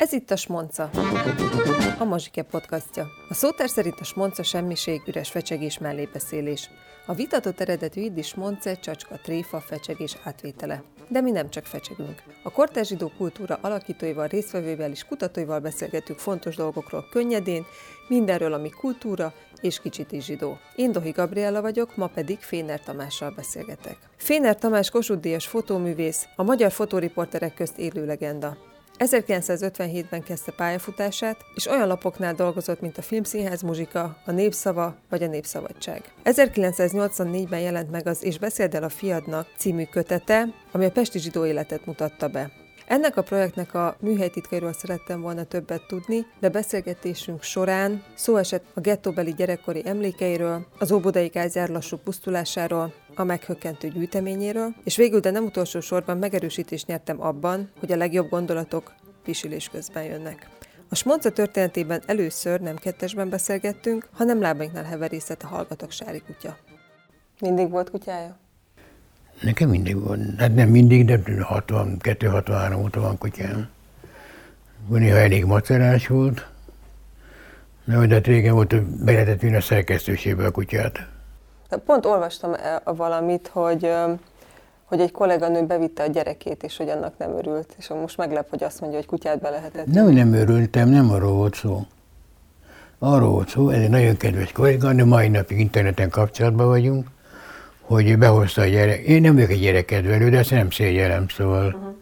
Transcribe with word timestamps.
Ez 0.00 0.12
itt 0.12 0.30
a 0.30 0.36
Smonca, 0.36 0.90
a 1.98 2.04
Mazsike 2.04 2.42
podcastja. 2.42 3.06
A 3.28 3.34
szótár 3.34 3.68
szerint 3.68 4.00
a 4.00 4.04
Smonca 4.04 4.42
semmiség, 4.42 5.02
üres 5.06 5.30
fecsegés, 5.30 5.78
mellébeszélés. 5.78 6.70
A 7.06 7.14
vitatott 7.14 7.60
eredetű 7.60 8.00
iddi 8.00 8.22
Smonce, 8.22 8.74
csacska, 8.74 9.18
tréfa, 9.22 9.60
fecsegés 9.60 10.16
átvétele. 10.22 10.82
De 11.08 11.20
mi 11.20 11.30
nem 11.30 11.50
csak 11.50 11.64
fecsegünk. 11.64 12.22
A 12.42 12.50
kortárs 12.50 12.88
zsidó 12.88 13.12
kultúra 13.16 13.58
alakítóival, 13.60 14.26
résztvevőivel 14.26 14.90
és 14.90 15.04
kutatóival 15.04 15.58
beszélgetünk 15.60 16.18
fontos 16.18 16.56
dolgokról 16.56 17.08
könnyedén, 17.10 17.64
mindenről, 18.08 18.52
ami 18.52 18.70
kultúra 18.70 19.32
és 19.60 19.80
kicsit 19.80 20.12
is 20.12 20.24
zsidó. 20.24 20.58
Én 20.76 20.92
Dohi 20.92 21.10
Gabriella 21.10 21.60
vagyok, 21.60 21.96
ma 21.96 22.06
pedig 22.06 22.38
Féner 22.38 22.80
Tamással 22.80 23.30
beszélgetek. 23.30 23.96
Féner 24.16 24.56
Tamás 24.56 24.90
Kossuth 24.90 25.20
Díjas 25.20 25.46
fotóművész, 25.46 26.26
a 26.36 26.42
magyar 26.42 26.72
fotóriporterek 26.72 27.54
közt 27.54 27.78
élő 27.78 28.06
legenda. 28.06 28.68
1957-ben 29.00 30.22
kezdte 30.22 30.52
pályafutását, 30.52 31.44
és 31.54 31.66
olyan 31.66 31.88
lapoknál 31.88 32.34
dolgozott, 32.34 32.80
mint 32.80 32.98
a 32.98 33.02
Filmszínház 33.02 33.62
muzsika, 33.62 34.16
a 34.26 34.30
Népszava 34.30 34.96
vagy 35.08 35.22
a 35.22 35.26
Népszabadság. 35.26 36.02
1984-ben 36.24 37.60
jelent 37.60 37.90
meg 37.90 38.06
az 38.06 38.24
És 38.24 38.38
beszéld 38.38 38.74
el 38.74 38.82
a 38.82 38.88
fiadnak 38.88 39.46
című 39.56 39.84
kötete, 39.84 40.48
ami 40.72 40.84
a 40.84 40.90
pesti 40.90 41.18
zsidó 41.18 41.46
életet 41.46 41.86
mutatta 41.86 42.28
be. 42.28 42.59
Ennek 42.90 43.16
a 43.16 43.22
projektnek 43.22 43.74
a 43.74 43.96
műhelytitkairól 44.00 44.72
szerettem 44.72 45.20
volna 45.20 45.44
többet 45.44 45.86
tudni, 45.86 46.26
de 46.40 46.48
beszélgetésünk 46.48 47.42
során 47.42 48.02
szó 48.14 48.36
esett 48.36 48.64
a 48.74 48.80
gettóbeli 48.80 49.34
gyerekkori 49.34 49.82
emlékeiről, 49.84 50.66
az 50.78 50.92
óbodai 50.92 51.28
kázár 51.28 51.68
lassú 51.68 51.96
pusztulásáról, 51.96 52.92
a 53.14 53.24
meghökkentő 53.24 53.88
gyűjteményéről, 53.88 54.74
és 54.84 54.96
végül, 54.96 55.20
de 55.20 55.30
nem 55.30 55.44
utolsó 55.44 55.80
sorban 55.80 56.18
megerősítést 56.18 56.86
nyertem 56.86 57.22
abban, 57.22 57.70
hogy 57.80 57.92
a 57.92 57.96
legjobb 57.96 58.28
gondolatok 58.28 58.92
pisilés 59.22 59.68
közben 59.68 60.04
jönnek. 60.04 60.48
A 60.88 60.94
Smonca 60.94 61.30
történetében 61.30 62.02
először 62.06 62.60
nem 62.60 62.76
kettesben 62.76 63.28
beszélgettünk, 63.28 64.08
hanem 64.12 64.40
lábainknál 64.40 64.84
heverészett 64.84 65.42
a 65.42 65.46
hallgatok 65.46 65.90
sári 65.90 66.22
kutya. 66.26 66.56
Mindig 67.40 67.70
volt 67.70 67.90
kutyája? 67.90 68.38
Nekem 69.40 69.68
mindig 69.68 70.00
van. 70.00 70.34
Hát 70.38 70.54
nem 70.54 70.68
mindig, 70.68 71.04
de 71.04 71.20
62-63 71.24 72.82
óta 72.82 73.00
van 73.00 73.18
kutyám. 73.18 73.68
Néha 74.88 75.16
elég 75.16 75.44
macerás 75.44 76.06
volt, 76.06 76.46
de 77.84 77.96
hogy 77.96 78.12
hát 78.12 78.26
régen 78.26 78.54
volt, 78.54 78.70
hogy 78.70 78.82
be 78.82 79.12
lehetett 79.12 79.40
vinni 79.40 79.56
a 79.56 79.60
szerkesztőségbe 79.60 80.46
a 80.46 80.50
kutyát. 80.50 81.06
Pont 81.84 82.06
olvastam 82.06 82.52
e, 82.52 82.82
valamit, 82.84 83.50
hogy 83.52 83.92
hogy 84.90 85.00
egy 85.00 85.10
kolléganő 85.10 85.66
bevitte 85.66 86.02
a 86.02 86.06
gyerekét, 86.06 86.62
és 86.62 86.76
hogy 86.76 86.88
annak 86.88 87.18
nem 87.18 87.36
örült. 87.36 87.74
És 87.78 87.88
most 87.88 88.16
meglep, 88.16 88.50
hogy 88.50 88.64
azt 88.64 88.80
mondja, 88.80 88.98
hogy 88.98 89.06
kutyát 89.06 89.40
be 89.40 89.50
lehetett. 89.50 89.86
Nem, 89.86 90.08
nem 90.08 90.32
örültem, 90.32 90.88
nem 90.88 91.10
arról 91.10 91.32
volt 91.32 91.54
szó. 91.54 91.86
Arról 92.98 93.30
volt 93.30 93.48
szó, 93.48 93.68
ez 93.68 93.80
egy 93.80 93.90
nagyon 93.90 94.16
kedves 94.16 94.52
kolléganő, 94.52 95.04
mai 95.04 95.28
napig 95.28 95.58
interneten 95.58 96.10
kapcsolatban 96.10 96.66
vagyunk, 96.66 97.08
hogy 97.90 98.18
behozta 98.18 98.62
a 98.62 98.64
gyerek. 98.64 99.00
Én 99.00 99.20
nem 99.20 99.34
vagyok 99.34 99.50
egy 99.50 99.60
gyerekedvelő, 99.60 100.30
de 100.30 100.38
ezt 100.38 100.50
nem 100.50 100.70
szégyellem, 100.70 101.28
szóval 101.28 101.66
uh-huh. 101.66 101.94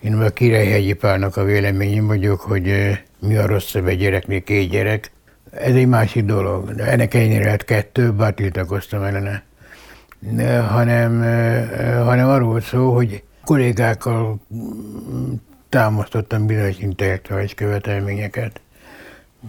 én 0.00 0.14
a 0.14 0.28
Királyhegyi 0.28 0.92
Pálnak 0.92 1.36
a 1.36 1.44
véleményem 1.44 2.06
vagyok, 2.06 2.40
hogy 2.40 2.98
mi 3.18 3.36
a 3.36 3.46
rosszabb 3.46 3.86
egy 3.86 3.98
gyereknél 3.98 4.42
két 4.42 4.70
gyerek. 4.70 5.10
Ez 5.50 5.74
egy 5.74 5.86
másik 5.86 6.24
dolog. 6.24 6.74
De 6.74 6.84
ennek 6.84 7.14
ennyire 7.14 7.44
lehet 7.44 7.64
kettő, 7.64 8.12
bár 8.12 8.34
tiltakoztam 8.34 9.02
ellene. 9.02 9.42
De, 10.18 10.58
hanem, 10.58 11.20
hanem 12.04 12.28
arról 12.28 12.60
szó, 12.60 12.94
hogy 12.94 13.22
kollégákkal 13.44 14.40
mm, 14.54 15.32
támasztottam 15.68 16.46
bizonyos 16.46 16.78
intellektuális 16.78 17.54
követelményeket. 17.54 18.60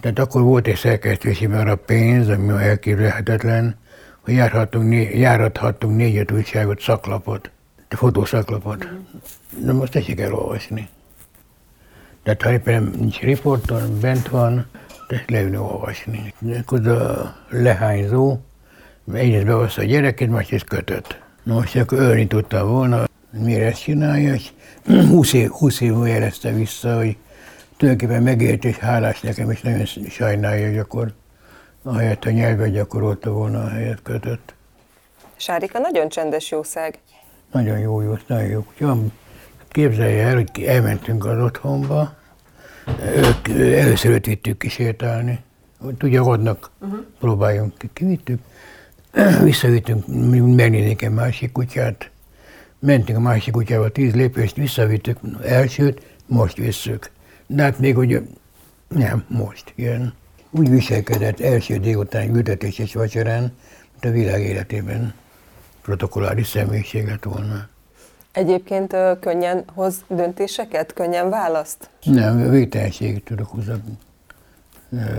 Tehát 0.02 0.20
akkor 0.20 0.42
volt 0.42 0.68
egy 0.68 0.76
szerkesztésében 0.76 1.60
arra 1.60 1.76
pénz, 1.76 2.30
ami 2.30 2.64
elképzelhetetlen, 2.64 3.78
járhatunk, 4.32 5.14
járathatunk 5.14 5.95
négy-öt 5.95 6.32
újságot, 6.32 6.82
szaklapot, 6.82 7.52
fotószaklapot. 7.90 8.88
De 9.58 9.73
most 9.73 9.92
tessék 9.92 10.20
elolvasni. 10.20 10.88
Tehát 12.23 12.42
ha 12.42 12.52
éppen 12.52 12.92
nincs 12.98 13.20
riporton, 13.20 14.00
bent 14.00 14.28
van, 14.28 14.66
tessék 15.08 15.30
leülni 15.30 15.58
olvasni. 15.58 16.34
Akkor 16.60 16.88
a 16.88 17.36
lehányzó 17.50 18.38
egyrészt 19.14 19.45
behozta 19.45 19.82
a 19.82 19.86
gyereket, 19.86 20.30
másrészt 20.30 20.68
kötött. 20.68 21.20
Na 21.44 21.54
most 21.54 21.76
akkor 21.76 22.00
ölni 22.00 22.28
tudta 22.28 22.66
volna, 22.66 23.04
miért 23.32 23.72
ezt 23.72 23.82
csinálja, 23.82 24.34
és 24.34 24.50
20 25.10 25.34
év, 25.34 25.50
20 25.50 25.82
év 25.82 25.94
jelezte 26.06 26.52
vissza, 26.52 26.95
hogy 26.95 27.18
tulajdonképpen 27.78 28.23
megért 28.23 28.66
és 28.66 28.78
hálás 28.78 29.22
nekem, 29.22 29.52
és 29.52 29.62
nagyon 29.62 29.86
sajnálja, 30.10 30.68
hogy 30.68 30.78
akkor 30.78 31.14
ahelyett 31.84 32.26
a 32.26 32.30
nyelvet 32.30 32.72
gyakorolta 32.72 33.32
volna, 33.32 33.64
a 33.64 33.67
helyet 33.67 34.02
kötött. 34.02 34.54
Sárika 35.36 35.80
nagyon 35.80 36.10
csendes 36.10 36.52
jószág. 36.52 37.00
Nagyon 37.52 37.80
jó, 37.80 38.02
jó, 38.02 38.17
nagyon 38.28 38.48
jó. 38.48 38.66
Ja, 38.78 38.98
képzelje 39.67 40.28
el, 40.28 40.34
hogy 40.34 40.64
elmentünk 40.64 41.26
az 41.26 41.44
otthonba, 41.44 42.14
ők, 43.16 43.48
először 43.58 44.12
őt 44.12 44.26
vittük 44.26 44.58
kisétálni. 44.58 45.39
Tudja, 45.98 46.23
adnak, 46.23 46.72
uh-huh. 46.80 47.00
próbáljunk 47.20 47.78
ki. 47.78 47.89
Kivittük, 47.94 48.39
visszavittünk 49.44 50.08
megnézni 50.56 50.95
egy 51.00 51.10
másik 51.10 51.52
kutyát, 51.52 52.10
mentünk 52.80 53.18
a 53.18 53.22
másik 53.22 53.54
kutyával 53.54 53.92
tíz 53.92 54.14
lépést, 54.14 54.56
visszavittük 54.56 55.20
elsőt, 55.44 56.02
most 56.26 56.58
visszük. 56.58 57.12
De 57.48 57.64
hát 57.64 57.80
még 57.80 57.95
hogy 57.95 58.28
nem, 58.88 59.26
most 59.28 59.73
jön 59.76 60.14
úgy 60.52 60.70
viselkedett 60.70 61.39
első 61.39 61.77
délután 61.77 62.36
ültetés 62.36 62.80
és 62.80 62.93
vacsorán, 62.93 63.42
mint 63.92 64.05
a 64.05 64.10
világ 64.10 64.42
életében 64.42 65.14
protokolláris 65.82 66.48
személyiség 66.48 67.08
lett 67.08 67.23
volna. 67.23 67.67
Egyébként 68.32 68.95
könnyen 69.20 69.64
hoz 69.73 70.04
döntéseket, 70.08 70.93
könnyen 70.93 71.30
választ? 71.30 71.89
Nem, 72.04 72.49
végtelenség 72.49 73.23
tudok 73.23 73.48
húzatni, 73.48 73.98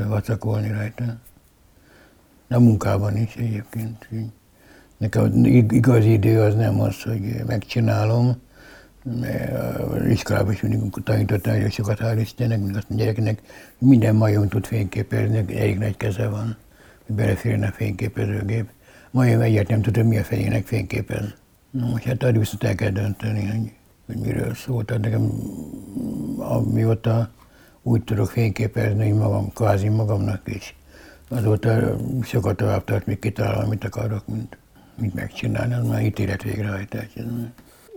vacakolni 0.07 0.71
rajta. 0.71 1.05
A 2.49 2.59
munkában 2.59 3.17
is 3.17 3.35
egyébként. 3.35 4.09
Nekem 4.97 5.45
igazi 5.71 6.13
idő 6.13 6.41
az 6.41 6.55
nem 6.55 6.81
az, 6.81 7.03
hogy 7.03 7.21
megcsinálom, 7.47 8.43
iskolában 10.09 10.53
is 10.53 10.61
mindig 10.61 11.03
tanítottam 11.05 11.53
nagyon 11.53 11.71
sokat, 11.71 11.99
hál' 12.01 12.19
Istennek, 12.21 12.61
még 12.61 12.77
azt 12.77 12.91
a 12.91 12.95
gyereknek 12.95 13.41
minden 13.79 14.15
majom 14.15 14.49
tud 14.49 14.67
fényképezni, 14.67 15.37
elég 15.37 15.79
nagy 15.79 15.97
keze 15.97 16.29
van, 16.29 16.57
hogy 17.07 17.15
beleférjen 17.15 17.63
a 17.63 17.73
fényképezőgép. 17.73 18.69
Majom 19.11 19.41
egyet 19.41 19.69
nem 19.69 19.83
tudom, 19.83 20.07
mi 20.07 20.19
a 20.19 20.25
fejének 20.25 20.67
fényképez. 20.67 21.35
Na 21.71 21.87
most 21.87 22.05
hát 22.05 22.23
addig 22.23 22.39
viszont 22.39 22.65
el 22.65 22.75
kell 22.75 22.91
dönteni, 22.91 23.47
hogy, 23.47 23.73
hogy 24.07 24.17
miről 24.17 24.55
szólt. 24.55 24.87
Tehát 24.87 25.03
nekem 25.03 25.31
amióta 26.37 27.31
úgy 27.83 28.05
tudok 28.05 28.31
fényképezni, 28.31 29.09
hogy 29.09 29.19
magam, 29.19 29.53
kvázi 29.53 29.89
magamnak 29.89 30.41
is. 30.45 30.75
Azóta 31.29 31.97
sokat 32.23 32.57
tovább 32.57 32.85
tart, 32.85 33.07
még 33.07 33.19
kitalálom, 33.19 33.65
amit 33.65 33.85
akarok, 33.85 34.27
mint, 34.27 34.59
mint 34.95 35.15
megcsinálni, 35.15 35.75
az 35.75 35.87
már 35.87 36.03
ítélet 36.03 36.43
végrehajtás. 36.43 37.09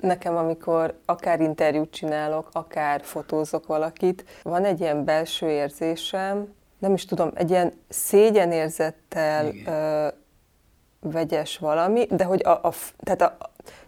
Nekem, 0.03 0.35
amikor 0.35 0.99
akár 1.05 1.41
interjút 1.41 1.91
csinálok, 1.91 2.49
akár 2.51 3.01
fotózok 3.03 3.67
valakit, 3.67 4.25
van 4.41 4.65
egy 4.65 4.79
ilyen 4.79 5.03
belső 5.03 5.49
érzésem, 5.49 6.53
nem 6.79 6.93
is 6.93 7.05
tudom, 7.05 7.31
egy 7.33 7.49
ilyen 7.49 7.73
szégyenérzettel 7.89 9.51
ö, 9.65 10.07
vegyes 10.99 11.57
valami, 11.57 12.05
de 12.09 12.23
hogy 12.23 12.41
a, 12.43 12.49
a, 12.49 12.73
tehát 13.03 13.21
a, 13.21 13.37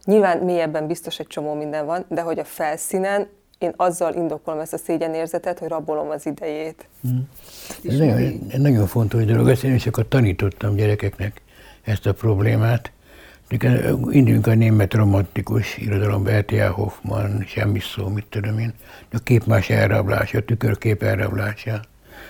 nyilván 0.03 0.37
mélyebben 0.37 0.87
biztos 0.87 1.19
egy 1.19 1.27
csomó 1.27 1.53
minden 1.53 1.85
van, 1.85 2.05
de 2.07 2.21
hogy 2.21 2.39
a 2.39 2.43
felszínen 2.43 3.27
én 3.57 3.73
azzal 3.75 4.13
indokolom 4.13 4.59
ezt 4.59 4.73
a 4.73 4.77
szégyenérzetet, 4.77 5.59
hogy 5.59 5.67
rabolom 5.67 6.09
az 6.09 6.25
idejét. 6.25 6.87
Hmm. 7.01 7.29
Ez 7.87 7.97
nagyon, 7.97 8.39
nagyon 8.57 8.87
fontos 8.87 9.25
dolog, 9.25 9.49
ezt 9.49 9.63
én 9.63 9.73
is 9.73 9.87
akkor 9.87 10.07
tanítottam 10.07 10.75
gyerekeknek 10.75 11.41
ezt 11.81 12.05
a 12.05 12.13
problémát, 12.13 12.91
Induljunk 13.49 14.47
a 14.47 14.53
német 14.53 14.93
romantikus 14.93 15.77
irodalom, 15.77 16.27
R.T.A. 16.27 16.71
Hoffman, 16.71 17.43
semmi 17.47 17.79
szó, 17.79 18.07
mit 18.07 18.25
tudom 18.29 18.59
én. 18.59 18.73
A 19.11 19.19
képmás 19.23 19.69
elrablása, 19.69 20.37
a 20.37 20.41
tükörkép 20.41 21.03
elrablása. 21.03 21.81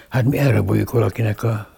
Hát 0.10 0.24
mi 0.24 0.38
elraboljuk 0.38 0.92
valakinek 0.92 1.44
a 1.44 1.70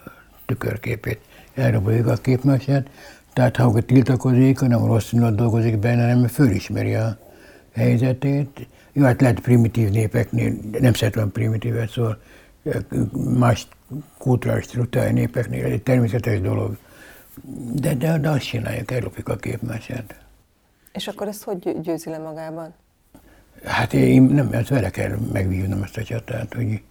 tükörképét. 0.46 1.20
Elraboljuk 1.54 2.08
a 2.08 2.16
képmását, 2.16 2.90
tehát 3.34 3.56
ha 3.56 3.64
akkor 3.64 3.84
tiltakozik, 3.84 4.60
hanem 4.60 4.86
rosszul 4.86 5.32
dolgozik 5.32 5.78
benne, 5.78 6.14
nem 6.14 6.28
fölismeri 6.28 6.96
a 6.96 7.18
helyzetét. 7.76 8.68
Jó, 8.94 9.04
hát 9.04 9.22
lehet 9.22 9.40
primitív 9.40 9.90
népeknél, 9.90 10.54
nem 10.80 10.94
szeretem 10.94 11.32
primitívet, 11.32 11.90
szóval 11.90 12.18
más 13.38 13.68
kulturális 14.18 14.64
struktúrai 14.64 15.12
népeknél 15.12 15.66
ez 15.66 15.72
egy 15.72 15.84
természetes 15.84 16.42
dolog 16.42 16.78
de, 17.74 17.94
de, 17.94 18.18
de 18.18 18.30
azt 18.30 18.48
csinálják, 18.48 18.92
ellopjuk 18.92 19.28
a 19.28 19.36
képmesét. 19.36 20.16
És 20.94 21.08
akkor 21.08 21.28
ezt 21.28 21.44
hogy 21.44 21.82
győzi 21.82 22.10
le 22.10 22.18
magában? 22.18 22.74
Hát 23.64 23.94
én 23.94 24.22
nem, 24.22 24.52
ezt 24.52 24.68
vele 24.68 24.90
kell 24.90 25.18
megvívnom 25.32 25.84
ezt 25.84 25.98
a 25.98 26.04
csatát, 26.04 26.54
hogy 26.54 26.82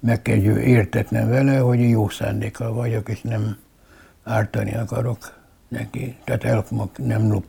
meg 0.00 0.22
kell 0.22 0.36
értetnem 0.58 1.28
vele, 1.28 1.58
hogy 1.58 1.88
jó 1.88 2.08
szándékkal 2.08 2.72
vagyok, 2.72 3.08
és 3.08 3.20
nem 3.20 3.56
ártani 4.24 4.74
akarok 4.74 5.38
neki. 5.68 6.16
Tehát 6.24 6.44
elfogok, 6.44 6.98
nem 6.98 7.30
lop. 7.30 7.44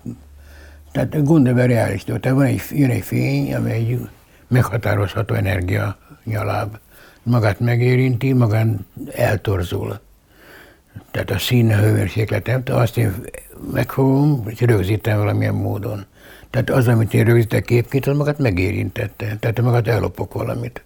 Tehát 0.92 1.24
gondolj 1.24 1.68
reális 1.68 2.04
Tehát 2.04 2.30
van 2.30 2.46
egy, 2.46 2.62
jön 2.72 2.90
egy 2.90 3.04
fény, 3.04 3.54
amely 3.54 3.76
egy 3.76 4.10
meghatározható 4.48 5.34
energia 5.34 5.98
nyaláb. 6.24 6.78
Magát 7.24 7.60
megérinti, 7.60 8.34
magán 8.34 8.86
eltorzul. 9.12 10.00
Tehát 11.12 11.32
a 11.32 11.38
szín, 11.38 11.72
a 11.72 11.78
hőmérsékletem, 11.78 12.64
azt 12.66 12.98
én 12.98 13.14
megfogom, 13.72 14.44
és 14.48 14.60
rögzítem 14.60 15.18
valamilyen 15.18 15.56
módon. 15.56 16.06
Tehát 16.50 16.70
az, 16.70 16.88
amit 16.88 17.14
én 17.14 17.24
rögzítek 17.24 17.66
képként, 17.66 18.08
az 18.08 18.18
magát 18.18 18.38
megérintette. 18.38 19.38
Tehát 19.40 19.62
magát 19.62 19.88
ellopok 19.88 20.34
valamit. 20.34 20.84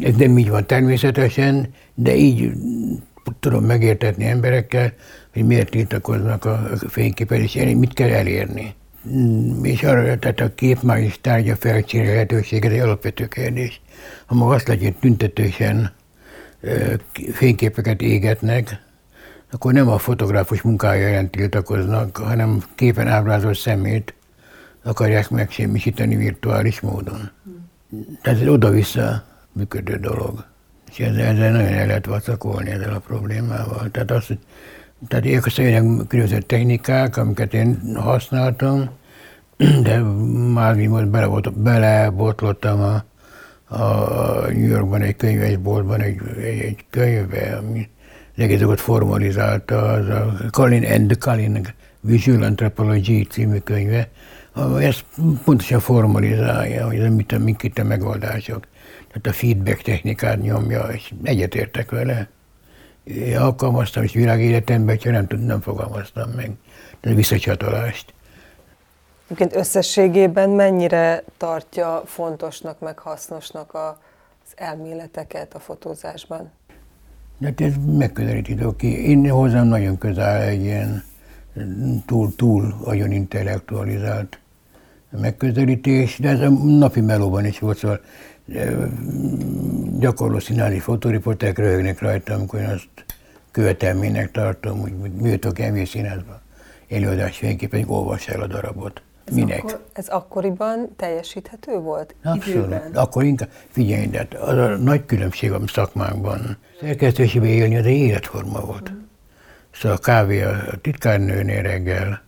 Ez 0.00 0.14
nem 0.16 0.38
így 0.38 0.50
van 0.50 0.66
természetesen, 0.66 1.74
de 1.94 2.14
így 2.14 2.52
tudom 3.40 3.64
megértetni 3.64 4.24
emberekkel, 4.24 4.92
hogy 5.32 5.46
miért 5.46 5.70
tiltakoznak 5.70 6.44
a 6.44 6.70
fényképezés, 6.88 7.54
mit 7.54 7.92
kell 7.92 8.10
elérni. 8.10 8.74
Mm, 9.08 9.64
és 9.64 9.82
arra, 9.82 10.18
tehát 10.18 10.40
a 10.40 10.54
kép 10.54 10.82
már 10.82 10.98
is 10.98 11.20
tárgya 11.20 11.56
felcserélhetőség, 11.56 12.64
ez 12.64 12.72
egy 12.72 12.78
alapvető 12.78 13.26
kérdés. 13.26 13.80
Ha 14.26 14.34
ma 14.34 14.46
azt 14.46 14.68
legyen 14.68 14.94
tüntetősen 15.00 15.92
fényképeket 17.32 18.02
égetnek, 18.02 18.82
akkor 19.50 19.72
nem 19.72 19.88
a 19.88 19.98
fotográfus 19.98 20.62
munkája 20.62 21.08
ellen 21.08 21.30
tiltakoznak, 21.30 22.16
hanem 22.16 22.62
képen 22.74 23.08
ábrázolt 23.08 23.56
szemét 23.56 24.14
akarják 24.82 25.30
megsemmisíteni 25.30 26.16
virtuális 26.16 26.80
módon. 26.80 27.30
Tehát 28.22 28.40
ez 28.40 28.48
oda-vissza 28.48 29.24
működő 29.52 29.96
dolog. 29.96 30.44
És 30.90 30.98
ezzel, 30.98 31.24
ezzel 31.24 31.52
nagyon 31.52 31.72
el 31.72 31.86
lehet 31.86 32.06
vacakolni 32.06 32.70
ezzel 32.70 32.94
a 32.94 32.98
problémával. 32.98 33.90
Tehát, 33.90 34.10
az, 34.10 34.26
tehát 35.08 35.50
szólják 35.50 35.82
különböző 36.08 36.40
technikák, 36.40 37.16
amiket 37.16 37.54
én 37.54 37.80
használtam, 37.94 38.90
de 39.82 39.98
már 40.52 40.76
most 40.76 41.52
belebotlottam 41.52 42.80
a, 42.80 43.04
a 43.70 44.50
New 44.52 44.68
Yorkban 44.68 45.02
egy 45.02 45.16
könyvesboltban 45.16 46.00
egy, 46.00 46.20
egy, 46.36 46.58
egy 46.58 46.84
könyvbe, 46.90 47.56
ami 47.56 47.88
egész 48.36 48.60
formalizálta, 48.76 49.82
az 49.82 50.08
a 50.08 50.34
Colin 50.50 50.84
and 50.84 51.18
Colin 51.18 51.66
Visual 52.00 52.42
Anthropology 52.42 53.26
című 53.30 53.58
könyve, 53.58 54.08
ezt 54.80 55.04
pontosan 55.44 55.80
formalizálja, 55.80 56.86
hogy 56.86 56.98
ez 56.98 57.12
mit, 57.12 57.38
mik 57.38 57.72
a 57.78 57.84
megoldások. 57.84 58.66
Tehát 59.08 59.26
a 59.26 59.32
feedback 59.32 59.82
technikát 59.82 60.42
nyomja, 60.42 60.82
és 60.82 61.12
egyetértek 61.22 61.90
vele. 61.90 62.28
Én 63.04 63.36
alkalmaztam, 63.36 64.02
és 64.02 64.12
világéletemben, 64.12 64.98
ha 65.04 65.10
nem, 65.10 65.26
nem 65.40 65.60
fogalmaztam 65.60 66.30
meg. 66.30 66.50
Tehát 67.00 67.16
visszacsatolást. 67.16 68.14
Egyébként 69.30 69.54
összességében 69.54 70.50
mennyire 70.50 71.24
tartja 71.36 72.02
fontosnak, 72.04 72.80
meg 72.80 72.98
hasznosnak 72.98 73.74
az 73.74 74.52
elméleteket 74.54 75.54
a 75.54 75.58
fotózásban? 75.58 76.50
Hát 77.42 77.60
ez 77.60 77.72
megközelítő 77.86 78.76
ki. 78.76 79.08
Én 79.08 79.30
hozzám 79.30 79.66
nagyon 79.66 79.98
közel 79.98 80.42
egy 80.42 80.62
ilyen 80.62 81.04
túl, 82.06 82.34
túl 82.36 82.74
nagyon 82.84 83.10
intellektualizált 83.10 84.38
megközelítés, 85.10 86.18
de 86.18 86.28
ez 86.28 86.40
a 86.40 86.48
napi 86.64 87.00
melóban 87.00 87.44
is 87.44 87.58
volt, 87.58 87.78
szóval 87.78 88.00
gyakorló 89.98 90.38
színáli 90.38 90.78
fotóriportek 90.78 91.58
röhögnek 91.58 92.00
rajta, 92.00 92.34
amikor 92.34 92.60
én 92.60 92.68
azt 92.68 92.88
követelménynek 93.50 94.30
tartom, 94.30 94.80
hogy 94.80 95.38
tudok 95.38 95.58
elmenni 95.58 95.84
színházba 95.84 96.40
előadás 96.88 97.36
fényképen, 97.36 97.80
hogy 97.80 97.94
olvass 97.96 98.28
el 98.28 98.40
a 98.40 98.46
darabot. 98.46 99.02
Ez 99.30 99.36
Minek? 99.36 99.58
Akkor, 99.58 99.86
ez 99.92 100.08
akkoriban 100.08 100.88
teljesíthető 100.96 101.78
volt? 101.78 102.14
Abszolút. 102.22 102.74
Akkor 102.94 103.24
inkább, 103.24 103.48
figyelj, 103.68 104.06
de 104.06 104.28
az 104.40 104.56
a 104.56 104.76
nagy 104.76 105.06
különbség 105.06 105.52
a 105.52 105.60
szakmánkban. 105.66 106.56
Szerkesztőségben 106.80 107.50
élni 107.50 107.76
az 107.76 107.84
egy 107.84 107.96
életforma 107.96 108.60
volt. 108.60 108.90
Mm. 108.90 108.98
Szóval 109.70 109.96
a 109.96 110.00
kávé 110.00 110.42
a 110.42 110.78
titkárnőnél 110.80 111.62
reggel, 111.62 112.22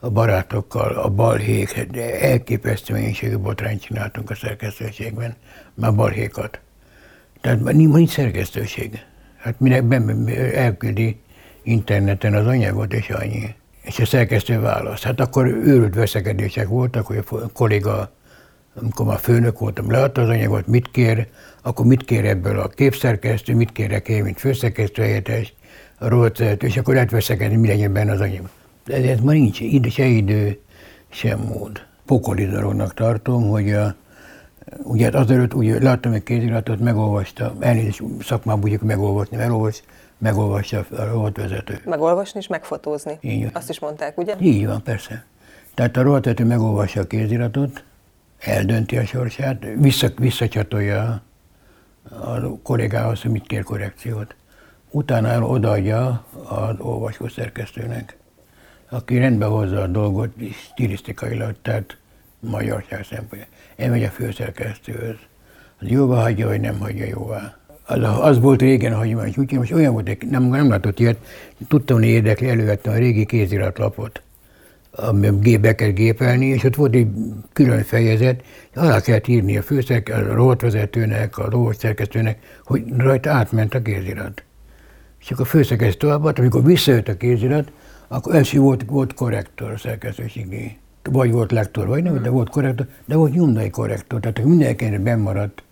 a 0.00 0.10
barátokkal, 0.10 0.96
a 0.96 1.08
balhék, 1.08 1.86
elképesztő 2.20 2.92
mennyiségű 2.92 3.36
botrányt 3.36 3.80
csináltunk 3.80 4.30
a 4.30 4.34
szerkesztőségben, 4.34 5.36
már 5.74 5.94
balhékat. 5.94 6.60
Tehát 7.40 7.72
nincs 7.72 8.10
szerkesztőség. 8.10 9.04
Hát 9.36 9.60
minek 9.60 10.02
elküldi 10.54 11.20
interneten 11.62 12.34
az 12.34 12.46
anyagot, 12.46 12.92
és 12.92 13.10
annyi. 13.10 13.54
És 13.90 13.98
a 13.98 14.06
szerkesztő 14.06 14.60
válasz. 14.60 15.02
Hát 15.02 15.20
akkor 15.20 15.46
őrült 15.46 15.94
veszekedések 15.94 16.68
voltak, 16.68 17.06
hogy 17.06 17.24
a 17.30 17.48
kolléga, 17.52 18.10
amikor 18.74 19.06
már 19.06 19.18
főnök 19.18 19.58
voltam, 19.58 19.90
leadta 19.90 20.22
az 20.22 20.28
anyagot, 20.28 20.66
mit 20.66 20.90
kér, 20.90 21.26
akkor 21.62 21.86
mit 21.86 22.04
kér 22.04 22.24
ebből 22.24 22.58
a 22.58 22.68
képszerkesztő, 22.68 23.54
mit 23.54 23.72
kérek 23.72 24.08
én, 24.08 24.22
mint 24.22 24.38
főszerkesztő 24.38 25.02
helyettes, 25.02 25.54
a 25.98 26.24
és 26.58 26.76
akkor 26.76 26.94
lehet 26.94 27.10
veszekedni, 27.10 27.56
mi 27.56 27.66
legyen 27.66 27.92
benne 27.92 28.12
az 28.12 28.20
anyag. 28.20 28.48
Ez 28.86 29.20
ma 29.20 29.32
nincs 29.32 29.60
idő, 29.60 29.88
se 29.88 30.04
idő, 30.04 30.60
sem 31.08 31.38
mód. 31.38 31.86
Pokoli 32.06 32.46
dolognak 32.46 32.94
tartom, 32.94 33.48
hogy 33.48 33.72
a, 33.72 33.94
ugye 34.82 35.04
hát 35.04 35.14
azelőtt 35.14 35.54
úgy 35.54 35.82
láttam 35.82 36.12
egy 36.12 36.22
kéziratot, 36.22 36.80
megolvasta, 36.80 37.54
elnézést 37.58 38.02
szakmában 38.20 38.70
úgy 38.70 38.80
megolvasni, 38.80 39.36
elolvas, 39.36 39.82
megolvassa 40.20 40.86
a 40.90 41.04
rovatvezető. 41.04 41.80
Megolvasni 41.84 42.40
és 42.40 42.46
megfotózni. 42.46 43.18
Így 43.20 43.42
van. 43.42 43.50
Azt 43.54 43.70
is 43.70 43.78
mondták, 43.78 44.18
ugye? 44.18 44.34
Így 44.40 44.66
van, 44.66 44.82
persze. 44.82 45.24
Tehát 45.74 45.96
a 45.96 46.02
rovatvezető 46.02 46.44
megolvassa 46.44 47.00
a 47.00 47.06
kéziratot, 47.06 47.84
eldönti 48.38 48.96
a 48.96 49.04
sorsát, 49.04 49.64
vissza, 49.76 50.08
visszacsatolja 50.16 51.22
a 52.10 52.60
kollégához, 52.62 53.22
hogy 53.22 53.30
mit 53.30 53.46
kér 53.46 53.62
korrekciót. 53.62 54.34
Utána 54.90 55.46
odaadja 55.46 56.24
az 56.48 56.74
olvasó 56.78 57.28
szerkesztőnek 57.28 58.18
aki 58.90 59.18
rendbe 59.18 59.46
hozza 59.46 59.82
a 59.82 59.86
dolgot, 59.86 60.32
stilisztikailag, 60.52 61.54
tehát 61.62 61.96
magyarság 62.40 63.04
szempontjából. 63.04 63.56
Elmegy 63.76 64.04
a 64.04 64.08
főszerkesztőhöz. 64.08 65.16
Az 65.80 65.88
jóvá 65.88 66.20
hagyja, 66.20 66.46
vagy 66.46 66.60
nem 66.60 66.78
hagyja 66.78 67.04
jóvá. 67.04 67.56
Az, 68.20 68.40
volt 68.40 68.60
régen 68.60 68.92
a 68.92 68.96
hagyomány, 68.96 69.34
úgyhogy 69.36 69.58
most 69.58 69.72
olyan 69.72 69.92
volt, 69.92 70.30
nem, 70.30 70.42
nem 70.42 70.68
látott 70.68 70.98
ilyet, 70.98 71.16
tudtam, 71.68 71.96
hogy 71.96 72.06
érdekli, 72.06 72.48
elővettem 72.48 72.92
a 72.92 72.96
régi 72.96 73.26
kéziratlapot, 73.26 74.22
amiben 74.90 75.40
gépbe 75.40 75.74
kell 75.74 75.88
gépelni, 75.88 76.46
és 76.46 76.64
ott 76.64 76.74
volt 76.74 76.94
egy 76.94 77.08
külön 77.52 77.82
fejezet, 77.82 78.42
alá 78.74 79.00
kellett 79.00 79.28
írni 79.28 79.56
a 79.56 79.62
főszerkesztőnek, 79.62 80.30
a 80.30 80.34
rovatvezetőnek, 80.34 81.38
a 81.38 81.72
szerkesztőnek, 81.78 82.38
hogy 82.64 82.84
rajta 82.96 83.30
átment 83.30 83.74
a 83.74 83.82
kézirat. 83.82 84.42
És 85.20 85.30
akkor 85.30 85.44
a 85.44 85.48
főszerkesztő 85.48 85.98
tovább, 85.98 86.38
amikor 86.38 86.64
visszajött 86.64 87.08
a 87.08 87.16
kézirat, 87.16 87.72
akkor 88.08 88.34
első 88.34 88.58
volt, 88.58 88.84
volt 88.86 89.14
korrektor 89.14 89.70
a 89.70 89.78
szerkesztőségi. 89.78 90.78
Vagy 91.02 91.30
volt 91.30 91.52
lektor, 91.52 91.86
vagy 91.86 92.02
nem, 92.02 92.22
de 92.22 92.28
volt 92.28 92.48
korrektor, 92.48 92.86
de 93.04 93.16
volt 93.16 93.34
nyomdai 93.34 93.70
korrektor. 93.70 94.20
Tehát 94.20 94.44
mindenkinek 94.44 95.00
bemaradt 95.00 95.62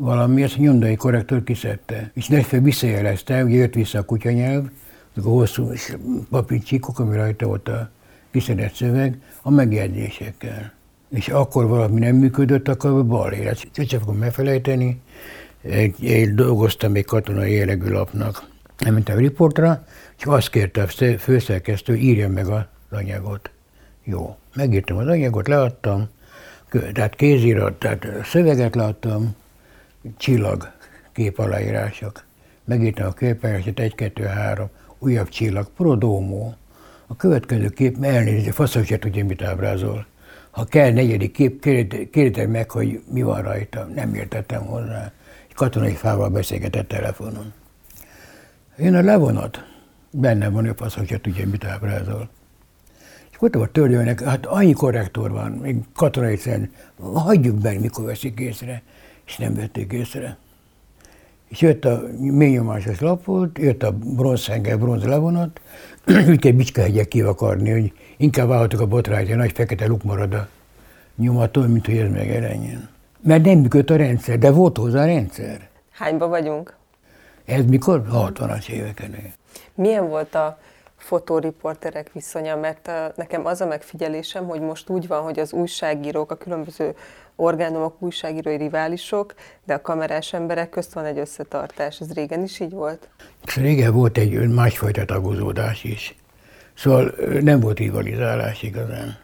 valami, 0.00 0.42
ezt 0.42 0.56
a 0.56 0.60
nyomdai 0.60 0.96
korrektor 0.96 1.44
kiszedte. 1.44 2.10
És 2.14 2.28
Nesfe 2.28 2.60
visszajelezte, 2.60 3.44
ugye 3.44 3.56
jött 3.56 3.74
vissza 3.74 3.98
a 3.98 4.04
kutyanyelv, 4.04 4.64
a 5.16 5.20
hosszú 5.20 5.72
papírcsíkok, 6.30 6.98
ami 6.98 7.16
rajta 7.16 7.46
volt 7.46 7.68
a 7.68 7.90
kiszedett 8.30 8.74
szöveg, 8.74 9.18
a 9.42 9.50
megjegyzésekkel. 9.50 10.72
És 11.08 11.28
akkor 11.28 11.66
valami 11.66 12.00
nem 12.00 12.16
működött, 12.16 12.68
akkor 12.68 13.06
bal 13.06 13.32
élet. 13.32 13.68
Sose 13.72 13.98
fogom 13.98 14.16
megfelejteni. 14.16 15.00
Egy, 15.62 16.06
egy 16.06 16.34
dolgoztam 16.34 16.94
egy 16.94 17.04
katonai 17.04 17.52
jellegű 17.52 17.90
lapnak. 17.90 18.48
Elmentem 18.78 19.16
a 19.16 19.20
riportra, 19.20 19.84
és 20.18 20.24
azt 20.24 20.50
kérte 20.50 20.82
a 20.82 20.86
főszerkesztő, 21.18 21.94
írja 21.96 22.28
meg 22.28 22.46
az 22.46 22.62
anyagot. 22.90 23.50
Jó, 24.04 24.36
megírtam 24.54 24.96
az 24.96 25.06
anyagot, 25.06 25.48
leadtam, 25.48 26.08
tehát 26.92 27.14
kézirat, 27.14 27.78
tehát 27.78 28.06
szöveget 28.24 28.74
leadtam, 28.74 29.34
csillag 30.16 30.72
kép 31.12 31.38
aláírások. 31.38 32.24
Megírtam 32.64 33.06
a 33.06 33.12
képaláírásot, 33.12 33.80
egy, 33.80 33.94
kettő, 33.94 34.24
három, 34.24 34.68
újabb 34.98 35.28
csillag, 35.28 35.68
prodómó. 35.76 36.54
A 37.06 37.16
következő 37.16 37.68
kép, 37.68 38.04
elnézést, 38.04 38.54
faszom 38.54 38.84
se 38.84 38.98
tudja, 38.98 39.24
mit 39.24 39.42
ábrázol. 39.42 40.06
Ha 40.50 40.64
kell 40.64 40.92
negyedik 40.92 41.32
kép, 41.32 41.60
kérdetek 42.10 42.48
meg, 42.48 42.70
hogy 42.70 43.02
mi 43.12 43.22
van 43.22 43.42
rajta. 43.42 43.84
Nem 43.84 44.14
értettem 44.14 44.62
hozzá. 44.62 45.12
Egy 45.48 45.54
katonai 45.54 45.94
fával 45.94 46.28
beszélgetett 46.28 46.88
telefonon. 46.88 47.52
Én 48.78 48.94
a 48.94 49.02
levonat 49.02 49.64
benne 50.10 50.48
van 50.48 50.66
a 50.66 50.74
fasz, 50.74 50.94
hogyha 50.94 51.18
tudja, 51.18 51.48
mit 51.48 51.64
ábrázol. 51.64 52.28
És 53.30 53.36
voltam 53.36 53.60
a 53.60 53.66
törlőnek, 53.66 54.22
hát 54.22 54.46
annyi 54.46 54.72
korrektor 54.72 55.30
van, 55.30 55.50
még 55.50 55.76
katonai 55.94 56.36
szerint, 56.36 56.70
hagyjuk 57.00 57.56
be, 57.56 57.78
mikor 57.78 58.04
veszik 58.04 58.38
észre, 58.38 58.82
és 59.30 59.36
nem 59.36 59.54
vették 59.54 59.92
észre. 59.92 60.36
És 61.48 61.60
jött 61.60 61.84
a 61.84 62.02
mély 62.18 62.50
nyomásos 62.50 63.00
lap 63.00 63.24
volt, 63.24 63.58
jött 63.58 63.82
a 63.82 63.92
bronzhengel, 63.92 64.76
bronz 64.76 65.04
levonat, 65.04 65.60
úgy 66.28 66.38
kell 66.38 66.52
bicskahegyek 66.52 67.08
kivakarni, 67.08 67.70
hogy 67.70 67.92
inkább 68.16 68.48
vállaltak 68.48 68.80
a 68.80 68.86
botrányt, 68.86 69.30
a 69.30 69.34
nagy 69.36 69.52
fekete 69.52 69.86
luk 69.86 70.02
marad 70.02 70.34
a 70.34 70.48
nyomaton, 71.16 71.70
mint 71.70 71.86
hogy 71.86 71.96
ez 71.96 72.10
megjelenjen. 72.10 72.88
Mert 73.20 73.44
nem 73.44 73.58
működött 73.58 73.90
a 73.90 73.96
rendszer, 73.96 74.38
de 74.38 74.50
volt 74.50 74.76
hozzá 74.76 75.02
a 75.02 75.06
rendszer. 75.06 75.68
Hányba 75.90 76.28
vagyunk? 76.28 76.76
Ez 77.44 77.64
mikor? 77.64 78.02
60-as 78.12 78.68
éveken. 78.68 79.16
Milyen 79.74 80.08
volt 80.08 80.34
a 80.34 80.58
fotóriporterek 80.96 82.12
viszonya, 82.12 82.56
mert 82.56 82.90
nekem 83.16 83.46
az 83.46 83.60
a 83.60 83.66
megfigyelésem, 83.66 84.46
hogy 84.46 84.60
most 84.60 84.88
úgy 84.88 85.06
van, 85.06 85.22
hogy 85.22 85.38
az 85.38 85.52
újságírók, 85.52 86.30
a 86.30 86.34
különböző 86.36 86.94
orgánumok, 87.40 88.02
újságírói 88.02 88.56
riválisok, 88.56 89.34
de 89.64 89.74
a 89.74 89.80
kamerás 89.80 90.32
emberek 90.32 90.68
közt 90.68 90.92
van 90.92 91.04
egy 91.04 91.18
összetartás. 91.18 92.00
Ez 92.00 92.12
régen 92.12 92.42
is 92.42 92.60
így 92.60 92.72
volt? 92.72 93.08
Régen 93.56 93.92
volt 93.92 94.18
egy 94.18 94.48
másfajta 94.48 95.04
tagozódás 95.04 95.84
is. 95.84 96.14
Szóval 96.74 97.14
nem 97.40 97.60
volt 97.60 97.78
rivalizálás 97.78 98.62
igazán. 98.62 99.18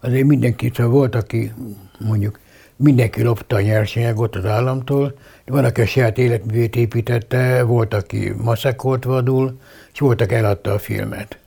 Azért 0.00 0.26
mindenki, 0.26 0.70
szóval 0.74 0.92
volt, 0.92 1.14
aki 1.14 1.52
mondjuk 1.98 2.38
mindenki 2.76 3.22
lopta 3.22 3.56
a 3.56 3.60
nyersanyagot 3.60 4.36
az 4.36 4.44
államtól, 4.44 5.14
van, 5.46 5.64
aki 5.64 5.80
a 5.80 5.86
saját 5.86 6.18
életművét 6.18 6.76
építette, 6.76 7.62
volt, 7.62 7.94
aki 7.94 8.32
maszakolt 8.42 9.04
vadul, 9.04 9.58
és 9.92 10.00
volt, 10.00 10.20
aki 10.20 10.34
eladta 10.34 10.72
a 10.72 10.78
filmet. 10.78 11.38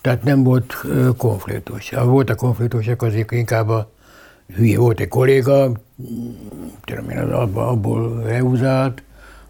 Tehát 0.00 0.22
nem 0.22 0.42
volt 0.42 0.74
konfliktus. 1.16 1.90
Ha 1.90 2.04
volt 2.04 2.30
a 2.30 2.34
konfliktusok, 2.34 3.02
azért 3.02 3.32
inkább 3.32 3.68
a 3.68 3.90
hülye 4.54 4.78
volt 4.78 5.00
egy 5.00 5.08
kolléga, 5.08 5.72
tudom 6.84 7.10
én, 7.10 7.18
abba, 7.18 7.68
abból 7.68 8.22
reuzált, 8.22 9.02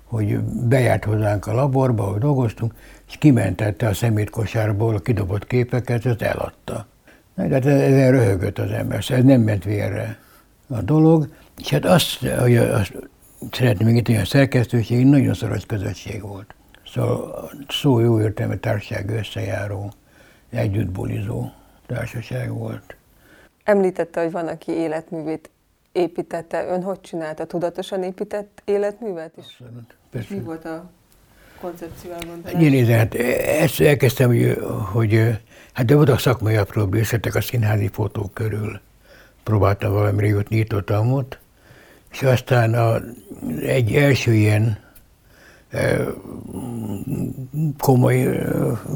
hogy 0.05 0.39
bejárt 0.41 1.05
hozzánk 1.05 1.47
a 1.47 1.55
laborba, 1.55 2.03
ahol 2.03 2.19
dolgoztunk, 2.19 2.75
és 3.09 3.17
kimentette 3.17 3.87
a 3.87 3.95
szemétkosárból 3.95 4.95
a 4.95 4.99
kidobott 4.99 5.47
képeket, 5.47 6.05
és 6.05 6.13
eladta. 6.19 6.87
Na, 7.35 7.47
de 7.47 7.55
hát 7.55 7.67
ezen 7.67 8.11
röhögött 8.11 8.59
az 8.59 8.71
ember, 8.71 9.05
szóval 9.05 9.19
ez 9.19 9.25
nem 9.25 9.41
ment 9.41 9.65
vérre 9.65 10.19
a 10.69 10.83
dolog, 10.83 11.29
és 11.59 11.71
hát 11.71 11.85
azt, 11.85 12.27
hogy 12.27 12.57
azt 12.57 12.93
szeretném 13.53 13.89
még 13.89 13.97
itt, 13.97 14.07
hogy 14.07 14.15
a 14.15 14.25
szerkesztőség 14.25 15.07
nagyon 15.07 15.35
szoros 15.35 15.67
közösség 15.67 16.23
volt. 16.23 16.55
Szóval 16.93 17.51
szó 17.69 18.01
jó 18.01 18.21
értelme 18.21 18.57
társaság 18.57 19.11
összejáró, 19.11 19.93
együtt 20.51 20.91
bulizó 20.91 21.51
társaság 21.87 22.53
volt. 22.53 22.97
Említette, 23.69 24.23
hogy 24.23 24.31
van, 24.31 24.49
aki 24.49 24.73
életművét 24.73 25.51
építette. 25.93 26.67
Ön 26.67 26.83
hogy 26.83 27.01
csinálta? 27.01 27.45
Tudatosan 27.45 28.03
épített 28.03 28.63
életművet 28.65 29.33
is? 29.37 29.45
Abszolút. 29.45 29.97
Persze. 30.11 30.35
Mi 30.35 30.41
volt 30.41 30.65
a 30.65 30.91
koncepció 31.61 32.11
elgondolás? 32.11 32.53
Nézze, 32.53 32.97
hát 32.97 33.15
ezt 33.15 33.81
elkezdtem, 33.81 34.29
hogy, 34.29 34.59
hogy 34.93 35.39
hát 35.73 35.87
de 35.87 35.95
voltak 35.95 36.19
szakmai 36.19 36.57
apró 36.57 36.89
részletek 36.91 37.35
a 37.35 37.41
színházi 37.41 37.89
fotók 37.89 38.35
körül. 38.35 38.81
Próbáltam 39.43 39.93
valamire 39.93 40.27
jutni, 40.27 40.57
nyitottam 40.57 41.13
ott, 41.13 41.39
és 42.11 42.23
aztán 42.23 42.75
a, 42.75 43.01
egy 43.61 43.95
első 43.95 44.33
ilyen 44.33 44.79
komoly 47.79 48.47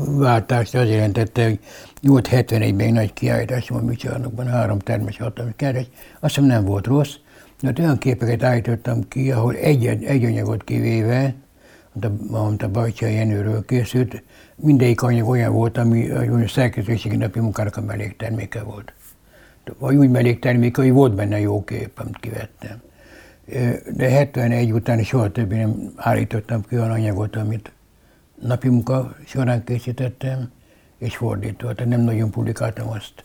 váltást 0.06 0.74
az 0.74 0.88
jelentette, 0.88 1.44
hogy 1.44 1.58
volt 2.02 2.28
71-ben 2.30 2.80
egy 2.80 2.92
nagy 2.92 3.12
kiállítás 3.12 3.70
a 3.70 3.82
műcsarnokban, 3.82 4.46
három 4.46 4.78
termes 4.78 5.18
hatalmas 5.18 5.52
kiállítás, 5.56 5.86
azt 6.20 6.34
hiszem 6.34 6.48
nem 6.48 6.64
volt 6.64 6.86
rossz, 6.86 7.14
de 7.60 7.66
hát 7.66 7.78
olyan 7.78 7.98
képeket 7.98 8.42
állítottam 8.42 9.08
ki, 9.08 9.32
ahol 9.32 9.54
egy, 9.54 9.86
egy 9.86 10.24
anyagot 10.24 10.64
kivéve, 10.64 11.34
amit 12.30 12.62
a 12.62 12.68
Bajcsa 12.68 13.06
Jenőről 13.06 13.64
készült, 13.64 14.22
mindegyik 14.56 15.02
anyag 15.02 15.28
olyan 15.28 15.52
volt, 15.52 15.78
ami 15.78 16.10
a 16.10 16.48
szerkesztőségi 16.48 17.16
napi 17.16 17.40
munkának 17.40 17.76
a 17.76 17.80
mellékterméke 17.80 18.62
volt. 18.62 18.92
Vagy 19.78 19.96
úgy 19.96 20.10
mellékterméke, 20.10 20.82
hogy 20.82 20.92
volt 20.92 21.14
benne 21.14 21.40
jó 21.40 21.64
kép, 21.64 21.98
amit 21.98 22.18
kivettem 22.20 22.82
de 23.92 24.08
71 24.08 24.72
után 24.72 25.02
soha 25.02 25.32
többé 25.32 25.56
nem 25.56 25.92
állítottam 25.96 26.62
ki 26.62 26.76
olyan 26.76 26.90
anyagot, 26.90 27.36
amit 27.36 27.72
napi 28.40 28.68
munka 28.68 29.16
során 29.26 29.64
készítettem, 29.64 30.50
és 30.98 31.16
fordítva, 31.16 31.74
tehát 31.74 31.90
nem 31.90 32.00
nagyon 32.00 32.30
publikáltam 32.30 32.88
azt. 32.88 33.24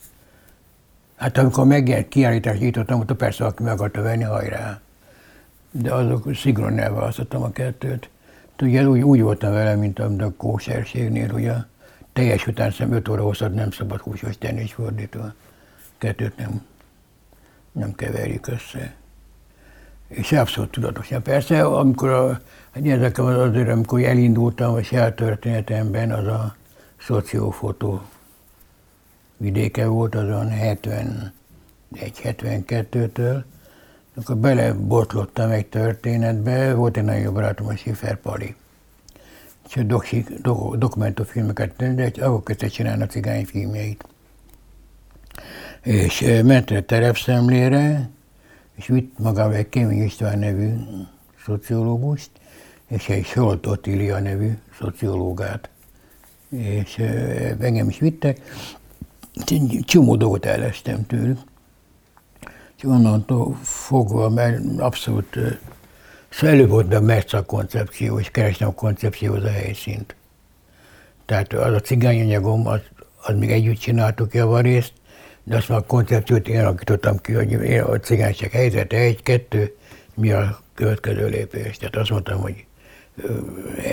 Hát 1.15 1.37
amikor 1.37 1.65
megjelent 1.65 2.07
kiállítást 2.07 2.59
nyitottam, 2.59 2.99
ott 2.99 3.13
persze, 3.13 3.45
aki 3.45 3.63
meg 3.63 3.73
akarta 3.73 4.01
venni, 4.01 4.23
hajrá. 4.23 4.79
De 5.71 5.93
azok 5.93 6.35
szigorúan 6.35 6.79
elválasztottam 6.79 7.43
a 7.43 7.51
kettőt. 7.51 8.09
Ugye 8.61 8.87
úgy, 8.87 9.01
úgy 9.01 9.21
voltam 9.21 9.51
vele, 9.51 9.75
mint 9.75 9.99
a 9.99 10.33
kóserségnél, 10.37 11.31
hogy 11.31 11.47
a 11.47 11.67
teljes 12.13 12.47
után 12.47 12.71
szem 12.71 12.91
5 12.91 13.07
óra 13.07 13.23
hosszat 13.23 13.53
nem 13.53 13.71
szabad 13.71 13.99
húsos 13.99 14.37
tenni 14.37 14.61
és 14.61 14.73
fordítva. 14.73 15.33
Kettőt 15.97 16.37
nem, 16.37 16.65
nem 17.71 17.95
keverjük 17.95 18.47
össze 18.47 18.95
és 20.07 20.31
abszolút 20.31 20.71
tudatosan. 20.71 21.21
Persze, 21.21 21.63
amikor 21.63 22.09
a, 22.09 22.39
hát 22.71 22.85
ezek 22.85 23.17
azért, 23.17 23.69
amikor 23.69 24.03
elindultam 24.03 24.73
a 24.73 24.83
saját 24.83 25.15
történetemben, 25.15 26.11
az 26.11 26.27
a 26.27 26.55
szociófotó 26.97 28.01
vidéke 29.37 29.87
volt 29.87 30.15
azon 30.15 30.51
71-72-től, 31.93 33.43
akkor 34.15 34.37
belebotlottam 34.37 35.51
egy 35.51 35.65
történetbe, 35.65 36.73
volt 36.73 36.97
egy 36.97 37.03
nagyon 37.03 37.33
barátom, 37.33 37.67
a 37.67 37.75
Schiffer 37.75 38.15
Pali. 38.19 38.55
És 39.67 39.75
a 39.75 39.83
doksi, 39.83 40.25
do, 40.41 40.75
dokumentumfilmeket, 40.75 41.95
de 41.95 42.11
ahol 42.21 42.43
kezdte 42.43 42.67
csinálni 42.67 43.03
a 43.03 43.05
cigány 43.05 43.45
filmjeit. 43.45 44.05
És 45.81 46.25
ment 46.43 46.71
a 46.71 46.81
terepszemlére, 46.81 48.09
és 48.77 48.87
vitt 48.87 49.19
magával 49.19 49.53
egy 49.53 49.69
Kémény 49.69 50.03
István 50.03 50.39
nevű 50.39 50.73
szociológust, 51.45 52.29
és 52.87 53.09
egy 53.09 53.25
Solt 53.25 53.65
Ottilia 53.65 54.19
nevű 54.19 54.51
szociológát. 54.79 55.69
És 56.49 56.97
engem 57.59 57.89
is 57.89 57.99
vittek, 57.99 58.41
csomó 59.85 60.15
dolgot 60.15 60.45
elestem 60.45 61.05
tőlük. 61.05 61.39
És 62.77 62.83
onnantól 62.83 63.55
fogva, 63.61 64.29
mert 64.29 64.79
abszolút 64.79 65.37
szóval 66.29 66.55
előbb 66.55 66.69
volt 66.69 66.93
a 66.93 67.01
Merca 67.01 67.45
koncepció, 67.45 68.19
és 68.19 68.31
kerestem 68.31 68.67
a 68.67 68.73
koncepcióhoz 68.73 69.43
a 69.43 69.49
helyszínt. 69.49 70.15
Tehát 71.25 71.53
az 71.53 71.73
a 71.73 71.79
cigányanyagom, 71.79 72.67
az, 72.67 72.81
az 73.21 73.35
még 73.35 73.51
együtt 73.51 73.79
csináltuk 73.79 74.33
javarészt, 74.33 74.93
de 75.47 75.55
azt 75.55 75.69
már 75.69 75.77
a 75.77 75.85
koncepciót 75.85 76.47
én 76.47 76.59
alakítottam 76.59 77.17
ki, 77.17 77.33
hogy 77.33 77.51
én 77.51 77.81
a 77.81 77.99
cigányság 77.99 78.51
helyzete 78.51 78.97
egy-kettő, 78.97 79.75
mi 80.15 80.31
a 80.31 80.59
következő 80.73 81.27
lépés. 81.27 81.77
Tehát 81.77 81.95
azt 81.95 82.09
mondtam, 82.09 82.41
hogy 82.41 82.65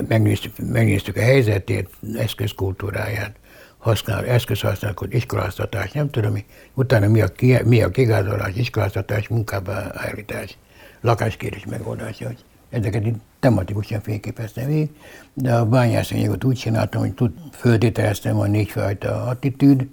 megnéztük, 0.08 0.52
megnéztük 0.58 1.16
a 1.16 1.20
helyzetét, 1.20 1.88
eszközkultúráját, 2.16 3.37
használ, 3.78 4.25
eszközhasználkod, 4.25 5.14
iskoláztatás, 5.14 5.92
nem 5.92 6.11
tudom 6.11 6.32
mi, 6.32 6.44
utána 6.75 7.08
mi 7.08 7.20
a, 7.20 7.28
ki, 7.28 7.58
mi 7.64 7.82
a 7.82 7.90
kigázolás, 7.90 8.54
iskoláztatás, 8.54 9.28
munkába 9.28 9.73
állítás, 9.92 10.56
lakáskérés 11.00 11.64
megoldása, 11.66 12.26
hogy 12.26 12.44
ezeket 12.70 13.06
itt 13.06 13.20
tematikusan 13.40 14.00
fényképeztem 14.00 14.66
végig, 14.66 14.90
de 15.34 15.54
a 15.54 15.66
bányászanyagot 15.66 16.44
úgy 16.44 16.56
csináltam, 16.56 17.00
hogy 17.00 17.14
tud, 17.14 17.32
föltételeztem 17.52 18.38
a 18.38 18.46
négyfajta 18.46 19.23
attitűd, 19.23 19.87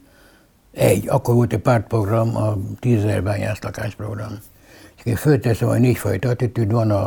egy, 0.72 1.08
akkor 1.08 1.36
volt 1.36 1.54
egy 1.54 1.60
pártprogram, 1.60 2.36
a 2.36 2.58
tízezer 2.80 3.24
bányász 3.24 3.62
lakásprogram. 3.62 4.40
És 4.98 5.06
én 5.06 5.16
fölteszem, 5.16 5.68
hogy 5.68 5.80
négyfajta 5.80 6.30
attitűd 6.30 6.72
van 6.72 6.92
a, 6.92 7.06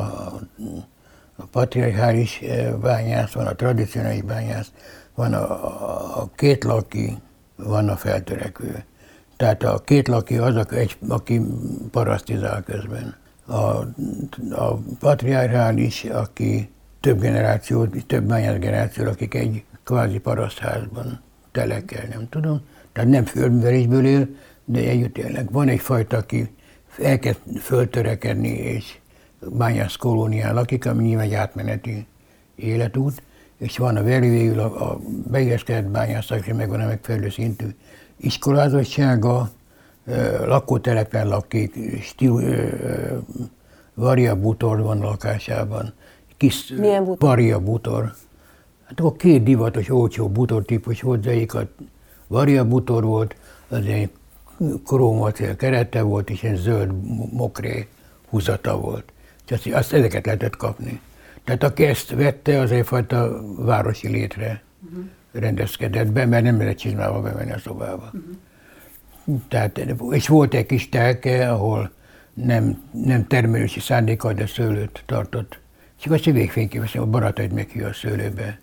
a 1.36 1.44
patriarchális 1.50 2.40
eh, 2.40 2.72
bányász, 2.72 3.32
van 3.32 3.46
a 3.46 3.54
tradicionális 3.54 4.22
bányász, 4.22 4.72
van 5.14 5.32
a, 5.32 5.50
a, 5.50 6.20
a 6.20 6.30
kétlaki, 6.34 7.16
van 7.56 7.88
a 7.88 7.96
feltörekvő. 7.96 8.84
Tehát 9.36 9.62
a 9.62 9.78
kétlaki 9.78 10.38
az, 10.38 10.66
egy, 10.70 10.96
aki 11.08 11.40
parasztizál 11.90 12.62
közben. 12.62 13.16
A, 13.46 13.60
a 14.50 14.78
patriarchális, 14.98 16.04
aki 16.04 16.70
több 17.00 17.20
generáció, 17.20 17.86
több 17.86 18.24
bányász 18.24 18.58
generáció, 18.58 19.04
akik 19.04 19.34
egy 19.34 19.64
kvázi 19.84 20.18
parasztházban 20.18 21.20
telekel, 21.52 22.04
nem 22.10 22.28
tudom 22.28 22.62
tehát 22.94 23.10
nem 23.10 23.24
földművelésből 23.24 24.06
él, 24.06 24.28
de 24.64 24.78
együtt 24.78 25.18
élnek. 25.18 25.50
Van 25.50 25.68
egyfajta, 25.68 26.16
aki 26.16 26.50
elkezd 27.02 27.38
föltörekedni, 27.60 28.48
és 28.48 28.98
bányász 29.52 29.96
kolónián 29.96 30.54
lakik, 30.54 30.86
ami 30.86 31.02
nyilván 31.02 31.24
egy 31.24 31.34
átmeneti 31.34 32.06
életút, 32.56 33.22
és 33.58 33.78
van 33.78 33.96
a 33.96 34.02
végül 34.02 34.58
a, 34.58 34.90
a 34.90 35.00
beilleszkedett 35.30 35.90
bányászak, 35.90 36.46
és 36.46 36.52
meg 36.52 36.68
van 36.68 36.80
a 36.80 36.86
megfelelő 36.86 37.28
szintű 37.28 37.66
iskolázottsága, 38.16 39.50
lakótelepen 40.46 41.28
lakik, 41.28 42.02
stíl, 42.02 42.42
Varia 43.94 44.36
Butor 44.36 44.82
van 44.82 44.98
lakásában. 44.98 45.92
Kis 46.36 46.72
Milyen 46.76 47.04
butor? 47.04 47.28
Varia 47.28 47.60
Butor. 47.60 48.12
Hát 48.84 49.00
akkor 49.00 49.16
két 49.16 49.42
divatos, 49.42 49.90
olcsó 49.90 50.28
butor 50.28 50.64
típus 50.64 51.00
volt, 51.00 51.20
de 51.20 51.58
a 51.58 51.68
Varia 52.34 52.64
Butor 52.64 53.04
volt, 53.04 53.36
az 53.68 53.86
egy 53.86 54.10
krómacél 54.84 55.56
kerete 55.56 56.02
volt, 56.02 56.30
és 56.30 56.42
egy 56.42 56.56
zöld 56.56 56.92
mokré 57.32 57.86
húzata 58.28 58.78
volt. 58.80 59.12
És 59.48 59.66
azt, 59.66 59.92
ezeket 59.92 60.26
lehetett 60.26 60.56
kapni. 60.56 61.00
Tehát 61.44 61.62
aki 61.62 61.84
ezt 61.84 62.10
vette, 62.10 62.60
az 62.60 62.72
egyfajta 62.72 63.42
városi 63.56 64.08
létre 64.08 64.62
uh-huh. 64.84 65.04
rendezkedett 65.32 66.12
be, 66.12 66.26
mert 66.26 66.44
nem 66.44 66.58
lehet 66.58 66.78
csizmába 66.78 67.20
bemenni 67.20 67.52
a 67.52 67.58
szobába. 67.58 68.10
Uh-huh. 68.12 69.40
Tehát, 69.48 69.80
és 70.10 70.28
volt 70.28 70.54
egy 70.54 70.66
kis 70.66 70.88
telke, 70.88 71.50
ahol 71.50 71.90
nem, 72.32 72.82
nem 72.90 73.26
termelési 73.26 73.80
szándékkal, 73.80 74.32
de 74.32 74.46
szőlőt 74.46 75.02
tartott. 75.06 75.58
Csak 76.00 76.12
azt 76.12 76.24
végfényképeztem, 76.24 77.02
a 77.02 77.06
barátaid 77.06 77.52
meghívja 77.52 77.88
a 77.88 77.92
szőlőbe 77.92 78.58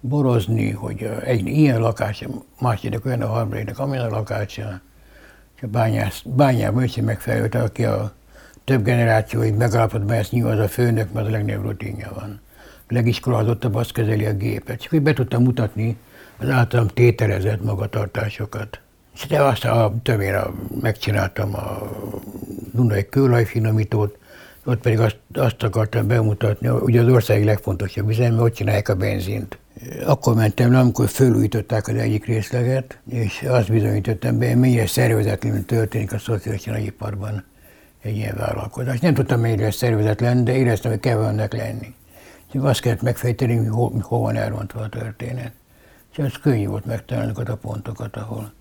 borozni, 0.00 0.70
hogy 0.70 1.10
egy 1.24 1.46
ilyen 1.46 1.80
lakás, 1.80 2.24
másik 2.60 3.04
olyan 3.04 3.22
a 3.22 3.26
harmadiknak, 3.26 3.78
amilyen 3.78 4.04
a 4.04 4.08
lakása, 4.08 4.80
és 5.56 5.62
a 5.62 5.66
bányász, 5.66 6.22
bányában 6.24 6.82
össze 6.82 7.02
megfelelőt, 7.02 7.54
aki 7.54 7.84
a 7.84 8.12
több 8.64 8.82
generációig 8.84 9.54
megállapodott, 9.54 10.06
mert 10.06 10.20
ezt 10.20 10.32
nyilván 10.32 10.58
az 10.58 10.64
a 10.64 10.68
főnök, 10.68 11.12
mert 11.12 11.26
a 11.26 11.30
legnagyobb 11.30 11.64
rutinja 11.64 12.12
van. 12.14 12.40
A 12.88 12.94
legiskolazottabb 12.94 13.74
azt 13.74 13.92
kezeli 13.92 14.24
a 14.24 14.32
gépet. 14.32 14.80
Csak 14.80 14.90
hogy 14.90 15.02
be 15.02 15.12
tudtam 15.12 15.42
mutatni 15.42 15.96
az 16.38 16.48
általam 16.48 16.86
tételezett 16.88 17.64
magatartásokat. 17.64 18.80
És 19.14 19.26
de 19.26 19.42
azt 19.42 19.64
a, 19.64 19.94
többére 20.02 20.46
megcsináltam 20.80 21.54
a 21.54 21.90
Dunai 22.72 23.08
kőolajfinomítót, 23.08 24.18
ott 24.64 24.80
pedig 24.80 25.00
azt, 25.00 25.18
azt 25.34 25.62
akartam 25.62 26.06
bemutatni, 26.06 26.66
hogy 26.66 26.96
az 26.96 27.08
ország 27.08 27.44
legfontosabb 27.44 28.08
üzem, 28.08 28.32
mert 28.32 28.42
ott 28.42 28.54
csinálják 28.54 28.88
a 28.88 28.94
benzint. 28.94 29.58
Akkor 30.06 30.34
mentem 30.34 30.72
le, 30.72 30.78
amikor 30.78 31.08
fölújították 31.08 31.88
az 31.88 31.94
egyik 31.94 32.24
részleget, 32.24 32.98
és 33.08 33.42
azt 33.42 33.70
bizonyítottam 33.70 34.38
be, 34.38 34.54
mennyire 34.54 34.86
szervezetlenül 34.86 35.64
történik 35.64 36.12
a 36.12 36.18
szociális 36.18 36.64
nagyiparban 36.64 37.44
egy 38.02 38.16
ilyen 38.16 38.36
vállalkozás. 38.36 39.00
Nem 39.00 39.14
tudtam 39.14 39.40
mennyire 39.40 39.70
szervezetlen, 39.70 40.44
de 40.44 40.56
éreztem, 40.56 40.90
hogy 40.90 41.00
kell 41.00 41.24
ennek 41.24 41.52
lenni. 41.52 41.94
Csak 42.52 42.64
azt 42.64 42.80
kellett 42.80 43.02
megfejteni, 43.02 43.56
hogy 43.56 43.68
ho, 43.68 43.90
hova 44.00 44.22
van 44.22 44.36
elrontva 44.36 44.80
a 44.80 44.88
történet. 44.88 45.52
És 46.12 46.18
az 46.18 46.32
könnyű 46.42 46.66
volt 46.66 46.84
megtalálni 46.84 47.32
a 47.44 47.54
pontokat, 47.54 48.16
ahol. 48.16 48.52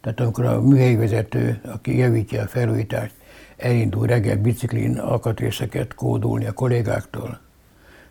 Tehát 0.00 0.20
amikor 0.20 0.44
a 0.44 0.60
műhelyvezető, 0.60 1.60
aki 1.64 1.98
javítja 1.98 2.42
a 2.42 2.46
felújítást, 2.46 3.14
elindul 3.56 4.06
reggel 4.06 4.36
biciklin 4.36 4.98
alkatrészeket 4.98 5.94
kódolni 5.94 6.46
a 6.46 6.52
kollégáktól, 6.52 7.40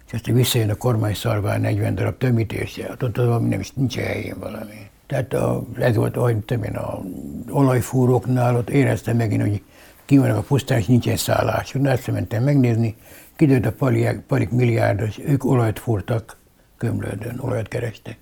és 0.07 0.13
aztán 0.13 0.35
visszajön 0.35 0.69
a 0.69 0.75
kormány 0.75 1.13
szarván 1.13 1.61
40 1.61 1.95
darab 1.95 2.17
tömítésre, 2.17 2.91
ott 2.91 3.03
ott 3.03 3.15
valami 3.15 3.49
nem 3.49 3.59
is 3.59 3.71
nincs 3.71 3.95
helyén 3.95 4.39
valami. 4.39 4.89
Tehát 5.07 5.33
a, 5.33 5.63
ez 5.79 5.95
volt, 5.95 6.17
ahogy 6.17 6.37
tudom 6.37 6.63
én, 6.63 6.75
a 6.75 7.01
olajfúróknál, 7.49 8.55
ott 8.55 8.69
éreztem 8.69 9.17
megint, 9.17 9.41
hogy 9.41 9.61
ki 10.05 10.17
van 10.17 10.29
a 10.29 10.41
pusztán, 10.41 10.77
és 10.77 10.85
nincsen 10.85 11.17
szállás. 11.17 11.71
Na, 11.71 11.89
ezt 11.89 12.11
mentem 12.11 12.43
megnézni, 12.43 12.95
kidőlt 13.35 13.65
a 13.65 13.71
paliák, 13.71 14.19
palik 14.19 14.49
milliárdos, 14.49 15.19
ők 15.25 15.45
olajt 15.45 15.79
fúrtak 15.79 16.37
Kömlődön, 16.77 17.39
olajat 17.39 17.67
kerestek. 17.67 18.17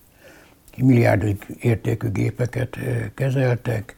Milliárdos 0.77 1.31
értékű 1.59 2.09
gépeket 2.09 2.77
kezeltek, 3.13 3.95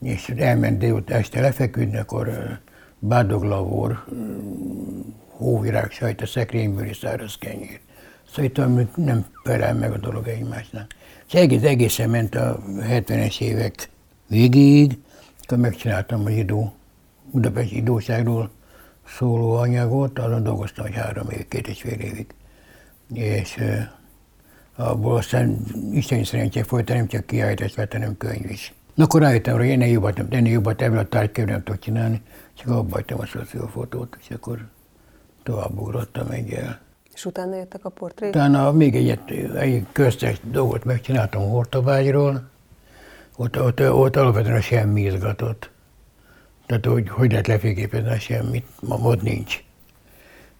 és 0.00 0.28
elment 0.36 0.78
délután 0.78 1.18
este 1.18 1.40
lefeküdni, 1.40 1.96
akkor 1.96 2.58
bádoglavor, 2.98 4.04
hóvirág 5.38 5.90
sajt 5.90 6.20
a 6.20 6.26
szekrényből 6.26 6.86
és 6.86 6.96
száraz 6.96 7.36
kenyér. 7.38 7.80
Szóval 8.32 8.88
nem 8.94 9.26
felel 9.44 9.74
meg 9.74 9.92
a 9.92 9.96
dolog 9.96 10.28
egymásnak. 10.28 10.94
És 11.26 11.34
egész, 11.34 11.62
egészen 11.62 12.10
ment 12.10 12.34
a 12.34 12.60
70-es 12.80 13.40
évek 13.40 13.88
végéig, 14.26 14.98
akkor 15.42 15.58
megcsináltam 15.58 16.24
a 16.24 16.30
idó, 16.30 16.72
Budapesti 17.30 17.76
idóságról 17.76 18.50
szóló 19.06 19.52
anyagot, 19.52 20.18
azon 20.18 20.42
dolgoztam, 20.42 20.84
hogy 20.84 20.94
három 20.94 21.30
év, 21.30 21.48
két 21.48 21.68
és 21.68 21.80
fél 21.80 22.00
évig. 22.00 22.26
És 23.14 23.56
abból 24.76 25.16
aztán 25.16 25.58
isteni 25.92 26.24
szerencsé 26.24 26.62
folyt, 26.62 26.88
nem 26.88 27.06
csak 27.06 27.26
kiállítást 27.26 27.74
vett, 27.74 27.92
hanem 27.92 28.16
könyv 28.16 28.50
is. 28.50 28.74
Na 28.94 29.04
akkor 29.04 29.20
rájöttem, 29.20 29.56
hogy 29.56 29.70
ennél 29.70 29.88
jobbat, 29.88 30.22
ennél 30.30 30.52
jobbat 30.52 30.82
ebből 30.82 30.98
a 30.98 31.08
tárgykörben 31.08 31.54
nem 31.54 31.62
tudok 31.64 31.80
csinálni, 31.80 32.22
csak 32.54 32.68
abba 32.68 32.94
hagytam 32.94 33.20
a 33.20 33.26
szociófotót, 33.26 34.16
és 34.20 34.30
akkor 34.30 34.68
tovább 35.48 35.78
ugrottam 35.78 36.30
egyel. 36.30 36.80
És 37.14 37.24
utána 37.24 37.56
jöttek 37.56 37.84
a 37.84 37.88
portrék? 37.88 38.30
Utána 38.30 38.72
még 38.72 38.94
egyet, 38.94 39.30
egy 39.56 39.86
köztes 39.92 40.40
dolgot 40.42 40.84
megcsináltam 40.84 41.48
Hortobágyról, 41.48 42.48
ott, 43.36 43.60
ott, 43.60 43.90
ott 43.90 44.16
alapvetően 44.16 44.60
semmi 44.60 45.00
izgatott. 45.00 45.70
Tehát, 46.66 46.86
hogy 46.86 47.08
hogy 47.08 47.30
lehet 47.30 47.46
lefényképezni 47.46 48.18
semmit, 48.18 48.66
ma 48.80 48.96
ott 48.96 49.22
nincs. 49.22 49.64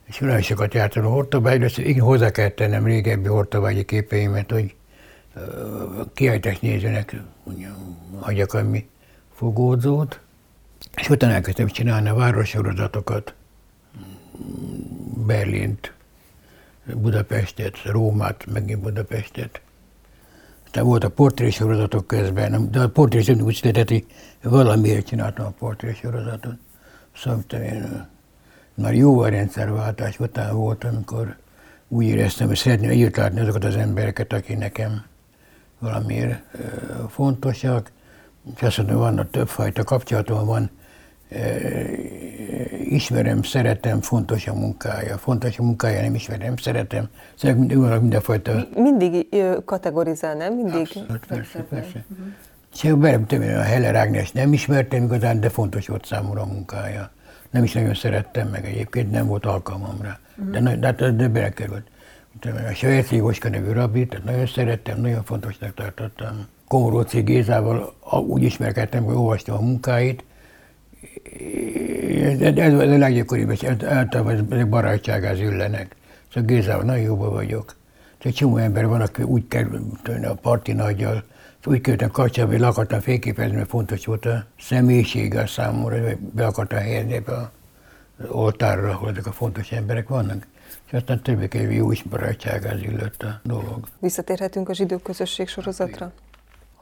És 0.05 0.19
nagyon 0.19 0.43
sokat 0.43 0.75
jártam 0.75 1.07
a 1.07 1.09
Hortobágyra, 1.09 1.65
ezt 1.65 1.79
így 1.79 1.99
hozzá 1.99 2.31
kell 2.31 2.49
tennem 2.49 2.85
régebbi 2.85 3.29
Hortobágyi 3.29 3.85
képeimet, 3.85 4.51
hogy 4.51 4.75
kiállítást 6.15 6.63
nézőnek 6.63 7.17
hagyjak 8.21 8.55
ami 8.55 8.89
fogódzót, 9.35 10.21
és 10.97 11.09
utána 11.09 11.33
elkezdtem 11.33 11.67
csinálni 11.67 12.09
a 12.09 12.15
várossorozatokat, 12.15 13.35
Berlint, 15.27 15.93
Budapestet, 16.95 17.83
Rómát, 17.85 18.47
megint 18.47 18.81
Budapestet. 18.81 19.61
Aztán 20.65 20.85
volt 20.85 21.05
a 21.05 21.11
portrésorozatok 21.11 22.07
közben, 22.07 22.71
de 22.71 22.81
a 22.81 22.89
portrésorozatok 22.89 23.49
úgy 23.49 23.55
született, 23.55 23.89
hogy 23.89 24.07
valamiért 24.43 25.07
csináltam 25.07 25.47
a 25.47 25.55
portrésorozatot. 25.59 26.55
Szóval 27.17 27.43
én 27.51 28.09
már 28.75 28.95
jóval 28.95 29.31
rendszerváltás 29.31 30.19
után 30.19 30.57
volt, 30.57 30.85
amikor 30.85 31.37
úgy 31.89 32.05
éreztem, 32.05 32.47
hogy 32.47 32.57
szeretném 32.57 32.91
együtt 32.91 33.17
látni 33.17 33.41
azokat 33.41 33.65
az 33.65 33.77
embereket, 33.77 34.33
akik 34.33 34.59
nekem 34.59 35.05
valamiért 35.79 36.43
fontosak. 37.09 37.91
És 38.57 38.63
azt 38.63 38.77
mondom, 38.77 38.97
vannak 38.97 39.31
többfajta 39.31 39.85
kapcsolatom, 39.85 40.47
van 40.47 40.71
ismerem, 42.85 43.43
szeretem, 43.43 44.01
fontos 44.01 44.47
a 44.47 44.55
munkája. 44.55 45.19
Fontos 45.19 45.59
a 45.59 45.63
munkája, 45.63 46.01
nem 46.01 46.15
ismerem, 46.15 46.57
szeretem. 46.57 47.09
Szeretem 47.35 47.65
minden, 47.65 48.01
mindenfajta... 48.01 48.69
Mindig 48.75 49.27
kategorizál, 49.65 50.35
nem? 50.35 50.55
Mindig? 50.55 50.75
Abszolút, 50.75 51.27
persze, 51.27 51.63
persze. 51.63 52.05
Uh-huh. 52.83 52.99
Belem 52.99 53.27
a 53.31 53.63
Heller 53.63 53.95
Ágnes 53.95 54.33
nem 54.33 54.53
ismertem 54.53 55.03
igazán, 55.03 55.41
de 55.41 55.49
fontos 55.49 55.89
volt 55.89 56.05
számomra 56.05 56.41
a 56.41 56.47
munkája. 56.47 57.11
Nem 57.51 57.63
is 57.63 57.73
nagyon 57.73 57.95
szerettem 57.95 58.49
meg 58.49 58.67
egyébként, 58.67 59.11
nem 59.11 59.27
volt 59.27 59.47
alkalmam 59.47 60.03
rá. 60.03 60.19
Uh-huh. 60.37 60.59
De, 60.59 60.77
de, 60.77 60.93
de, 60.93 61.11
de 61.11 61.29
belekerült. 61.29 61.87
A 62.71 62.75
Saját 62.75 63.09
Jóska 63.09 63.49
nevű 63.49 63.73
rabit, 63.73 64.25
nagyon 64.25 64.47
szerettem, 64.47 65.01
nagyon 65.01 65.25
fontosnak 65.25 65.75
tartottam. 65.75 66.47
Komoróci 66.69 67.21
Gézával 67.21 67.95
úgy 68.27 68.43
ismerkedtem, 68.43 69.05
hogy 69.05 69.15
olvastam 69.15 69.57
a 69.57 69.61
munkáit, 69.61 70.25
ez, 72.41 72.73
a 72.73 72.97
leggyakoribb, 72.99 73.51
és 73.51 73.65
általában 73.85 74.47
ezek 74.51 74.69
barátságáz 74.69 75.39
üllenek. 75.39 75.97
Szóval 76.29 76.49
Gézával 76.49 76.85
nagyon 76.85 77.05
jóban 77.05 77.33
vagyok. 77.33 77.77
Egy 78.19 78.35
csomó 78.35 78.57
ember 78.57 78.87
van, 78.87 79.01
aki 79.01 79.23
úgy 79.23 79.49
került 79.49 80.09
a 80.25 80.35
parti 80.35 80.73
nagyjal, 80.73 81.25
úgy 81.65 81.81
kerültem 81.81 82.11
kapcsolatba, 82.11 82.55
hogy 82.55 82.65
le 82.65 82.71
akartam 82.71 83.01
fényképezni, 83.01 83.57
mert 83.57 83.69
fontos 83.69 84.07
volt 84.07 84.27
a 84.27 84.45
személyisége 84.61 85.47
számomra, 85.47 86.03
hogy 86.03 86.17
be 86.17 86.47
akartam 86.47 86.79
helyezni 86.79 87.15
ebbe 87.15 87.33
az 87.33 88.29
oltárra, 88.29 88.91
ahol 88.91 89.11
ezek 89.11 89.27
a 89.27 89.33
fontos 89.33 89.73
emberek 89.73 90.09
vannak. 90.09 90.47
És 90.87 90.93
aztán 90.93 91.23
többé 91.23 91.75
jó 91.75 91.93
is 91.93 92.03
barátságáz 92.03 92.83
ülött 92.83 93.23
a 93.23 93.41
dolog. 93.43 93.87
Visszatérhetünk 93.99 94.69
a 94.69 94.75
zsidó 94.75 94.99
közösség 94.99 95.49
sorozatra? 95.49 96.13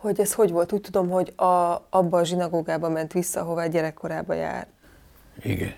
Hogy 0.06 0.20
ez 0.20 0.34
hogy 0.34 0.50
volt? 0.50 0.72
Úgy 0.72 0.80
tudom, 0.80 1.08
hogy 1.08 1.32
a, 1.36 1.86
abba 1.90 2.18
a 2.18 2.24
zsinagógába 2.24 2.88
ment 2.88 3.12
vissza, 3.12 3.40
ahová 3.40 3.66
gyerekkorába 3.66 4.34
jár. 4.34 4.66
Igen. 5.42 5.74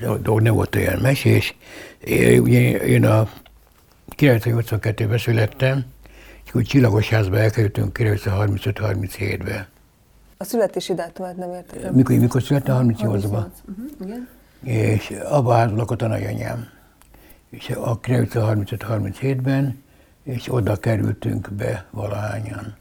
De 0.00 0.30
nem 0.40 0.54
volt 0.54 0.74
olyan 0.74 0.98
mesés. 0.98 1.56
Én, 2.04 2.40
ugye 2.40 2.60
én 2.70 3.04
a 3.04 3.28
1982-ben 4.16 5.18
születtem, 5.18 5.84
és 6.44 6.54
úgy 6.54 6.64
Csillagosházba 6.64 7.38
elkerültünk 7.38 7.98
1935-37-be. 8.00 9.68
A 10.36 10.44
születési 10.44 10.94
dátumát 10.94 11.36
nem 11.36 11.50
értem. 11.50 11.94
Mikor, 11.94 12.16
mikor 12.16 12.42
születtem? 12.42 12.88
38-ban. 12.88 13.22
Uh-huh, 13.22 13.46
igen. 14.04 14.28
És 14.62 15.10
abban 15.10 15.52
a 15.52 15.56
házban 15.56 15.78
lakott 15.78 16.02
a 16.02 16.06
nagyanyám. 16.06 16.68
És 17.50 17.70
a 17.70 18.00
1935-37-ben, 18.00 19.82
és 20.22 20.52
oda 20.52 20.76
kerültünk 20.76 21.52
be 21.52 21.86
valahányan. 21.90 22.76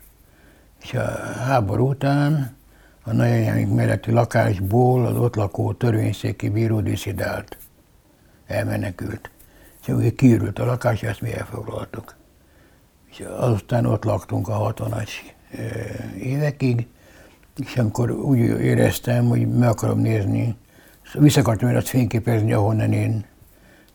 És 0.86 0.94
a 0.94 1.06
háború 1.46 1.90
után 1.90 2.56
a 3.04 3.12
nagyanyámink 3.14 3.76
melletti 3.76 4.12
lakásból 4.12 5.06
az 5.06 5.18
ott 5.18 5.36
lakó 5.36 5.74
törvényszéki 5.74 6.50
bíró 6.50 6.82
diszidált. 6.82 7.58
Elmenekült. 8.48 9.30
És 9.82 9.88
úgy 9.88 10.16
kiürült 10.16 10.60
a 10.60 10.66
lakás, 10.66 11.04
ezt 11.04 11.22
mi 11.22 11.34
elfoglaltuk. 11.34 12.16
És 13.10 13.24
azután 13.38 13.86
ott 13.86 14.04
laktunk 14.04 14.48
a 14.48 14.74
60-as 14.74 15.10
évekig, 16.22 16.88
és 17.58 17.78
amikor 17.78 18.12
úgy 18.12 18.40
éreztem, 18.40 19.28
hogy 19.28 19.48
meg 19.48 19.70
akarom 19.70 20.00
nézni, 20.00 20.56
vissza 21.14 21.40
akartam 21.40 21.76
azt 21.76 21.88
fényképezni, 21.88 22.54
ahonnan 22.54 22.94
én 22.94 23.26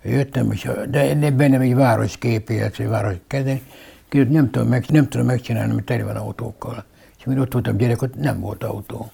jöttem, 0.02 0.52
és 0.52 0.64
a, 0.64 0.86
de 0.86 1.30
bennem 1.30 1.60
egy 1.60 1.74
városkép 1.74 2.50
élt, 2.50 2.78
egy 2.78 2.88
város 2.88 3.14
kezdeni, 3.26 3.62
nem 4.10 4.50
tudom, 4.50 4.68
meg, 4.68 4.84
nem 4.88 5.08
tudom 5.08 5.26
megcsinálni, 5.26 5.72
mert 5.72 5.86
tele 5.86 6.04
van 6.04 6.16
autókkal. 6.16 6.84
És 7.18 7.24
amikor 7.24 7.42
ott 7.42 7.52
voltam 7.52 7.76
gyerek, 7.76 8.02
ott 8.02 8.14
nem 8.14 8.40
volt 8.40 8.64
autó. 8.64 9.10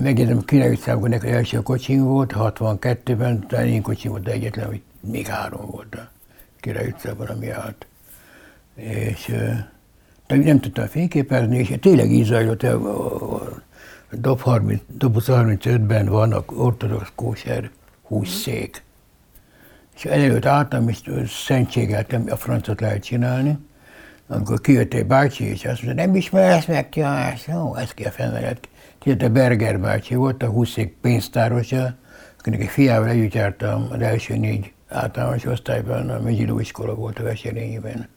Megjegyzem, 0.00 0.44
Király 0.44 0.70
utcában 0.70 1.08
nekem 1.08 1.32
első 1.32 1.62
kocsim 1.62 2.04
volt, 2.04 2.32
62-ben, 2.36 3.46
talán 3.46 3.66
én 3.66 3.82
kocsim 3.82 4.10
volt, 4.10 4.22
de 4.22 4.32
egyetlen, 4.32 4.66
hogy 4.66 4.82
még 5.00 5.26
három 5.26 5.66
volt 5.70 5.94
a 5.94 6.08
Király 6.60 6.88
utcában, 6.88 7.26
ami 7.26 7.50
állt. 7.50 7.86
És 8.74 9.34
de 10.26 10.36
nem 10.36 10.60
tudtam 10.60 10.86
fényképezni, 10.86 11.58
és 11.58 11.74
tényleg 11.80 12.12
így 12.12 12.24
zajlott, 12.24 12.62
a, 12.62 12.72
a, 12.72 13.34
a 14.10 14.16
Dob 14.16 14.40
30, 14.40 14.80
Dob 14.86 15.16
35-ben 15.26 16.06
van 16.06 16.32
a 16.32 16.44
ortodox 16.46 17.12
kóser 17.14 17.70
húszszék. 18.02 18.84
És 19.96 20.04
előtt 20.04 20.44
álltam, 20.44 20.88
és 20.88 21.00
szentségeltem, 21.26 22.24
a 22.30 22.36
francot 22.36 22.80
lehet 22.80 23.02
csinálni. 23.02 23.58
Amikor 24.28 24.60
kijött 24.60 24.94
egy 24.94 25.06
bácsi, 25.06 25.44
és 25.44 25.64
azt 25.64 25.82
mondta, 25.82 26.04
nem 26.04 26.14
ismersz 26.14 26.66
meg 26.66 26.88
ki, 26.88 27.02
jó, 27.46 27.74
ez 27.74 27.90
ki 27.90 28.04
a 28.04 28.10
fennelet. 28.10 28.68
a 29.18 29.28
Berger 29.28 29.80
bácsi 29.80 30.14
volt, 30.14 30.42
a 30.42 30.46
húszék 30.46 30.96
pénztárosa, 31.00 31.94
akinek 32.38 32.60
egy 32.60 32.68
fiával 32.68 33.08
együtt 33.08 33.34
jártam 33.34 33.88
az 33.90 34.00
első 34.00 34.36
négy 34.36 34.72
általános 34.88 35.44
osztályban, 35.44 36.10
a 36.10 36.20
Megyiló 36.20 36.58
iskola 36.58 36.94
volt 36.94 37.18
a 37.18 37.22
Veselényben. 37.22 38.08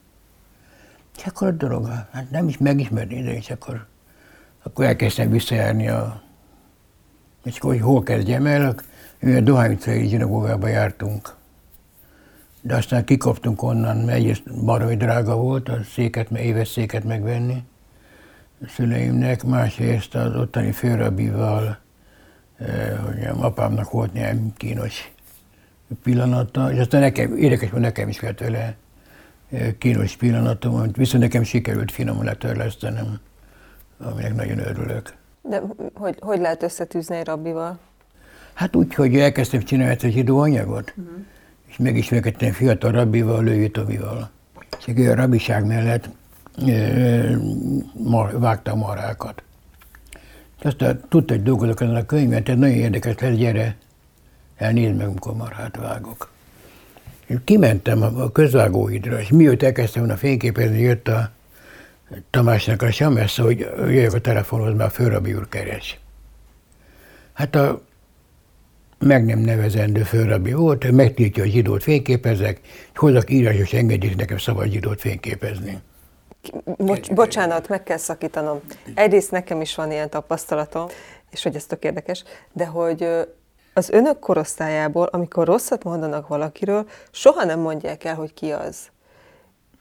És 1.18 1.26
akkor 1.26 1.48
a 1.48 1.52
dolog, 1.52 1.88
hát 2.12 2.32
nem 2.32 2.48
is 2.48 2.58
megismerni, 2.58 3.24
de 3.24 3.34
és 3.34 3.50
akkor, 3.50 3.86
akkor 4.64 4.86
elkezdtem 4.86 5.30
visszajárni 5.30 5.88
a... 5.88 6.22
És 7.44 7.58
akkor, 7.58 7.72
hogy 7.72 7.82
hol 7.82 8.04
kezdjem 8.04 8.46
el, 8.46 8.76
mi 9.20 9.36
a 9.36 9.42
Dohány 9.42 9.72
utcai 9.72 10.08
zsinagógába 10.08 10.68
jártunk. 10.68 11.38
De 12.62 12.76
aztán 12.76 13.06
kikoptunk 13.06 13.64
onnan, 13.64 13.98
mert 13.98 14.18
egyrészt 14.18 14.64
baromi 14.66 14.96
drága 14.96 15.36
volt 15.36 15.70
a 15.70 15.84
széket, 15.84 16.32
éves 16.32 16.68
széket 16.68 17.04
megvenni 17.04 17.64
a 18.62 18.68
szüleimnek, 18.68 19.44
másrészt 19.44 20.16
az 20.16 20.36
ottani 20.36 20.72
főrabival, 20.72 21.78
eh, 22.58 22.98
hogy 23.06 23.24
apámnak 23.42 23.92
volt 23.92 24.14
néhány 24.14 24.54
kínos 24.58 25.12
pillanata, 26.04 26.72
és 26.72 26.80
aztán 26.80 27.02
nekem, 27.02 27.38
érdekes, 27.38 27.70
hogy 27.70 27.80
nekem 27.80 28.10
is 28.10 28.18
kellett 28.18 28.40
vele 28.40 28.76
kínos 29.78 30.16
pillanatom, 30.16 30.76
amit 30.76 30.96
viszont 30.96 31.24
nekem 31.24 31.44
sikerült 31.44 31.92
finomul 31.92 32.24
letörlesztenem, 32.24 33.20
aminek 33.98 34.36
nagyon 34.36 34.60
örülök. 34.60 35.14
De 35.42 35.62
hogy, 35.94 36.18
hogy 36.20 36.40
lehet 36.40 36.64
összetűzni 36.64 37.16
egy 37.16 37.26
rabbival? 37.26 37.80
Hát 38.54 38.76
úgy, 38.76 38.94
hogy 38.94 39.16
elkezdtem 39.16 39.62
csinálni 39.62 39.98
egy 40.02 40.12
zsidó 40.12 40.40
anyagot, 40.40 40.94
uh-huh. 40.98 41.26
És 41.70 41.78
megismerkedtem 41.78 42.52
fiatal 42.52 42.92
rabbival, 42.92 43.44
Lővi 43.44 43.70
Tomival. 43.70 44.30
És 44.86 45.08
a 45.08 45.16
rabbiság 45.16 45.66
mellett 45.66 46.10
e, 46.68 47.38
mar, 47.94 48.40
vágta 48.40 48.72
a 48.72 48.76
marákat. 48.76 49.44
És 50.60 50.66
aztán 50.66 51.02
tudta, 51.10 51.34
hogy 51.34 51.44
dolgozok 51.44 51.82
ezen 51.82 51.96
a 51.96 52.06
könyvben, 52.06 52.44
tehát 52.44 52.60
nagyon 52.60 52.76
érdekes 52.76 53.16
lesz, 53.20 53.36
gyere, 53.36 53.76
elnézd 54.56 54.96
meg, 54.96 55.08
amikor 55.08 55.36
marhát 55.36 55.78
vágok. 55.78 56.32
Én 57.28 57.42
kimentem 57.44 58.02
a 58.02 58.32
közvágóidra, 58.32 59.20
és 59.20 59.30
mióta 59.30 59.66
elkezdtem 59.66 60.02
volna 60.02 60.18
fényképezni, 60.18 60.80
jött 60.80 61.08
a 61.08 61.32
Tamásnak 62.30 62.82
a 62.82 62.92
semessze, 62.92 63.42
hogy 63.42 63.60
jöjjök 63.78 64.14
a 64.14 64.22
telefonhoz, 64.22 64.76
mert 64.76 64.90
a 64.90 64.94
főrabi 64.94 65.34
úr 65.34 65.50
keres. 65.50 66.00
Hát 67.34 67.56
a 67.56 67.82
meg 69.00 69.26
nem 69.26 69.40
nevezendő 69.40 70.02
főrabi 70.04 70.54
volt, 70.54 70.92
megtiltja, 70.92 71.44
hogy 71.44 71.52
zsidót 71.52 71.84
fényképezek, 71.84 72.60
és 72.64 72.98
hozzak 72.98 73.32
írásos 73.32 73.74
engedélyt, 73.74 74.16
nekem 74.16 74.38
szabad 74.38 74.72
zsidót 74.72 75.00
fényképezni. 75.02 75.78
Bocs, 76.78 77.14
bocsánat, 77.14 77.68
meg 77.68 77.84
kell 77.84 77.98
szakítanom. 77.98 78.60
Egyrészt 78.94 79.32
nekem 79.32 79.62
is 79.62 79.76
van 79.76 79.92
ilyen 79.92 80.10
tapasztalatom, 80.10 80.86
és 81.32 81.44
hogy 81.44 81.56
ez 81.56 81.66
tök 81.66 81.84
érdekes, 81.84 82.24
de 82.54 82.66
hogy 82.66 83.08
az 83.74 83.90
önök 83.90 84.20
korosztályából, 84.20 85.06
amikor 85.12 85.48
rosszat 85.48 85.84
mondanak 85.84 86.28
valakiről, 86.28 86.88
soha 87.12 87.44
nem 87.44 87.60
mondják 87.60 88.04
el, 88.04 88.16
hogy 88.16 88.34
ki 88.34 88.52
az. 88.52 88.78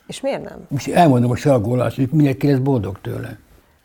És 0.07 0.21
miért 0.21 0.43
nem? 0.43 0.67
Most 0.69 0.89
elmondom 0.89 1.31
a 1.31 1.37
sargólást, 1.37 1.97
hogy 1.97 2.09
mindenki 2.13 2.51
lesz 2.51 2.59
boldog 2.59 3.01
tőle. 3.01 3.39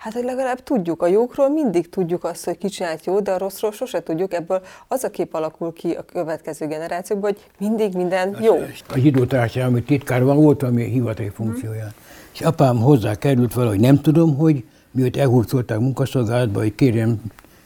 Hát, 0.03 0.13
hogy 0.13 0.23
legalább 0.23 0.63
tudjuk. 0.63 1.01
A 1.01 1.07
jókról 1.07 1.49
mindig 1.49 1.89
tudjuk 1.89 2.23
azt, 2.23 2.45
hogy 2.45 2.57
ki 2.57 2.67
csinált 2.67 3.05
jó, 3.05 3.19
de 3.19 3.31
a 3.31 3.37
rosszról 3.37 3.71
sose 3.71 4.03
tudjuk. 4.03 4.33
Ebből 4.33 4.61
az 4.87 5.03
a 5.03 5.09
kép 5.09 5.33
alakul 5.33 5.73
ki 5.73 5.91
a 5.91 6.01
következő 6.01 6.67
generációkban, 6.67 7.31
hogy 7.31 7.67
mindig 7.67 7.93
minden 7.93 8.37
jó. 8.41 8.55
A 8.87 8.97
zsidó 8.97 9.25
társadalmi 9.25 9.83
titkár 9.83 10.23
van, 10.23 10.35
volt 10.35 10.61
valami 10.61 10.83
hivatali 10.83 11.29
funkciója. 11.29 11.83
Hmm. 11.83 11.93
És 12.33 12.41
apám 12.41 12.77
hozzá 12.77 13.15
került 13.15 13.53
valahogy, 13.53 13.79
nem 13.79 14.01
tudom, 14.01 14.35
hogy 14.37 14.63
miért 14.91 15.17
elhurcolták 15.17 15.79
munkaszolgálatba, 15.79 16.59
hogy 16.59 16.75
kérjem 16.75 17.21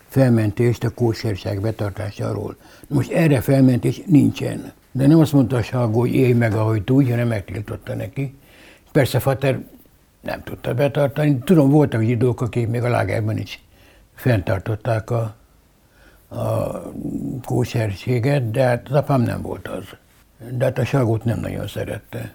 felmentést 0.07 0.83
a 0.83 0.89
kóserság 0.89 1.61
betartásáról. 1.61 2.55
Most 2.87 3.11
erre 3.11 3.41
felmentés 3.41 4.01
nincsen. 4.05 4.71
De 4.91 5.07
nem 5.07 5.19
azt 5.19 5.33
mondta 5.33 5.55
a 5.55 5.61
Salgó, 5.61 5.99
hogy 5.99 6.13
élj 6.13 6.33
meg, 6.33 6.53
ahogy 6.53 6.83
tudja, 6.83 7.09
hanem 7.09 7.27
megtiltotta 7.27 7.95
neki. 7.95 8.35
Persze 8.91 9.19
Fater 9.19 9.59
nem 10.21 10.43
tudta 10.43 10.73
betartani. 10.73 11.37
Tudom, 11.39 11.69
voltak 11.69 12.01
zsidók, 12.01 12.41
akik 12.41 12.67
még 12.67 12.83
a 12.83 12.89
lágerben 12.89 13.37
is 13.37 13.63
fenntartották 14.15 15.09
a, 15.09 15.35
a 16.27 16.81
kóserséget, 17.45 18.51
de 18.51 18.63
hát 18.63 18.87
az 18.89 18.95
apám 18.95 19.21
nem 19.21 19.41
volt 19.41 19.67
az. 19.67 19.85
De 20.51 20.65
hát 20.65 20.77
a 20.77 20.85
Salgót 20.85 21.23
nem 21.23 21.39
nagyon 21.39 21.67
szerette 21.67 22.33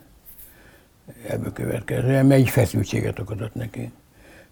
ebből 1.28 1.52
következően, 1.52 2.26
mert 2.26 2.40
egy 2.40 2.48
feszültséget 2.48 3.18
okozott 3.18 3.54
neki. 3.54 3.92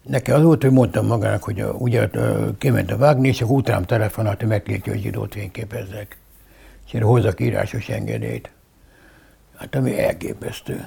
Nekem 0.01 0.35
az 0.35 0.43
volt, 0.43 0.61
hogy 0.61 0.71
mondtam 0.71 1.05
magának, 1.05 1.43
hogy 1.43 1.61
a, 1.61 1.71
ugye 1.71 2.09
kiment 2.57 2.91
a 2.91 2.97
vágni, 2.97 3.27
és 3.27 3.41
akkor 3.41 3.55
utánam 3.55 3.83
telefonált, 3.83 4.39
hogy 4.39 4.49
megkértje, 4.49 4.91
hogy 4.91 5.01
zsidót 5.01 5.33
fényképezzek. 5.33 6.17
És 6.85 6.93
én 6.93 7.01
hozzak 7.01 7.39
írásos 7.39 7.89
engedélyt. 7.89 8.51
Hát 9.55 9.75
ami 9.75 9.99
elképesztő. 9.99 10.85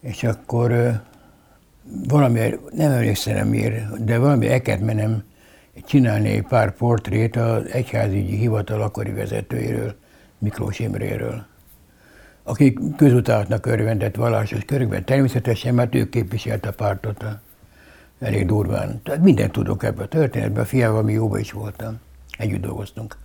És 0.00 0.24
akkor 0.24 1.00
valami, 2.08 2.40
nem 2.72 2.90
emlékszem 2.90 3.48
miért, 3.48 4.04
de 4.04 4.18
valami 4.18 4.48
el 4.48 4.60
kellett 4.60 4.84
mennem 4.84 5.22
csinálni 5.86 6.28
egy 6.28 6.42
pár 6.42 6.72
portrét 6.72 7.36
az 7.36 7.70
egyházügyi 7.70 8.36
hivatal 8.36 8.82
akkori 8.82 9.12
vezetőjéről, 9.12 9.94
Miklós 10.38 10.78
Imréről, 10.78 11.46
akik 12.42 12.78
közutálatnak 12.96 13.66
örvendett 13.66 14.14
vallásos 14.14 14.64
körükben. 14.64 15.04
Természetesen, 15.04 15.74
mert 15.74 15.94
ő 15.94 16.08
képviselt 16.08 16.66
a 16.66 16.72
pártot 16.72 17.22
a 17.22 17.40
elég 18.20 18.46
durván. 18.46 19.00
Tehát 19.02 19.22
mindent 19.22 19.52
tudok 19.52 19.82
ebből 19.82 20.04
a 20.04 20.08
történetben, 20.08 20.62
a 20.62 20.66
fiával 20.66 21.02
mi 21.02 21.12
jóban 21.12 21.40
is 21.40 21.52
voltam, 21.52 22.00
együtt 22.38 22.60
dolgoztunk. 22.60 23.16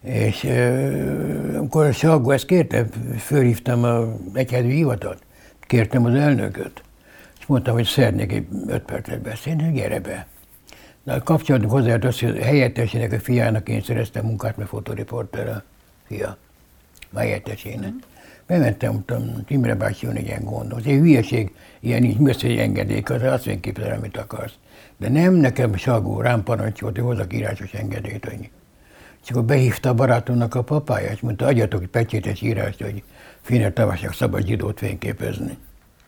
És 0.00 0.44
euh, 0.44 1.54
amikor 1.58 1.92
Salgó 1.92 2.30
ezt 2.30 2.46
kérte, 2.46 2.86
fölhívtam 3.18 3.84
a 3.84 4.16
egyházű 4.34 4.68
hivatalt, 4.68 5.22
kértem 5.72 6.04
az 6.04 6.14
elnököt, 6.14 6.82
és 7.40 7.46
mondtam, 7.46 7.74
hogy 7.74 7.84
szeretnék 7.84 8.32
egy 8.32 8.46
öt 8.66 8.82
percet 8.82 9.20
beszélni, 9.20 9.72
gyere 9.72 10.00
be. 10.00 10.26
De 11.02 11.18
kapcsolatunk 11.18 11.70
hozzá 11.70 11.94
az, 11.94 12.20
hogy 12.20 12.38
helyettesének 12.38 13.12
a 13.12 13.20
fiának 13.20 13.68
én 13.68 13.82
szereztem 13.82 14.24
munkát, 14.24 14.56
mert 14.56 14.68
fotoriporter 14.68 15.48
a 15.48 15.62
fia, 16.06 16.36
a 17.12 17.18
helyettesének. 17.18 17.92
Bementem, 18.46 18.92
mondtam, 18.92 19.44
Imre 19.48 19.74
bácsi, 19.74 20.06
van 20.06 20.16
egy 20.16 20.26
ilyen 20.26 20.44
gondom. 20.44 20.78
Ez 20.78 20.84
egy 20.84 20.98
hülyeség, 20.98 21.54
ilyen 21.80 22.04
így 22.04 22.18
messze 22.18 22.46
egy 22.46 22.58
engedély, 22.58 23.02
az 23.04 23.22
azt 23.22 23.46
én 23.46 23.60
képzelem, 23.60 23.98
amit 23.98 24.16
akarsz. 24.16 24.54
De 24.96 25.08
nem 25.08 25.34
nekem 25.34 25.76
Salgó 25.76 26.20
rám 26.20 26.42
parancsolt, 26.42 26.96
hogy 26.96 27.04
hozzak 27.04 27.34
írásos 27.34 27.72
engedélyt, 27.72 28.24
hogy 28.24 28.50
és 29.22 29.30
akkor 29.30 29.44
behívta 29.44 29.88
a 29.88 29.94
barátomnak 29.94 30.54
a 30.54 30.62
papáját, 30.62 31.12
és 31.12 31.20
mondta, 31.20 31.46
adjatok 31.46 31.82
egy 31.82 31.88
pecsétes 31.88 32.40
írást, 32.40 32.82
hogy 32.82 33.02
Finer 33.42 33.72
Tavasnak 33.72 34.12
szabad 34.12 34.46
zsidót 34.46 34.78
fényképezni. 34.78 35.58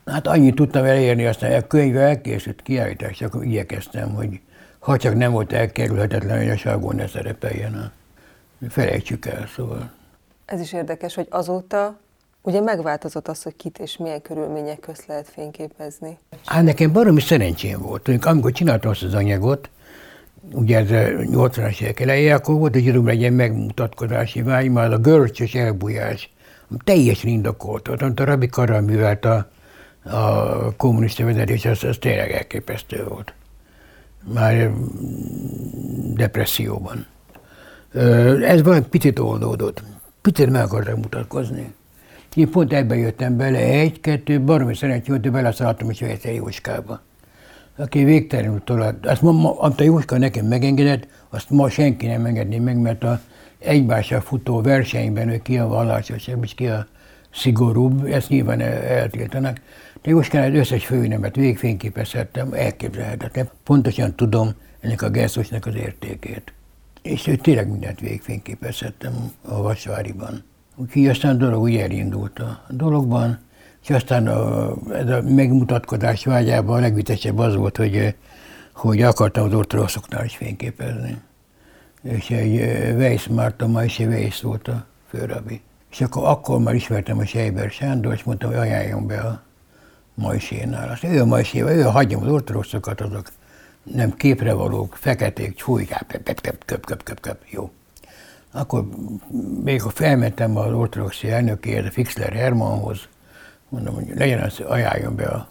Hát 0.05 0.27
annyit 0.27 0.55
tudtam 0.55 0.83
elérni, 0.83 1.25
aztán 1.25 1.53
a 1.53 1.67
könyve 1.67 2.01
elkészült 2.01 2.61
kiállítás, 2.61 3.21
akkor 3.21 3.43
igyekeztem, 3.43 4.13
hogy 4.13 4.39
ha 4.79 4.97
csak 4.97 5.15
nem 5.15 5.31
volt 5.31 5.53
elkerülhetetlen, 5.53 6.37
hogy 6.37 6.49
a 6.49 6.57
Salgó 6.57 6.91
ne 6.91 7.07
szerepeljen, 7.07 7.91
felejtsük 8.69 9.25
el, 9.25 9.47
szóval. 9.55 9.91
Ez 10.45 10.59
is 10.59 10.73
érdekes, 10.73 11.15
hogy 11.15 11.27
azóta 11.29 11.97
Ugye 12.45 12.61
megváltozott 12.61 13.27
az, 13.27 13.43
hogy 13.43 13.55
kit 13.55 13.79
és 13.79 13.97
milyen 13.97 14.21
körülmények 14.21 14.79
közt 14.79 15.05
lehet 15.07 15.29
fényképezni? 15.29 16.17
Hát 16.45 16.63
nekem 16.63 16.91
baromi 16.91 17.21
szerencsém 17.21 17.81
volt. 17.81 18.09
Amikor 18.23 18.51
csináltam 18.51 18.91
azt 18.91 19.03
az 19.03 19.13
anyagot, 19.13 19.69
ugye 20.51 20.77
ez 20.77 20.87
80-as 20.89 21.81
évek 21.81 21.99
eleje, 21.99 22.35
akkor 22.35 22.55
volt, 22.55 22.75
egy 22.75 22.93
legyen 22.93 23.33
megmutatkozási 23.33 24.41
vágy, 24.41 24.69
már 24.69 24.91
a 24.91 24.97
görcsös 24.97 25.53
elbújás 25.53 26.29
teljesen 26.83 27.29
indokolt. 27.29 27.87
Amit 27.87 28.19
a 28.19 28.23
Rabi 28.23 28.47
Karral 28.47 28.81
művelt 28.81 29.25
a, 29.25 29.49
a 30.03 30.75
kommunista 30.75 31.25
vezetés, 31.25 31.65
az, 31.65 31.83
az 31.83 31.97
tényleg 31.99 32.31
elképesztő 32.31 33.03
volt. 33.07 33.33
Már 34.33 34.71
depresszióban. 36.13 37.05
Ez 38.41 38.63
valami 38.63 38.85
picit 38.89 39.19
oldódott. 39.19 39.83
Picit 40.21 40.49
meg 40.49 40.63
akartam 40.63 40.99
mutatkozni. 40.99 41.73
Én 42.35 42.49
pont 42.49 42.73
ebben 42.73 42.97
jöttem 42.97 43.37
bele, 43.37 43.57
egy-kettő, 43.57 44.41
baromi 44.41 44.75
szerencsé 44.75 45.09
volt, 45.09 45.21
hogy 45.21 45.31
beleszálltam 45.31 45.89
is 45.89 46.01
egyszer 46.01 46.33
Jóskába. 46.33 47.01
Aki 47.77 48.03
végtelenül 48.03 48.61
tovább. 48.63 49.05
Azt 49.05 49.21
ma, 49.21 49.31
ma, 49.31 49.59
a 49.59 49.73
Jóska 49.77 50.17
nekem 50.17 50.45
megengedett, 50.45 51.07
azt 51.29 51.49
ma 51.49 51.69
senki 51.69 52.07
nem 52.07 52.25
engedné 52.25 52.59
meg, 52.59 52.77
mert 52.77 53.03
a 53.03 53.19
egymással 53.65 54.21
futó 54.21 54.61
versenyben 54.61 55.29
ő 55.29 55.37
ki 55.37 55.57
a 55.57 55.67
vallásosabb, 55.67 56.43
és 56.43 56.53
ki 56.53 56.67
a 56.67 56.87
szigorúbb, 57.33 58.05
ezt 58.05 58.29
nyilván 58.29 58.61
eltiltanak. 58.61 59.61
De 60.01 60.09
Jóskán 60.09 60.51
az 60.51 60.57
összes 60.57 60.85
főnemet 60.85 61.35
végfényképezhettem, 61.35 62.53
elképzelhetetlen. 62.53 63.49
Pontosan 63.63 64.15
tudom 64.15 64.53
ennek 64.79 65.01
a 65.01 65.09
gesztusnak 65.09 65.65
az 65.65 65.75
értékét. 65.75 66.53
És 67.01 67.27
ő 67.27 67.35
tényleg 67.35 67.69
mindent 67.69 67.99
végfényképezhettem 67.99 69.31
a 69.41 69.61
Vasváriban. 69.61 70.43
Úgyhogy 70.75 71.07
aztán 71.07 71.35
a 71.35 71.37
dolog 71.37 71.61
úgy 71.61 71.75
elindult 71.75 72.39
a 72.39 72.65
dologban, 72.69 73.39
és 73.83 73.89
aztán 73.89 74.27
a, 74.27 74.73
ez 74.93 75.09
a 75.09 75.21
megmutatkozás 75.21 76.25
vágyában 76.25 76.77
a 76.77 76.79
legvitesebb 76.79 77.37
az 77.37 77.55
volt, 77.55 77.77
hogy, 77.77 78.15
hogy 78.73 79.01
akartam 79.01 79.45
az 79.45 79.53
ortodoxoknál 79.53 80.25
is 80.25 80.35
fényképezni. 80.35 81.17
És 82.05 82.29
egy 82.29 82.55
Weiss 82.95 83.27
Márta, 83.27 83.67
ma 83.67 83.83
is 83.83 83.99
egy 83.99 84.07
Weiss 84.07 84.41
volt 84.41 84.67
a 84.67 84.85
főrabi. 85.09 85.61
És 85.91 86.01
akkor, 86.01 86.27
akkor 86.27 86.59
már 86.59 86.73
ismertem 86.73 87.17
a 87.17 87.25
Sejber 87.25 87.69
Sándor, 87.69 88.13
és 88.13 88.23
mondtam, 88.23 88.49
hogy 88.49 88.59
ajánljon 88.59 89.07
be 89.07 89.19
a 89.19 89.41
Majsénál. 90.13 90.89
Azt 90.89 91.03
ő 91.03 91.21
a 91.21 91.25
Majséval, 91.25 91.71
ő 91.71 91.81
hagyjam 91.81 92.21
az 92.21 92.27
ortodoxokat, 92.27 93.01
azok 93.01 93.27
nem 93.83 94.13
képre 94.13 94.53
valók, 94.53 94.95
feketék, 94.95 95.55
csújkák, 95.55 96.07
köp, 96.07 96.41
köp, 96.41 96.65
köp, 96.65 96.85
köp, 96.85 97.03
köp, 97.03 97.19
köp, 97.19 97.37
jó. 97.49 97.71
Akkor 98.51 98.87
még 99.63 99.81
ha 99.81 99.89
felmentem 99.89 100.57
az 100.57 100.73
ortodoxi 100.73 101.31
elnökéhez, 101.31 101.85
a 101.85 101.91
Fixler 101.91 102.33
Hermanhoz, 102.33 102.99
mondom, 103.69 103.95
hogy 103.95 104.11
legyen 104.15 104.39
az, 104.39 104.59
ajánljon 104.59 105.15
be 105.15 105.25
a 105.25 105.47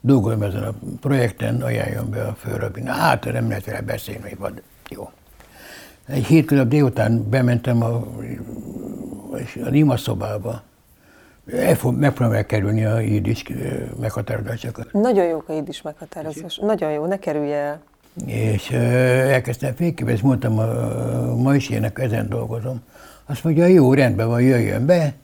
dolgozom 0.00 0.42
ezen 0.42 0.62
a 0.62 0.74
projekten, 1.00 1.62
ajánljon 1.62 2.10
be 2.10 2.26
a 2.26 2.34
főrabin. 2.34 2.86
Hát, 2.86 3.24
nem 3.24 3.48
lehet 3.48 3.64
vele 3.64 3.80
beszélni, 3.80 4.34
vad. 4.38 4.62
Jó. 4.92 5.10
Egy 6.06 6.24
hétköznap 6.24 6.68
délután 6.68 7.28
bementem 7.28 7.82
a, 7.82 7.94
a 9.64 9.68
Nima 9.70 9.96
szobába, 9.96 10.62
megpróbálom 11.82 12.32
elkerülni 12.32 12.84
a 12.84 13.00
ídis 13.00 13.44
meghatározásokat. 14.00 14.92
Nagyon 14.92 15.24
jók 15.24 15.48
a 15.48 15.52
ídis 15.52 15.82
meghatározás. 15.82 16.56
Nagyon 16.56 16.92
jó, 16.92 17.06
ne 17.06 17.18
kerülje 17.18 17.56
el. 17.56 17.82
És 18.26 18.70
elkezdtem 18.70 19.74
fényképezni, 19.74 20.26
mondtam 20.28 20.58
a 20.58 21.36
Majsének, 21.36 21.98
ezen 21.98 22.28
dolgozom. 22.28 22.82
Azt 23.26 23.44
mondja, 23.44 23.66
jó, 23.66 23.94
rendben 23.94 24.28
van, 24.28 24.42
jöjjön 24.42 24.86
be. 24.86 25.14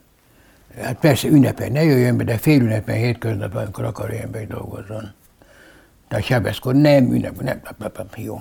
Hát 0.81 0.99
persze 0.99 1.29
ünnepen 1.29 1.73
ne 1.73 1.85
jöjjön 1.85 2.17
be, 2.17 2.25
de 2.25 2.37
fél 2.37 2.61
ünnepen, 2.61 2.97
hétköznap, 2.97 3.55
amikor 3.55 3.85
akar 3.85 4.11
jöjjön 4.11 4.31
be, 4.31 4.45
dolgozzon. 4.47 5.13
Tehát 6.09 6.25
sebeszkor 6.25 6.75
nem 6.75 7.13
ünnep, 7.13 7.41
nem, 7.41 7.61
nem, 7.79 7.91
nem, 7.97 8.07
jó. 8.17 8.39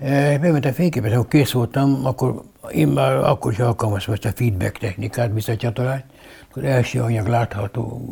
Bementem 0.00 0.72
fényképezni, 0.72 1.16
akkor 1.16 1.28
kész 1.28 1.52
voltam, 1.52 2.06
akkor 2.06 2.42
én 2.70 2.88
már 2.88 3.16
akkor 3.16 3.52
is 3.52 3.58
alkalmaztam 3.58 4.14
ezt 4.14 4.24
a 4.24 4.32
feedback 4.34 4.78
technikát, 4.78 5.32
visszacsatolást, 5.32 6.04
akkor 6.50 6.64
első 6.64 7.00
anyag 7.00 7.26
látható, 7.26 8.02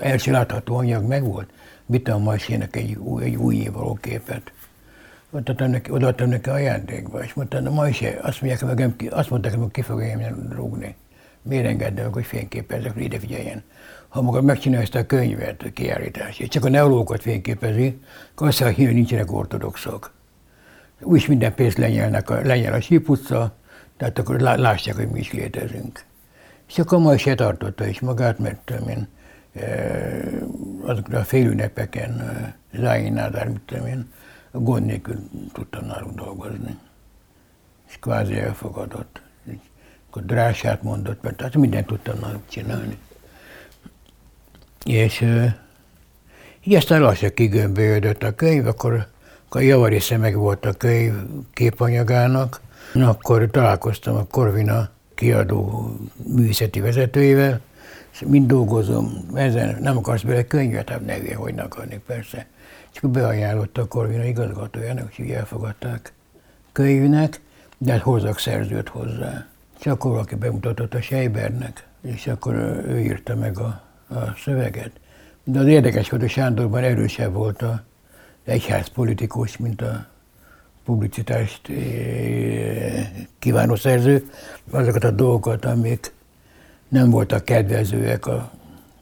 első 0.00 0.30
látható 0.30 0.76
anyag 0.76 1.04
megvolt, 1.04 1.50
vittem 1.86 2.14
a 2.14 2.18
Majsének 2.18 2.76
egy, 2.76 2.94
új, 2.94 3.24
egy 3.24 3.36
új 3.36 3.68
való 3.72 3.98
képet. 4.00 4.52
Odaadtam 5.30 5.70
neki, 5.70 5.90
odaadtam 5.90 6.28
neki 6.28 6.48
ajándékba, 6.48 7.22
és 7.24 7.34
mondta, 7.34 7.60
na 7.60 7.70
Majsé, 7.70 8.18
azt 8.22 8.42
mondják, 8.42 8.76
meg, 8.76 9.08
azt 9.10 9.30
mondták, 9.30 9.54
hogy 9.54 9.70
ki 9.70 9.82
fogja 9.82 10.36
rúgni. 10.50 10.94
Miért 11.42 11.66
engedne 11.66 12.02
meg, 12.02 12.12
hogy 12.12 12.24
fényképezzek, 12.24 12.92
hogy 12.92 13.02
ide 13.02 13.18
figyeljen. 13.18 13.62
Ha 14.08 14.22
maga 14.22 14.42
megcsinálja 14.42 14.82
ezt 14.82 14.94
a 14.94 15.06
könyvet, 15.06 15.62
a 15.62 15.72
kiállítást, 15.72 16.48
csak 16.48 16.64
a 16.64 16.68
neológokat 16.68 17.22
fényképezi, 17.22 18.00
akkor 18.32 18.46
azt 18.46 18.60
mondja, 18.60 18.86
hogy 18.86 18.94
nincsenek 18.94 19.32
ortodoxok. 19.32 20.12
Úgy 21.02 21.24
minden 21.28 21.54
pénzt 21.54 21.78
lenyelnek 21.78 22.30
a, 22.30 22.40
lenyel 22.40 22.72
a 22.72 22.80
síputca, 22.80 23.56
tehát 23.96 24.18
akkor 24.18 24.40
lássák, 24.40 24.94
hogy 24.94 25.08
mi 25.08 25.18
is 25.18 25.32
létezünk. 25.32 26.04
És 26.68 26.78
akkor 26.78 26.98
ma 26.98 27.16
se 27.16 27.34
tartotta 27.34 27.86
is 27.86 28.00
magát, 28.00 28.38
mert 28.38 28.70
én, 28.88 29.08
azokra 30.82 31.18
a 31.18 31.24
félünnepeken, 31.24 32.20
e, 32.20 32.56
Záin 32.74 33.12
Nádár, 33.12 33.48
mit 33.48 33.60
tudom 33.60 33.86
én, 33.86 34.12
gond 34.50 34.86
nélkül 34.86 35.28
tudtam 35.52 35.86
nálunk 35.86 36.14
dolgozni. 36.14 36.78
És 37.88 37.98
kvázi 38.00 38.38
elfogadott. 38.38 39.22
És 39.44 39.54
akkor 40.08 40.24
drását 40.24 40.82
mondott, 40.82 41.22
mert 41.22 41.40
hát 41.40 41.56
mindent 41.56 41.86
tudtam 41.86 42.18
náluk 42.18 42.48
csinálni. 42.48 42.98
És 44.84 45.24
így 46.64 46.74
aztán 46.74 47.00
lassan 47.00 47.34
kigömbölyödött 47.34 48.22
a 48.22 48.34
könyv, 48.34 48.66
akkor 48.66 49.11
a 49.54 49.60
javarésze 49.60 50.16
meg 50.16 50.36
volt 50.36 50.66
a 50.66 50.72
könyv 50.72 51.14
képanyagának, 51.52 52.60
akkor 52.94 53.50
találkoztam 53.50 54.16
a 54.16 54.26
Korvina 54.30 54.88
kiadó 55.14 55.90
művészeti 56.26 56.80
vezetőjével, 56.80 57.60
és 58.12 58.22
mind 58.26 58.46
dolgozom, 58.46 59.28
ezen 59.34 59.78
nem 59.80 59.96
akarsz 59.96 60.22
bele 60.22 60.46
könyvet, 60.46 60.88
hát 60.88 61.06
ne 61.06 61.14
hülye, 61.14 61.36
hogy 61.36 61.54
ne 61.54 61.62
akarnék, 61.62 61.98
persze. 61.98 62.46
Akkor 62.96 63.10
beajánlotta 63.10 63.82
a 63.82 63.86
Korvina 63.86 64.24
igazgatójának, 64.24 65.18
így 65.18 65.30
elfogadták 65.30 66.12
könyvnek, 66.72 67.40
de 67.78 67.92
hát 67.92 68.00
hozzak 68.00 68.38
szerzőt 68.38 68.88
hozzá. 68.88 69.46
És 69.80 69.86
akkor 69.86 70.10
valaki 70.10 70.34
bemutatott 70.34 70.94
a 70.94 71.00
Sejbernek, 71.00 71.86
és 72.02 72.26
akkor 72.26 72.54
ő 72.88 73.00
írta 73.00 73.34
meg 73.34 73.58
a, 73.58 73.82
a 74.08 74.34
szöveget. 74.44 74.90
De 75.44 75.58
az 75.58 75.66
érdekes 75.66 76.10
volt, 76.10 76.22
hogy 76.22 76.30
Sándorban 76.30 76.82
erősebb 76.82 77.32
volt 77.32 77.62
a 77.62 77.82
egyház 78.44 78.88
politikus, 78.88 79.56
mint 79.56 79.82
a 79.82 80.06
publicitást 80.84 81.68
eh, 81.68 83.08
kívánó 83.38 83.74
szerző, 83.74 84.30
azokat 84.70 85.04
a 85.04 85.10
dolgokat, 85.10 85.64
amik 85.64 86.12
nem 86.88 87.10
voltak 87.10 87.44
kedvezőek 87.44 88.26
a 88.26 88.50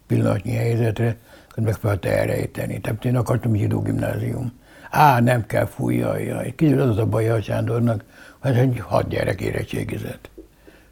pillanatnyi 0.07 0.51
helyzetre, 0.51 1.15
akkor 1.49 1.63
megpróbálta 1.63 2.07
elrejteni. 2.07 2.81
Tehát 2.81 3.05
én 3.05 3.15
akartam 3.15 3.55
zsidó 3.55 3.81
gimnázium. 3.81 4.59
Á, 4.89 5.19
nem 5.19 5.45
kell 5.45 5.65
fújja, 5.65 6.17
jaj. 6.17 6.55
Kicsit 6.55 6.79
az 6.79 6.97
a 6.97 7.05
baj 7.05 7.29
a 7.29 7.41
Sándornak, 7.41 8.03
hogy 8.39 8.79
hat 8.79 9.07
gyerek 9.07 9.41
érettségizett. 9.41 10.29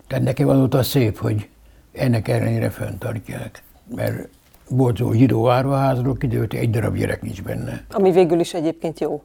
Tehát 0.08 0.24
nekem 0.24 0.50
az 0.50 0.88
szép, 0.88 1.18
hogy 1.18 1.50
ennek 1.92 2.28
ellenére 2.28 2.70
fenntartják. 2.70 3.64
Mert 3.96 4.30
volt 4.70 5.02
zsidó 5.14 5.50
árvaházról, 5.50 6.18
kiderült, 6.18 6.54
egy 6.54 6.70
darab 6.70 6.96
gyerek 6.96 7.22
nincs 7.22 7.44
benne. 7.44 7.86
Ami 7.92 8.12
végül 8.12 8.40
is 8.40 8.54
egyébként 8.54 9.00
jó. 9.00 9.24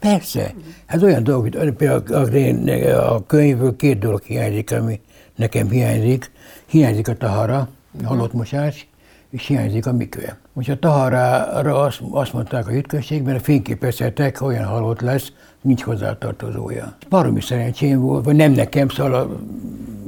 Persze. 0.00 0.54
Ez 0.86 1.02
olyan 1.02 1.22
dolog, 1.22 1.54
hogy 1.56 1.72
például 1.72 2.90
a 2.90 3.26
könyvből 3.26 3.76
két 3.76 3.98
dolog 3.98 4.22
hiányzik, 4.22 4.72
ami 4.72 5.00
nekem 5.36 5.68
hiányzik. 5.68 6.30
Hiányzik 6.66 7.08
a 7.08 7.14
tahara, 7.14 7.68
a 8.02 8.06
halottmosás, 8.06 8.88
és 9.30 9.46
hiányzik 9.46 9.86
a 9.86 9.92
mikve. 9.92 10.38
Most 10.52 10.68
a 10.68 10.78
taharára 10.78 11.80
azt, 11.80 12.02
azt 12.10 12.32
mondták 12.32 12.66
a 12.66 12.70
hitközségben, 12.70 13.34
a 13.34 13.38
fényképezhetek, 13.38 14.40
olyan 14.40 14.64
halott 14.64 15.00
lesz, 15.00 15.32
nincs 15.60 15.82
hozzátartozója. 15.82 16.96
Baromi 17.08 17.40
szerencsém 17.40 18.00
volt, 18.00 18.24
vagy 18.24 18.36
nem 18.36 18.52
nekem, 18.52 18.88
szóval 18.88 19.14
a 19.14 19.28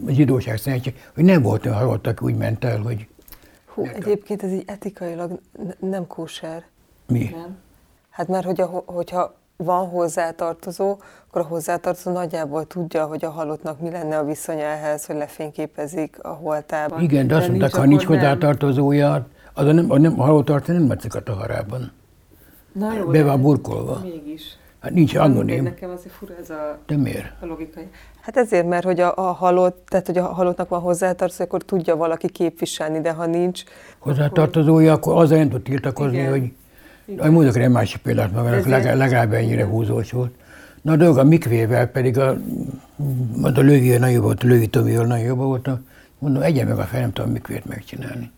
zsidóság 0.08 0.58
szerencsé, 0.58 0.94
hogy 1.14 1.24
nem 1.24 1.42
volt 1.42 1.66
olyan 1.66 1.78
halott, 1.78 2.06
aki 2.06 2.24
úgy 2.24 2.36
ment 2.36 2.64
el, 2.64 2.78
hogy... 2.78 3.06
Hú, 3.76 3.86
egyébként 3.94 4.42
ez 4.42 4.52
így 4.52 4.62
etikailag 4.66 5.40
nem 5.78 6.06
kóser. 6.06 6.64
Mi? 7.06 7.30
Nem. 7.34 7.56
Hát 8.10 8.28
mert 8.28 8.44
hogy 8.44 8.60
a, 8.60 8.66
hogyha 8.86 9.34
van 9.56 9.88
hozzátartozó, 9.88 10.96
akkor 11.28 11.40
a 11.40 11.44
hozzátartozó 11.44 12.10
nagyjából 12.10 12.66
tudja, 12.66 13.06
hogy 13.06 13.24
a 13.24 13.30
halottnak 13.30 13.80
mi 13.80 13.90
lenne 13.90 14.18
a 14.18 14.24
viszonya 14.24 14.64
ehhez, 14.64 15.06
hogy 15.06 15.16
lefényképezik 15.16 16.18
a 16.22 16.28
holtában. 16.28 17.00
Igen, 17.00 17.26
de 17.26 17.36
azt 17.36 17.48
mondták, 17.48 17.74
ha 17.74 17.84
nincs 17.84 18.04
hozzátartozója, 18.04 19.26
az 19.52 19.66
a, 19.66 19.72
nem, 19.72 19.90
a, 19.90 19.98
nem, 19.98 20.20
a 20.20 20.24
halott 20.24 20.66
nem 20.66 20.82
metszik 20.82 21.14
a 21.14 21.22
taharában. 21.22 21.92
Na 22.72 22.94
jó, 22.94 23.06
Be 23.06 23.24
van 23.24 23.42
burkolva. 23.42 24.00
Mégis. 24.02 24.56
Hát 24.80 24.92
nincs 24.92 25.14
anonim. 25.14 25.62
Nekem 25.62 25.90
azért 25.90 26.14
fura 26.14 26.32
ez 26.42 26.50
a, 26.50 26.78
De 26.86 26.96
miért? 26.96 27.32
a 27.40 27.46
logikai. 27.46 27.88
Hát 28.20 28.36
ezért, 28.36 28.68
mert 28.68 28.84
hogy 28.84 29.00
a, 29.00 29.12
a 29.16 29.20
halott, 29.32 29.86
tehát 29.88 30.06
hogy 30.06 30.18
a 30.18 30.22
halottnak 30.24 30.68
van 30.68 30.80
hozzátartozó, 30.80 31.44
akkor 31.44 31.62
tudja 31.62 31.96
valaki 31.96 32.28
képviselni, 32.28 33.00
de 33.00 33.12
ha 33.12 33.26
nincs... 33.26 33.62
Hozzátartozója, 33.98 34.92
akkor 34.92 35.16
azzal 35.22 35.38
nem 35.38 35.48
tud 35.48 35.62
tiltakozni, 35.62 36.16
Igen. 36.16 36.30
hogy 36.30 36.52
Igen. 37.04 37.32
Mondok 37.32 37.56
egy 37.56 37.68
másik 37.70 38.00
példát 38.02 38.36
Ezért- 38.36 38.66
legalább, 38.66 38.96
legalább 38.98 39.32
ennyire 39.32 39.64
húzós 39.64 40.10
volt. 40.12 40.34
Na 40.82 40.92
a 40.92 40.96
dolog 40.96 41.18
a 41.18 41.24
mikvével 41.24 41.86
pedig 41.86 42.18
a, 42.18 42.28
a 43.42 43.48
lövi 43.60 43.96
nagyon 43.96 44.22
volt, 44.22 44.42
a 44.42 44.46
lövi 44.46 44.66
Tomival 44.66 45.06
nagyon 45.06 45.24
jobb 45.26 45.38
volt. 45.38 45.66
a- 45.68 45.80
Mondom, 46.18 46.42
egyen 46.42 46.66
meg 46.66 46.78
a 46.78 46.82
fel, 46.82 47.00
nem 47.00 47.12
tudom 47.12 47.30
mikvét 47.30 47.64
megcsinálni. 47.64 48.30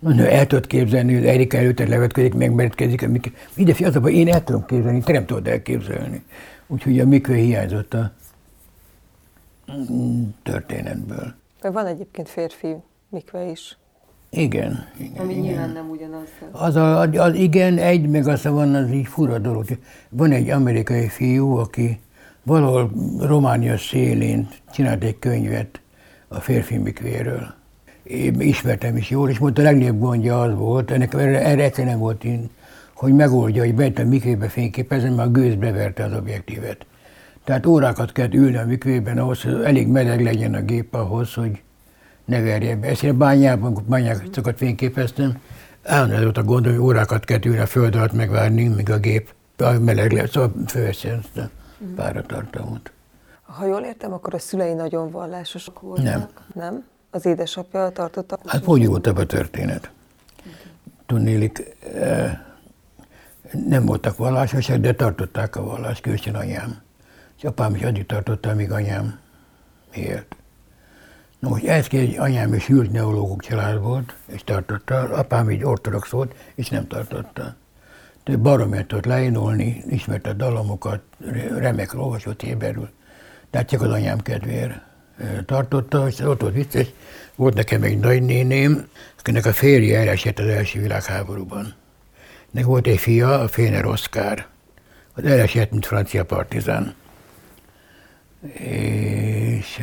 Mondom, 0.00 0.26
el 0.26 0.46
tudod 0.46 0.66
képzelni, 0.66 1.14
hogy 1.14 1.26
Erika 1.26 1.56
előtt 1.56 1.88
levetkezik, 1.88 2.34
megmerítkezik 2.34 3.02
a 3.02 3.08
mikvé. 3.08 3.32
Ide 3.54 3.74
fi, 3.74 3.84
az 3.84 3.96
a 3.96 4.00
baj, 4.00 4.12
én 4.12 4.28
el 4.28 4.44
tudom 4.44 4.64
képzelni, 4.66 5.00
te 5.00 5.12
nem 5.12 5.26
tudod 5.26 5.46
elképzelni. 5.46 6.22
Úgyhogy 6.66 7.00
a 7.00 7.06
mikvé 7.06 7.40
hiányzott 7.40 7.94
a 7.94 8.12
történetből. 10.42 11.34
Van 11.62 11.86
egyébként 11.86 12.28
férfi 12.28 12.74
mikve 13.08 13.44
is. 13.50 13.78
Igen, 14.30 14.88
igen. 14.98 15.22
Ami 15.22 15.32
igen. 15.32 15.44
nyilván 15.44 15.70
nem 15.70 15.90
ugyanaz. 15.90 16.28
Az, 16.50 16.76
a, 16.76 17.00
az 17.00 17.34
igen, 17.34 17.78
egy, 17.78 18.08
meg 18.08 18.26
az 18.26 18.44
van, 18.44 18.74
az 18.74 18.90
így 18.90 19.06
fura 19.06 19.38
dolog. 19.38 19.64
Van 20.08 20.32
egy 20.32 20.50
amerikai 20.50 21.08
fiú, 21.08 21.56
aki 21.56 22.00
valahol 22.42 22.90
Románia 23.18 23.78
szélén 23.78 24.48
csinált 24.72 25.04
egy 25.04 25.18
könyvet 25.18 25.80
a 26.28 26.40
férfi 26.40 26.76
mikvéről. 26.76 27.54
Én 28.10 28.40
ismertem 28.40 28.96
is 28.96 29.10
jól, 29.10 29.30
és 29.30 29.38
mondta, 29.38 29.60
a 29.60 29.64
legnagyobb 29.64 29.98
gondja 29.98 30.40
az 30.40 30.54
volt, 30.54 30.90
ennek 30.90 31.14
erre, 31.14 31.44
erre 31.44 31.62
egyszer 31.62 31.84
nem 31.84 31.98
volt 31.98 32.24
én, 32.24 32.50
hogy 32.94 33.12
megoldja, 33.12 33.62
hogy 33.64 33.74
bent 33.74 33.98
a 33.98 34.04
mikvébe 34.04 34.48
fényképezni, 34.48 35.08
mert 35.08 35.28
a 35.28 35.30
gőz 35.30 35.54
beverte 35.54 36.04
az 36.04 36.12
objektívet. 36.12 36.86
Tehát 37.44 37.66
órákat 37.66 38.12
kellett 38.12 38.34
ülni 38.34 38.56
a 38.56 38.66
mikvében 38.66 39.18
ahhoz, 39.18 39.42
hogy 39.42 39.62
elég 39.64 39.88
meleg 39.88 40.22
legyen 40.22 40.54
a 40.54 40.60
gép 40.60 40.94
ahhoz, 40.94 41.34
hogy 41.34 41.62
ne 42.24 42.40
verje 42.40 42.76
be. 42.76 42.88
Ezt 42.88 43.02
én 43.02 43.10
a 43.10 43.16
bányában, 43.16 43.84
bányákat 43.86 44.56
fényképeztem, 44.56 45.38
állandóan 45.84 46.22
volt 46.22 46.38
a 46.38 46.42
gond, 46.42 46.66
hogy 46.66 46.76
órákat 46.76 47.24
kellett 47.24 47.44
ülni 47.44 47.58
a 47.58 47.66
föld 47.66 47.94
alatt 47.94 48.12
megvárni, 48.12 48.68
míg 48.68 48.90
a 48.90 48.98
gép 48.98 49.34
a 49.56 49.78
meleg 49.78 50.12
lesz, 50.12 50.30
szóval 50.30 50.52
fölveszi 50.66 51.08
ezt 51.08 51.36
a 51.36 51.50
páratartalmat. 51.96 52.92
Ha 53.42 53.66
jól 53.66 53.80
értem, 53.80 54.12
akkor 54.12 54.34
a 54.34 54.38
szülei 54.38 54.72
nagyon 54.72 55.10
vallásosak 55.10 55.80
voltak. 55.80 56.04
Nem. 56.04 56.28
Nem? 56.54 56.84
Az 57.10 57.26
édesapja 57.26 57.90
tartotta? 57.90 58.38
Hát 58.46 58.64
bonyolultabb 58.64 59.16
a 59.16 59.26
történet. 59.26 59.90
Tudnélik, 61.06 61.76
eh, 61.94 62.38
nem 63.66 63.86
voltak 63.86 64.16
vallásosak, 64.16 64.76
de 64.76 64.94
tartották 64.94 65.56
a 65.56 65.64
vallást, 65.64 66.02
különösen 66.02 66.34
anyám. 66.34 66.82
És 67.36 67.44
apám 67.44 67.74
is 67.74 67.82
addig 67.82 68.06
tartotta, 68.06 68.50
amíg 68.50 68.72
anyám 68.72 69.18
élt. 69.94 70.36
Na 71.38 71.48
most 71.48 71.64
ez 71.64 71.86
egy 71.90 72.18
anyám 72.18 72.54
is 72.54 72.66
hűlt 72.66 72.92
neológok 72.92 73.42
család 73.42 73.80
volt, 73.80 74.14
és 74.26 74.44
tartotta, 74.44 75.00
apám 75.00 75.48
egy 75.48 75.64
ortodox 75.64 76.08
volt, 76.08 76.34
és 76.54 76.68
nem 76.68 76.86
tartotta. 76.86 77.54
De 78.24 78.36
baromért 78.36 78.86
tudott 78.86 79.04
leénolni, 79.04 79.84
ismerte 79.88 80.30
a 80.30 80.32
dalomokat, 80.32 81.00
remek 81.56 81.94
olvasott 81.94 82.40
héberül. 82.40 82.90
Tehát 83.50 83.68
csak 83.68 83.82
az 83.82 83.90
anyám 83.90 84.18
kedvéért 84.20 84.72
ö, 84.72 84.89
tartotta, 85.46 86.08
és 86.08 86.18
ott 86.18 86.40
volt 86.40 86.54
vicces. 86.54 86.86
Volt 87.34 87.54
nekem 87.54 87.82
egy 87.82 87.98
nagynéném, 87.98 88.88
akinek 89.18 89.46
a 89.46 89.52
férje 89.52 90.00
elesett 90.00 90.38
az 90.38 90.46
első 90.46 90.80
világháborúban. 90.80 91.74
Nek 92.50 92.64
volt 92.64 92.86
egy 92.86 92.98
fia, 92.98 93.40
a 93.40 93.48
Féner 93.48 93.86
Oszkár. 93.86 94.46
Az 95.14 95.24
elesett, 95.24 95.70
mint 95.70 95.86
francia 95.86 96.24
partizán. 96.24 96.94
És 98.52 99.82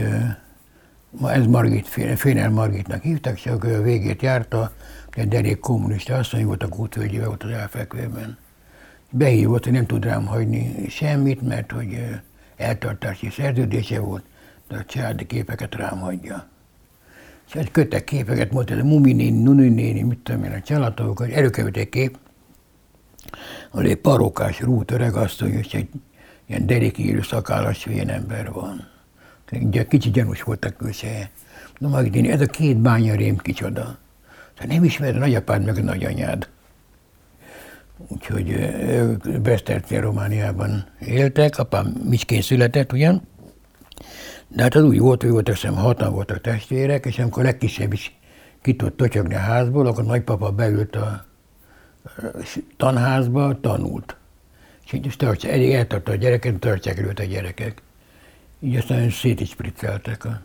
ma 1.10 1.32
ez 1.32 1.46
Margit, 1.46 1.88
Fé- 1.88 2.20
Féner 2.20 2.50
Margitnak 2.50 3.02
hívták, 3.02 3.38
és 3.38 3.46
akkor 3.46 3.72
a 3.72 3.82
végét 3.82 4.22
járta, 4.22 4.72
egy 5.12 5.28
derék 5.28 5.60
kommunista 5.60 6.16
asszony 6.16 6.46
volt 6.46 6.64
a 6.64 6.68
kútvölgyével, 6.68 7.30
ott 7.30 7.44
az 7.44 7.50
elfekvőben. 7.50 8.38
Behívott, 9.10 9.64
hogy 9.64 9.74
nem 9.74 9.86
tud 9.86 10.04
rám 10.04 10.26
hagyni 10.26 10.90
semmit, 10.90 11.42
mert 11.42 11.72
hogy 11.72 12.06
eltartási 12.56 13.30
szerződése 13.30 14.00
volt, 14.00 14.24
de 14.68 14.78
a 14.78 14.86
családi 14.86 15.26
képeket 15.26 15.76
rám 15.76 16.00
hagyja. 16.00 16.48
És 17.48 17.56
egy 17.56 17.72
kötek 17.72 18.04
képeket 18.04 18.52
mondta, 18.52 18.74
ez 18.74 18.80
a 18.80 18.84
Mumi 18.84 19.14
néni, 19.14 19.42
Nuni 19.42 19.70
néni, 19.70 20.02
mit 20.02 20.20
tudom 20.20 20.44
én, 20.44 20.52
a 20.52 20.62
családtagokat, 20.62 21.30
előkerült 21.30 21.78
egy 21.78 21.90
kép, 21.90 22.18
ahol 23.72 23.86
egy 23.86 23.96
parókás 23.96 24.62
rút 24.62 24.92
öreg 24.92 25.16
asszony, 25.16 25.52
és 25.52 25.74
egy 25.74 25.90
ilyen 26.46 26.66
derékírű 26.66 27.22
szakállas 27.22 27.84
hülyén 27.84 28.10
ember 28.10 28.52
van. 28.52 28.88
Ugye 29.52 29.86
kicsit 29.86 30.14
gyanús 30.14 30.44
volt 30.44 30.66
a 30.66 30.70
külseje. 30.70 31.30
Na, 31.78 31.88
Magdini, 31.88 32.30
ez 32.30 32.42
a 32.42 32.46
két 32.46 32.78
bánya 32.78 33.16
rém 33.16 33.38
kicsoda. 33.38 33.98
Tehát 34.56 34.72
nem 34.72 34.84
ismered 34.84 35.16
a 35.16 35.20
nagyapád 35.20 35.66
meg 35.66 35.78
a 35.78 35.82
nagyanyád. 35.82 36.50
Úgyhogy 38.08 38.70
Besztercén 39.42 40.02
Romániában 40.02 40.86
éltek, 41.00 41.58
apám 41.58 41.86
Micskén 41.86 42.42
született 42.42 42.94
ugyan, 42.94 43.28
de 44.48 44.62
hát 44.62 44.76
az 44.76 44.84
úgy 44.84 45.00
volt, 45.00 45.22
hogy 45.22 45.32
voltak, 45.32 45.54
hiszem, 45.54 45.76
hatan 45.76 46.14
voltak 46.14 46.42
testvérek, 46.42 47.06
és 47.06 47.20
amikor 47.20 47.44
a 47.44 47.46
legkisebb 47.46 47.94
is 47.94 48.18
ki 48.62 48.76
tudott 48.76 48.98
totyogni 48.98 49.36
a 49.36 49.40
házból, 49.40 49.88
akkor 49.88 50.04
nagypapa 50.04 50.52
beült 50.52 50.96
a 50.96 51.26
tanházba, 52.78 53.60
tanult. 53.60 54.16
És 54.86 54.94
így 54.94 55.14
tartsa, 55.18 55.48
elég 55.48 55.74
eltartta 55.74 56.12
a 56.12 56.16
gyereket, 56.16 56.60
tartják 56.60 56.98
előtt 56.98 57.20
a 57.20 57.24
gyerekek. 57.24 57.82
Így 58.60 58.76
aztán 58.76 59.10
szét 59.10 59.40
is 59.40 59.50
spricceltek 59.50 60.26
a 60.26 60.42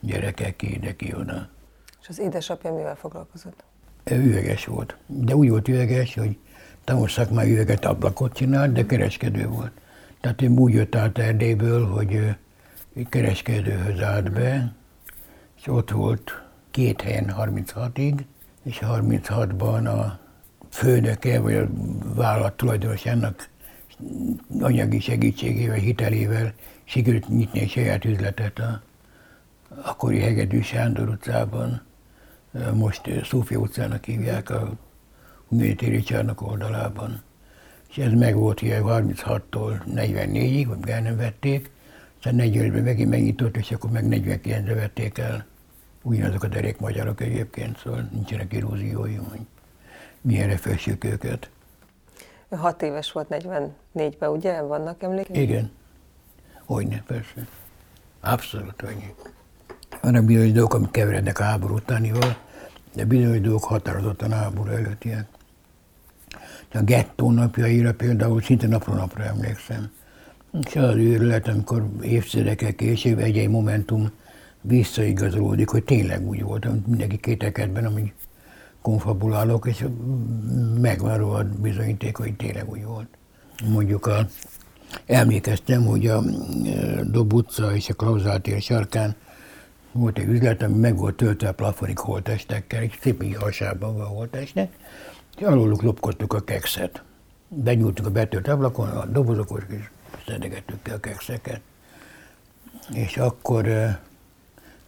gyerekek 0.00 0.62
ide, 0.62 0.96
ki 0.96 1.14
oda. 1.14 1.48
És 2.02 2.08
az 2.08 2.18
édesapja 2.18 2.72
mivel 2.72 2.96
foglalkozott? 2.96 3.64
Ő 4.04 4.22
üveges 4.22 4.64
volt. 4.64 4.96
De 5.06 5.36
úgy 5.36 5.48
volt 5.48 5.68
üveges, 5.68 6.14
hogy 6.14 6.36
tanul 6.84 7.08
szakmai 7.08 7.52
üveget 7.52 7.84
ablakot 7.84 8.32
csinált, 8.32 8.72
de 8.72 8.86
kereskedő 8.86 9.46
volt. 9.46 9.72
Tehát 10.20 10.42
ő 10.42 10.48
úgy 10.48 10.72
jött 10.72 10.94
át 10.94 11.18
Erdélyből, 11.18 11.86
hogy 11.86 12.36
egy 12.94 13.08
kereskedőhöz 13.08 14.00
állt 14.00 14.32
be, 14.32 14.74
és 15.56 15.66
ott 15.66 15.90
volt 15.90 16.42
két 16.70 17.00
helyen 17.00 17.34
36-ig, 17.38 18.24
és 18.62 18.80
36-ban 18.82 19.84
a 19.84 20.18
főnöke, 20.70 21.40
vagy 21.40 21.54
a 21.54 21.68
vállalat 22.14 22.56
tulajdonosának 22.56 23.48
anyagi 24.60 25.00
segítségével, 25.00 25.76
hitelével 25.76 26.52
sikerült 26.84 27.28
nyitni 27.28 27.60
egy 27.60 27.70
saját 27.70 28.04
üzletet 28.04 28.58
a 28.58 28.82
akkori 29.84 30.18
Hegedű 30.18 30.60
Sándor 30.60 31.08
utcában, 31.08 31.82
most 32.74 33.24
Szófia 33.24 33.58
utcának 33.58 34.04
hívják 34.04 34.50
a 34.50 34.72
Humanitéri 35.48 36.02
csarnok 36.02 36.42
oldalában. 36.42 37.22
És 37.90 37.98
ez 37.98 38.12
meg 38.12 38.34
volt 38.34 38.62
ilyen 38.62 38.82
36-tól 38.86 39.80
44-ig, 39.94 40.64
vagy 40.68 40.88
el 40.88 41.00
nem 41.00 41.16
vették, 41.16 41.70
aztán 42.26 42.48
45-ben 42.48 42.82
megint 42.82 43.10
megnyitott, 43.10 43.56
és 43.56 43.70
akkor 43.70 43.90
meg 43.90 44.04
49-re 44.08 44.74
vették 44.74 45.18
el. 45.18 45.46
Ugyanazok 46.02 46.42
a 46.42 46.48
derék 46.48 46.78
magyarok 46.78 47.20
egyébként, 47.20 47.78
szóval 47.78 48.08
nincsenek 48.12 48.52
illúzióim, 48.52 49.24
hogy 49.30 49.40
milyenre 50.20 50.56
fessük 50.56 51.04
őket. 51.04 51.50
Ő 52.48 52.56
hat 52.56 52.82
éves 52.82 53.12
volt 53.12 53.26
44-ben, 53.30 54.30
ugye? 54.30 54.60
Vannak 54.60 55.02
emlékeim? 55.02 55.42
Igen. 55.42 55.70
Hogyne, 56.64 57.02
persze. 57.06 57.46
Abszolút 58.20 58.82
annyi. 58.82 59.14
Vannak 60.00 60.24
bizonyos 60.24 60.52
dolgok, 60.52 60.74
amik 60.74 60.90
keverednek 60.90 61.38
a 61.38 61.42
háború 61.42 61.74
utánival, 61.74 62.36
de 62.94 63.04
bizonyos 63.04 63.40
dolgok 63.40 63.64
határozottan 63.64 64.32
a 64.32 64.36
háború 64.36 64.70
előttiek. 64.70 65.26
A 66.72 66.82
gettó 66.82 67.30
napjaira 67.30 67.94
például 67.94 68.42
szinte 68.42 68.66
napról 68.66 68.96
napra 68.96 69.24
emlékszem. 69.24 69.90
És 70.62 70.76
az 70.76 70.94
őrület, 70.94 71.48
amikor 71.48 71.86
évtizedekkel 72.02 72.74
később 72.74 73.18
egy-egy 73.18 73.48
momentum 73.48 74.10
visszaigazolódik, 74.60 75.68
hogy 75.68 75.84
tényleg 75.84 76.26
úgy 76.26 76.42
volt, 76.42 76.86
mindenki 76.86 77.16
kételkedben, 77.16 77.84
amíg 77.84 78.12
konfabulálok, 78.82 79.66
és 79.66 79.84
megvan 80.80 81.18
róla 81.18 81.44
bizonyíték, 81.60 82.16
hogy 82.16 82.36
tényleg 82.36 82.70
úgy 82.70 82.84
volt. 82.84 83.08
Mondjuk 83.64 84.06
a, 84.06 84.26
emlékeztem, 85.06 85.84
hogy 85.84 86.06
a 86.06 86.22
e, 86.64 87.02
Dob 87.04 87.32
utca 87.32 87.74
és 87.74 87.88
a 87.88 87.94
Klauzál 87.94 88.40
tér 88.40 88.60
sarkán 88.60 89.14
volt 89.92 90.18
egy 90.18 90.28
üzlet, 90.28 90.62
ami 90.62 90.78
meg 90.78 90.96
volt 90.96 91.16
töltve 91.16 91.48
a 91.48 91.52
plafonig 91.52 91.98
holtestekkel, 91.98 92.82
és 92.82 92.98
szépen 93.00 93.26
így 93.26 93.36
hasában 93.36 94.00
a 94.00 94.04
holtestek, 94.04 94.72
és 95.36 95.42
aluluk 95.42 95.82
lopkodtuk 95.82 96.32
a 96.32 96.40
kekszet. 96.40 97.02
Benyúltunk 97.48 98.08
a 98.08 98.10
betölt 98.10 98.48
ablakon, 98.48 98.88
a 98.88 99.06
dobozokhoz, 99.06 99.62
és 99.68 99.90
szedegettük 100.26 100.82
ki 100.82 100.90
a 100.90 101.00
kekszeket. 101.00 101.60
És 102.92 103.16
akkor 103.16 103.66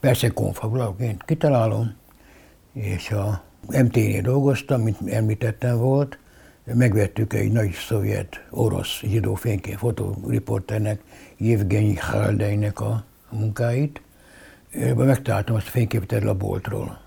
persze 0.00 0.28
konfabulálóként 0.28 1.24
kitalálom, 1.24 1.94
és 2.72 3.10
a 3.10 3.42
MT-nél 3.68 4.22
dolgoztam, 4.22 4.80
mint 4.80 5.10
említettem 5.10 5.76
volt, 5.76 6.18
megvettük 6.64 7.32
egy 7.32 7.52
nagy 7.52 7.72
szovjet 7.72 8.44
orosz 8.50 9.00
zsidó 9.00 9.34
fénykép 9.34 9.76
fotóriporternek, 9.76 11.00
Jevgenyi 11.36 11.96
Haldeinek 11.96 12.80
a 12.80 13.04
munkáit. 13.30 14.00
Megtaláltam 14.94 15.54
azt 15.54 15.66
a 15.66 15.70
fényképet 15.70 16.12
erről 16.12 16.28
a 16.28 16.34
boltról. 16.34 17.00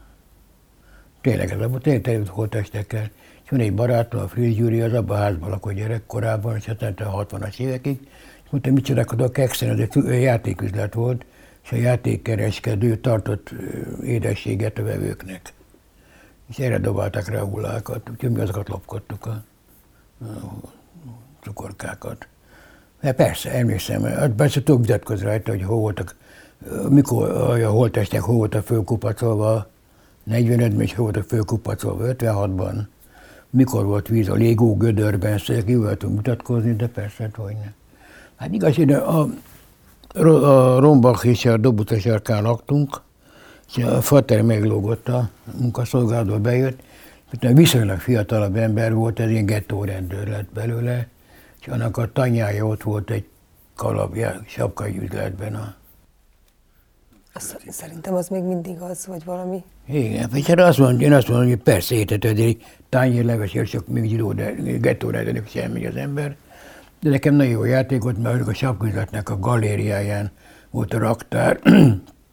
Tényleg 1.22 1.52
ez 1.52 1.60
a 1.62 1.78
tényleg 1.78 2.02
tényleg 2.02 2.28
holtestekkel. 2.28 3.10
És 3.52 3.58
egy 3.58 3.74
barátom, 3.74 4.22
a 4.22 4.28
Friz 4.28 4.56
Gyuri, 4.56 4.82
az 4.82 4.94
abban 4.94 5.18
a 5.18 5.20
házban 5.20 5.50
lakott 5.50 5.74
gyerekkorában, 5.74 6.56
és 6.56 6.68
aztán 6.68 6.94
a 6.94 7.26
60-as 7.26 7.60
évekig, 7.60 8.00
és 8.44 8.50
mondta, 8.50 8.72
mit 8.72 8.84
csinálok 8.84 9.12
a 9.12 9.30
kekszen, 9.30 9.70
ez 9.70 9.80
egy 9.80 10.22
játéküzlet 10.22 10.94
volt, 10.94 11.26
és 11.64 11.72
a 11.72 11.76
játékkereskedő 11.76 12.98
tartott 12.98 13.54
édességet 14.04 14.78
a 14.78 14.84
vevőknek. 14.84 15.54
És 16.50 16.60
erre 16.60 16.78
dobálták 16.78 17.28
rá 17.28 17.40
a 17.40 17.46
hullákat, 17.46 18.10
úgyhogy 18.10 18.32
mi 18.32 18.40
azokat 18.40 18.70
lopkodtuk 18.70 19.26
a, 19.26 19.44
a 20.26 20.26
cukorkákat. 21.42 22.28
De 23.02 23.12
persze, 23.12 23.52
emlékszem, 23.52 24.04
hát 24.04 24.32
persze 24.32 24.64
tudok 24.64 24.82
vitatkozni 24.82 25.26
rajta, 25.26 25.52
hogy 25.52 25.64
hol 25.64 25.80
voltak, 25.80 26.16
mikor 26.90 27.30
a 27.62 27.70
holtestek 27.70 28.22
hol 28.22 28.36
voltak 28.36 28.66
fölkupacolva, 28.66 29.70
45-ben 30.30 30.82
is 30.82 30.94
hol 30.94 31.04
voltak 31.04 31.24
fölkupacolva, 31.24 32.04
56-ban, 32.08 32.86
mikor 33.50 33.86
volt 33.86 34.08
víz 34.08 34.30
a 34.30 34.34
légó 34.34 34.78
gödörben, 34.78 35.38
szóval 35.38 35.64
ki 35.64 35.76
voltunk 35.76 36.16
mutatkozni, 36.16 36.76
de 36.76 36.88
persze, 36.88 37.24
hát 37.24 37.36
hogy 37.36 37.56
ne. 37.64 37.72
Hát 38.36 38.54
igaz, 38.54 38.76
hogy 38.76 38.92
a, 38.92 39.30
a 40.14 40.80
Rombach 40.80 41.26
és 41.26 41.46
a 41.46 41.58
Dobuta 41.58 42.00
sarkán 42.00 42.44
laktunk, 42.44 43.02
és 43.76 43.84
a 43.84 44.02
fater 44.02 44.42
meglógott 44.42 45.08
a 45.08 45.30
munkaszolgálatba 45.60 46.40
bejött, 46.40 46.82
mert 47.42 47.58
viszonylag 47.58 48.00
fiatalabb 48.00 48.56
ember 48.56 48.94
volt, 48.94 49.20
ez 49.20 49.30
ilyen 49.30 49.46
gettórendőr 49.46 50.28
lett 50.28 50.54
belőle, 50.54 51.08
és 51.60 51.68
annak 51.68 51.98
a 51.98 52.12
tanyája 52.12 52.66
ott 52.66 52.84
volt 52.84 53.10
egy 53.10 53.28
kalapja, 53.76 54.42
sapkai 54.48 55.00
üzletben. 55.02 55.56
A... 55.56 55.76
Szerintem 57.68 58.14
az 58.14 58.28
még 58.28 58.44
mindig 58.44 58.82
az, 58.82 59.06
vagy 59.06 59.24
valami. 59.24 59.64
Igen, 59.88 60.30
és 60.34 60.46
hát 60.46 60.60
azt 60.60 60.78
mondom, 60.78 61.00
én 61.00 61.14
azt 61.14 61.28
mondom, 61.28 61.48
hogy 61.48 61.58
persze 61.58 61.96
értető, 61.96 62.28
egy 62.30 62.66
tányérleves, 62.90 63.52
csak 63.52 63.88
még 63.88 64.10
zsidó, 64.10 64.34
de 64.34 64.52
gettórendőrnek 64.80 65.48
semmi 65.48 65.86
az 65.86 65.96
ember. 65.96 66.36
De 67.02 67.10
nekem 67.10 67.36
nagyon 67.36 67.52
jó 67.52 67.64
játék 67.64 68.02
volt, 68.02 68.22
mert 68.22 68.48
a 68.48 68.54
sapküzletnek 68.54 69.30
a 69.30 69.40
galériáján 69.40 70.32
volt 70.70 70.94
a 70.94 71.00
raktár, 71.00 71.60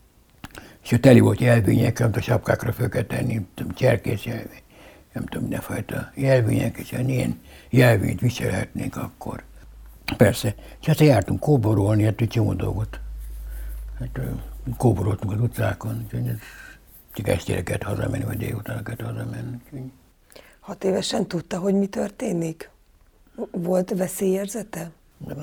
és 0.84 0.92
a 0.92 0.99
teli 0.99 1.20
volt 1.20 1.40
jelvények, 1.40 2.01
amit 2.01 2.16
a 2.16 2.20
sapkákra 2.20 2.72
föl 2.72 2.88
kell 2.88 3.03
tenni, 3.03 3.47
cserkész 3.74 4.24
jelvény, 4.24 4.62
nem 5.12 5.24
tudom, 5.24 5.42
mindenfajta 5.42 6.11
jelvények, 6.14 6.76
és 6.76 6.92
ilyen 6.92 7.40
jelvényt 7.70 8.20
viselhetnénk 8.20 8.97
akkor. 8.97 9.42
Persze. 10.16 10.55
És 10.80 10.88
aztán 10.88 11.07
jártunk 11.07 11.40
kóborolni, 11.40 12.03
hát 12.03 12.20
egy 12.20 12.28
csomó 12.28 12.53
dolgot. 12.53 13.01
Hát 13.99 14.20
kóboroltunk 14.76 15.32
az 15.32 15.40
utcákon, 15.40 16.02
úgyhogy 16.04 16.26
ez 16.26 16.36
csak 17.12 17.28
estére 17.28 17.62
kellett 17.62 17.82
hazamenni, 17.82 18.24
vagy 18.24 18.36
délután 18.36 18.84
kellett 18.84 19.00
hazamenni. 19.00 19.92
Hat 20.60 20.84
évesen 20.84 21.26
tudta, 21.26 21.58
hogy 21.58 21.74
mi 21.74 21.86
történik? 21.86 22.70
Volt 23.50 23.94
veszélyérzete? 23.96 24.90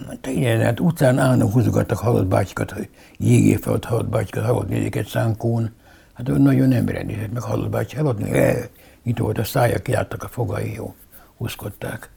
Hát 0.07 0.27
igen, 0.27 0.61
hát 0.61 0.79
utcán 0.79 1.19
állnak, 1.19 1.51
húzogattak 1.51 1.97
halott 1.97 2.25
bácsikat, 2.25 2.71
hogy 2.71 2.89
jégé 3.17 3.55
fel 3.55 3.73
ott 3.73 3.85
halott 3.85 4.07
bácsikat, 4.07 4.45
halott 4.45 4.67
nézéket 4.67 5.07
szánkón. 5.07 5.71
Hát 6.13 6.27
nagyon 6.27 6.67
nem 6.67 6.87
rendített, 6.87 7.33
meg 7.33 7.41
halott 7.41 7.69
bácsi 7.69 7.95
halott, 7.95 8.19
itt 9.03 9.17
volt 9.17 9.37
a 9.37 9.43
szája, 9.43 9.81
kiálltak 9.81 10.23
a 10.23 10.27
fogai, 10.27 10.73
jó, 10.73 10.95
húzkodták. 11.37 12.09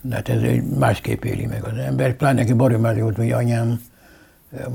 De 0.00 0.14
hát 0.14 0.28
ez 0.28 0.42
egy 0.42 0.64
másképp 0.64 1.24
éli 1.24 1.46
meg 1.46 1.64
az 1.64 1.76
ember. 1.76 2.16
Pláne 2.16 2.40
neki 2.40 2.52
baromári 2.52 3.00
volt, 3.00 3.16
hogy 3.16 3.30
anyám, 3.30 3.80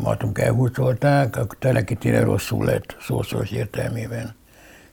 matunk 0.01 0.39
elhúzolták, 0.39 1.35
akkor 1.35 1.57
telekitére 1.59 2.23
rosszul 2.23 2.65
lett 2.65 2.95
szószoros 3.01 3.51
értelmében. 3.51 4.35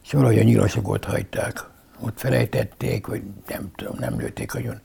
És 0.04 0.12
valahogy 0.12 0.38
a 0.38 0.42
nyilasokat 0.42 1.04
hagyták. 1.04 1.64
Ott 2.00 2.18
felejtették, 2.18 3.06
vagy 3.06 3.22
nem 3.48 3.70
tudom, 3.76 3.96
nem 3.98 4.18
lőtték 4.18 4.54
agyon 4.54 4.80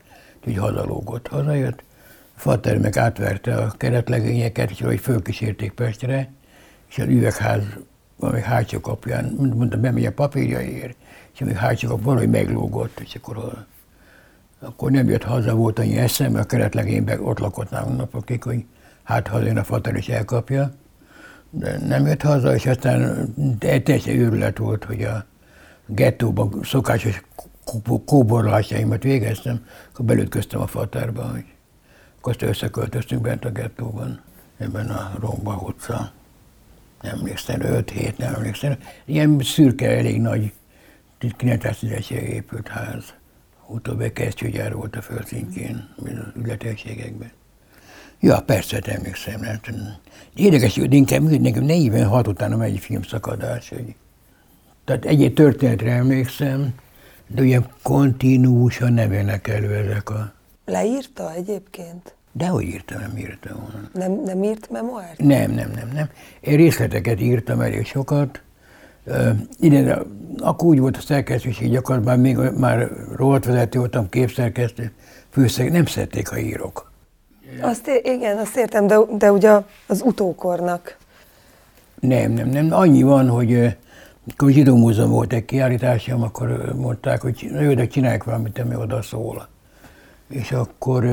így 0.48 0.56
hazalógott. 0.56 1.28
Hazajött, 1.28 1.82
Fater 2.36 2.78
meg 2.78 2.96
átverte 2.96 3.56
a 3.56 3.70
keretlegényeket, 3.70 4.70
és 4.70 4.80
hogy 4.80 5.00
fölkísérték 5.00 5.72
Pestre, 5.72 6.30
és 6.88 6.98
az 6.98 7.06
üvegház 7.08 7.62
valami 8.16 8.40
hátsó 8.40 8.80
kapján, 8.80 9.34
mondta, 9.54 9.76
bemegy 9.76 10.06
a 10.06 10.12
papírjaiért, 10.12 10.96
és 11.32 11.40
még 11.40 11.56
hátsó 11.56 11.88
kap 11.88 12.02
valahogy 12.02 12.30
meglógott, 12.30 13.00
és 13.00 13.14
akkor, 13.14 13.66
akkor 14.58 14.90
nem 14.90 15.08
jött 15.08 15.22
haza, 15.22 15.54
volt 15.54 15.78
annyi 15.78 15.96
eszem, 15.96 16.34
a 16.34 16.44
keretlegényben 16.44 17.20
ott 17.20 17.38
lakott 17.38 17.70
nálunk 17.70 17.96
napokig, 17.96 18.42
hogy 18.42 18.64
hát 19.08 19.28
hazajön 19.28 19.56
a 19.56 19.64
Fater 19.64 19.94
is 19.94 20.08
elkapja. 20.08 20.72
De 21.50 21.78
nem 21.78 22.06
jött 22.06 22.22
haza, 22.22 22.54
és 22.54 22.66
aztán 22.66 23.34
teljesen 23.58 24.18
őrület 24.18 24.58
volt, 24.58 24.84
hogy 24.84 25.02
a 25.02 25.24
gettóban 25.86 26.60
szokásos 26.62 27.22
kóborlásaimat 28.04 29.02
végeztem, 29.02 29.66
akkor 29.92 30.04
belütköztem 30.04 30.60
a 30.60 30.66
fatárba, 30.66 31.22
hogy 31.22 31.44
akkor 32.18 32.32
azt 32.32 32.42
összeköltöztünk 32.42 33.22
bent 33.22 33.44
a 33.44 33.50
gettóban, 33.50 34.20
ebben 34.56 34.90
a 34.90 35.12
Romba 35.20 35.56
utca. 35.66 36.12
Nem 37.02 37.14
emlékszem, 37.18 37.60
5 37.60 37.90
hét, 37.90 38.18
nem 38.18 38.34
emlékszem. 38.34 38.76
Ilyen 39.04 39.40
szürke, 39.42 39.90
elég 39.90 40.20
nagy, 40.20 40.52
910 41.36 42.10
épült 42.10 42.68
ház. 42.68 43.14
Utóbbi 43.66 44.12
kesztyűgyár 44.12 44.74
volt 44.74 44.96
a 44.96 45.02
földszintjén, 45.02 45.88
az 45.96 46.10
üzlethelyiségekben. 46.34 47.30
Ja, 48.20 48.40
persze, 48.40 48.78
emlékszem. 48.84 49.42
Hát, 49.42 49.70
érdekes, 50.34 50.78
hogy 50.78 50.94
inkább 50.94 51.22
nekem 51.22 51.64
46 51.64 52.28
utána 52.28 52.56
megy 52.56 52.72
egy 52.72 52.78
filmszakadás. 52.78 53.68
Hogy... 53.68 53.94
Tehát 54.84 55.04
egy 55.04 55.32
történetre 55.34 55.90
emlékszem, 55.90 56.74
de 57.26 57.42
ugye 57.42 57.60
kontinúsan 57.82 58.92
nem 58.92 59.12
jönnek 59.12 59.48
elő 59.48 59.74
ezek 59.74 60.10
a... 60.10 60.32
Leírta 60.64 61.34
egyébként? 61.34 62.14
Dehogy 62.32 62.64
írta, 62.64 62.98
nem 62.98 63.16
írta 63.16 63.54
volna. 63.54 63.88
Nem, 63.92 64.22
nem 64.24 64.42
írt 64.42 64.70
memoárt? 64.70 65.18
Nem, 65.18 65.50
nem, 65.50 65.70
nem, 65.74 65.88
nem. 65.92 66.08
Én 66.40 66.56
részleteket 66.56 67.20
írtam 67.20 67.60
elég 67.60 67.86
sokat. 67.86 68.42
Uh, 69.04 69.28
ide, 69.60 70.02
akkor 70.38 70.68
úgy 70.68 70.78
volt 70.78 70.96
a 70.96 71.00
szerkesztőség 71.00 71.70
gyakorlatban, 71.70 72.20
még 72.20 72.36
már 72.36 72.88
vezető 73.18 73.78
voltam, 73.78 74.08
képszerkesztő, 74.08 74.92
főszerkesztő, 75.30 75.76
nem 75.76 75.86
szerették, 75.86 76.28
ha 76.28 76.38
írok. 76.38 76.87
Azt, 77.62 77.90
igen, 78.02 78.38
azt 78.38 78.56
értem, 78.56 78.86
de, 78.86 78.98
de 79.18 79.32
ugye 79.32 79.50
az 79.86 80.02
utókornak. 80.04 80.96
Nem, 82.00 82.32
nem, 82.32 82.48
nem. 82.48 82.72
Annyi 82.72 83.02
van, 83.02 83.28
hogy 83.28 83.76
amikor 84.24 84.50
Zsidó 84.50 84.76
Múzeum 84.76 85.10
volt 85.10 85.32
egy 85.32 85.44
kiállításom, 85.44 86.22
akkor 86.22 86.74
mondták, 86.76 87.20
hogy 87.20 87.50
jó, 87.60 87.74
de 87.74 87.86
csinálják 87.86 88.24
valamit, 88.24 88.58
ami 88.58 88.74
oda 88.74 89.02
szól. 89.02 89.48
És 90.28 90.52
akkor, 90.52 91.04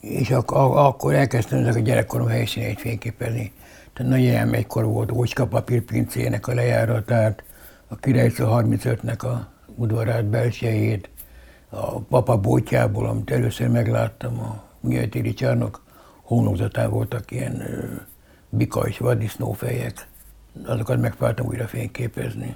és 0.00 0.30
ak- 0.30 0.50
akkor 0.76 1.14
elkezdtem 1.14 1.58
ezek 1.58 1.76
a 1.76 1.84
gyerekkorom 1.84 2.26
helyszíneit 2.26 2.80
fényképezni. 2.80 3.52
Tehát 3.92 4.12
nagyanyám 4.12 4.52
egykor 4.52 4.84
volt 4.84 5.12
Ócska 5.12 5.46
papírpincének 5.46 6.46
a 6.46 6.54
lejáratát, 6.54 7.42
a 7.88 7.96
Királyszó 7.96 8.44
35-nek 8.48 9.24
a 9.24 9.48
udvarát, 9.76 10.24
belsejét, 10.24 11.10
a 11.70 12.00
papa 12.00 12.36
bótyából, 12.36 13.06
amit 13.06 13.30
először 13.30 13.68
megláttam, 13.68 14.38
a 14.38 14.62
Műeltéri 14.82 15.34
csarnok 15.34 15.82
homlokzatán 16.22 16.90
voltak 16.90 17.30
ilyen 17.30 17.62
bika 18.48 18.88
és 18.88 18.98
vaddisznófejek 18.98 20.06
azokat 20.64 21.00
megpróbáltam 21.00 21.46
újra 21.46 21.66
fényképezni. 21.66 22.54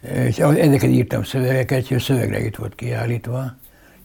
És 0.00 0.38
ezeket 0.38 0.90
írtam 0.90 1.22
szövegeket, 1.22 1.90
és 1.90 2.02
szövegre 2.02 2.44
itt 2.44 2.56
volt 2.56 2.74
kiállítva. 2.74 3.54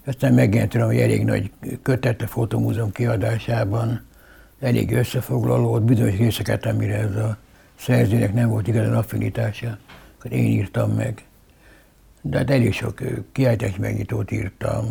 Aztán 0.06 0.34
megjelent 0.34 0.74
hogy 0.74 0.98
elég 0.98 1.24
nagy 1.24 1.52
kötet 1.82 2.22
a 2.22 2.28
Fotomúzeum 2.28 2.92
kiadásában, 2.92 4.06
elég 4.60 4.92
összefoglaló, 4.92 5.74
ott 5.74 5.84
bizonyos 5.84 6.18
részeket, 6.18 6.66
amire 6.66 6.96
ez 6.96 7.16
a 7.16 7.38
szerzőnek 7.76 8.34
nem 8.34 8.50
volt 8.50 8.68
igazán 8.68 8.96
affinitása, 8.96 9.78
akkor 10.18 10.32
én 10.32 10.46
írtam 10.46 10.92
meg. 10.92 11.26
De 12.22 12.38
hát 12.38 12.50
elég 12.50 12.74
sok 12.74 13.02
kiállítás 13.32 13.76
megnyitót 13.76 14.32
írtam, 14.32 14.86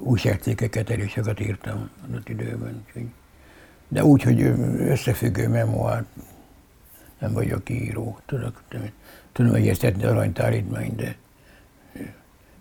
újságcikkeket 0.00 0.90
elég 0.90 1.08
sokat 1.08 1.40
írtam 1.40 1.90
adott 2.08 2.28
időben. 2.28 2.84
De 3.88 4.04
úgy, 4.04 4.22
hogy 4.22 4.40
összefüggő 4.78 5.48
memoárt 5.48 6.06
nem 7.18 7.32
vagyok 7.32 7.70
író. 7.70 8.18
Tudok, 8.26 8.62
tudom 9.32 9.54
egyeztetni 9.54 10.04
aranytárítmányt, 10.04 10.96
de 10.96 11.16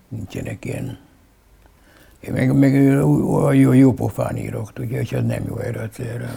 nincsenek 0.07 0.65
ilyen. 0.65 0.97
Én 2.19 2.33
meg, 2.33 2.55
meg 2.55 2.73
jó, 3.53 3.71
jó 3.71 3.93
pofán 3.93 4.37
írok, 4.37 4.73
tudja, 4.73 4.99
és 4.99 5.11
az 5.11 5.25
nem 5.25 5.43
jó 5.47 5.57
erre 5.57 5.81
a 5.81 5.89
célra. 5.89 6.27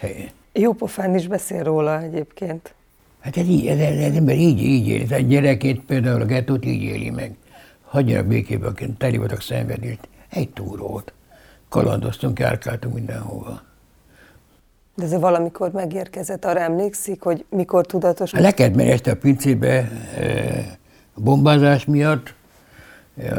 Hogy 0.00 0.32
Jó 0.52 0.72
pofán 0.72 1.14
is 1.14 1.26
beszél 1.26 1.62
róla 1.62 2.02
egyébként. 2.02 2.74
Hát 3.20 3.36
ez 3.36 3.46
így, 3.46 3.66
ez, 3.66 3.78
ez, 3.78 4.14
ember 4.14 4.36
így, 4.36 4.62
így 4.62 4.88
éli. 4.88 5.14
A 5.14 5.18
gyerekét 5.18 5.80
például 5.80 6.20
a 6.20 6.24
gettót 6.24 6.64
így 6.64 6.82
éli 6.82 7.10
meg. 7.10 7.36
Hagyjanak 7.94 8.26
békébe, 8.26 8.66
akik 8.66 8.96
teli 8.96 9.16
voltak 9.16 9.40
szenvedést. 9.40 10.08
Egy 10.28 10.50
túrót. 10.50 11.12
Kalandoztunk, 11.68 12.38
járkáltunk 12.38 12.94
mindenhova. 12.94 13.62
De 14.94 15.04
ez 15.04 15.12
valamikor 15.12 15.70
megérkezett, 15.70 16.44
arra 16.44 16.60
emlékszik, 16.60 17.22
hogy 17.22 17.44
mikor 17.48 17.86
tudatos? 17.86 18.32
Le 18.32 18.50
kellett 18.50 18.74
menni 18.74 18.90
este 18.90 19.10
a 19.10 19.16
pincébe 19.16 19.88
a 21.14 21.20
bombázás 21.20 21.84
miatt, 21.84 22.34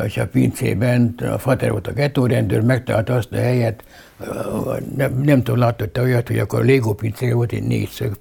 és 0.05 0.17
a 0.17 0.27
pincében 0.27 1.15
a 1.17 1.37
fater 1.37 1.71
volt 1.71 1.87
a 1.87 1.93
gettórendőr, 1.93 2.61
megtalálta 2.61 3.15
azt 3.15 3.31
a 3.31 3.35
helyet, 3.35 3.83
nem, 4.95 5.21
nem 5.21 5.43
tudom, 5.43 5.59
látott 5.59 5.97
olyat, 5.97 6.27
hogy 6.27 6.39
akkor 6.39 6.59
a 6.59 6.63
Lego 6.63 6.93
pincére 6.93 7.33
volt 7.33 7.51
egy 7.51 7.63
négyszög 7.63 8.15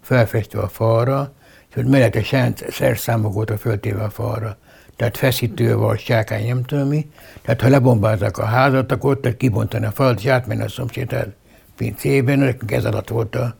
felfestve 0.00 0.60
a 0.60 0.68
falra, 0.68 1.32
és 1.68 1.74
hogy 1.74 1.86
mellette 1.86 2.22
szerszámok 2.70 3.32
voltak 3.32 3.58
föltéve 3.58 4.02
a 4.02 4.10
falra. 4.10 4.56
Tehát 4.98 5.16
feszítő 5.16 5.76
volt, 5.76 5.98
sákány, 5.98 6.46
nem 6.46 6.62
tudom 6.62 6.88
mi. 6.88 7.10
Tehát 7.42 7.60
ha 7.60 7.68
lebombáznak 7.68 8.38
a 8.38 8.44
házat, 8.44 8.92
akkor 8.92 9.10
ott 9.10 9.36
kibontani 9.36 9.86
a 9.86 9.90
falat, 9.90 10.18
és 10.18 10.26
átmenni 10.26 10.62
a 10.62 10.68
szomszéd 10.68 11.34
pincében, 11.76 12.38
nekünk 12.38 12.70
ez 12.70 12.84
alatt 12.84 13.08
volt 13.08 13.34
a 13.34 13.56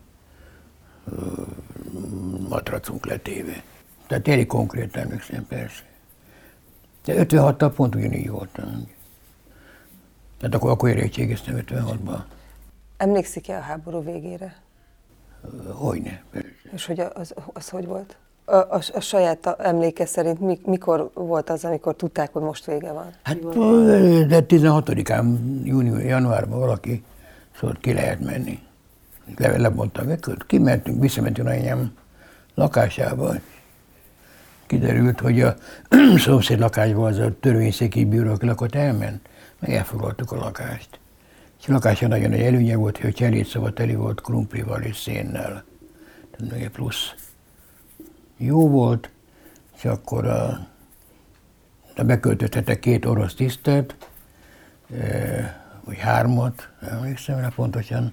matracunk 2.49 3.07
letéve. 3.07 3.62
Tehát 4.07 4.28
elég 4.28 4.47
konkrétan 4.47 5.03
emlékszem, 5.03 5.47
persze. 5.47 5.82
De 7.05 7.14
56-tal 7.24 7.72
pont 7.74 7.95
ugyanígy 7.95 8.30
voltam. 8.30 8.89
Tehát 10.39 10.55
akkor, 10.55 10.70
akkor 10.70 10.89
érettségeztem 10.89 11.57
56-ban. 11.66 12.22
Emlékszik-e 12.97 13.57
a 13.57 13.61
háború 13.61 14.03
végére? 14.03 14.57
Hogyne. 15.72 16.22
És 16.72 16.86
hogy 16.86 17.01
az, 17.01 17.34
az 17.53 17.68
hogy 17.68 17.86
volt? 17.86 18.16
A, 18.49 18.57
a, 18.57 18.80
a 18.94 19.01
saját 19.01 19.57
emléke 19.59 20.07
szerint 20.07 20.40
mi, 20.40 20.61
mikor 20.64 21.11
volt 21.14 21.51
az, 21.51 21.64
amikor 21.64 21.94
tudták, 21.94 22.32
hogy 22.32 22.42
most 22.42 22.66
vége 22.66 22.92
van? 22.92 23.14
Hát 23.22 23.38
de 24.26 24.44
16-án, 24.49 25.38
június, 25.62 26.03
januárban 26.03 26.59
valaki 26.59 27.05
szólt, 27.61 27.78
ki 27.78 27.92
lehet 27.92 28.20
menni. 28.20 28.59
Le, 29.36 29.57
lebontam, 29.57 30.07
kimentünk, 30.46 31.01
visszamentünk 31.01 31.49
anyám 31.49 31.92
lakásába, 32.55 33.34
kiderült, 34.66 35.20
hogy 35.20 35.40
a 35.40 35.55
szomszéd 36.24 36.59
lakásban 36.59 37.05
az 37.05 37.18
a 37.18 37.38
törvényszéki 37.40 38.05
bíró, 38.05 38.30
aki 38.30 38.46
lakott, 38.46 38.74
elment, 38.74 39.28
meg 39.59 39.70
elfoglaltuk 39.70 40.32
a 40.32 40.36
lakást. 40.36 41.01
És 41.61 41.68
a 41.68 41.72
lakása 41.72 42.07
nagyon 42.07 42.30
nagy 42.30 42.40
előnye 42.40 42.76
volt, 42.76 42.99
hogy 42.99 43.11
a 43.11 43.12
cserédszoba 43.12 43.72
teli 43.72 43.94
volt 43.94 44.20
krumplival 44.20 44.82
és 44.82 44.96
szénnel. 44.96 45.64
Tehát 46.30 46.55
még 46.55 46.68
plusz 46.68 47.14
jó 48.39 48.68
volt, 48.68 49.11
és 49.76 49.84
akkor 49.84 50.26
a, 50.26 50.66
a 51.97 52.03
beköltöttetek 52.03 52.78
két 52.78 53.05
orosz 53.05 53.34
tisztet, 53.34 53.97
vagy 55.84 55.99
hármat, 55.99 56.68
emlékszem 56.80 57.39
rá 57.39 57.49
pontosan, 57.55 58.12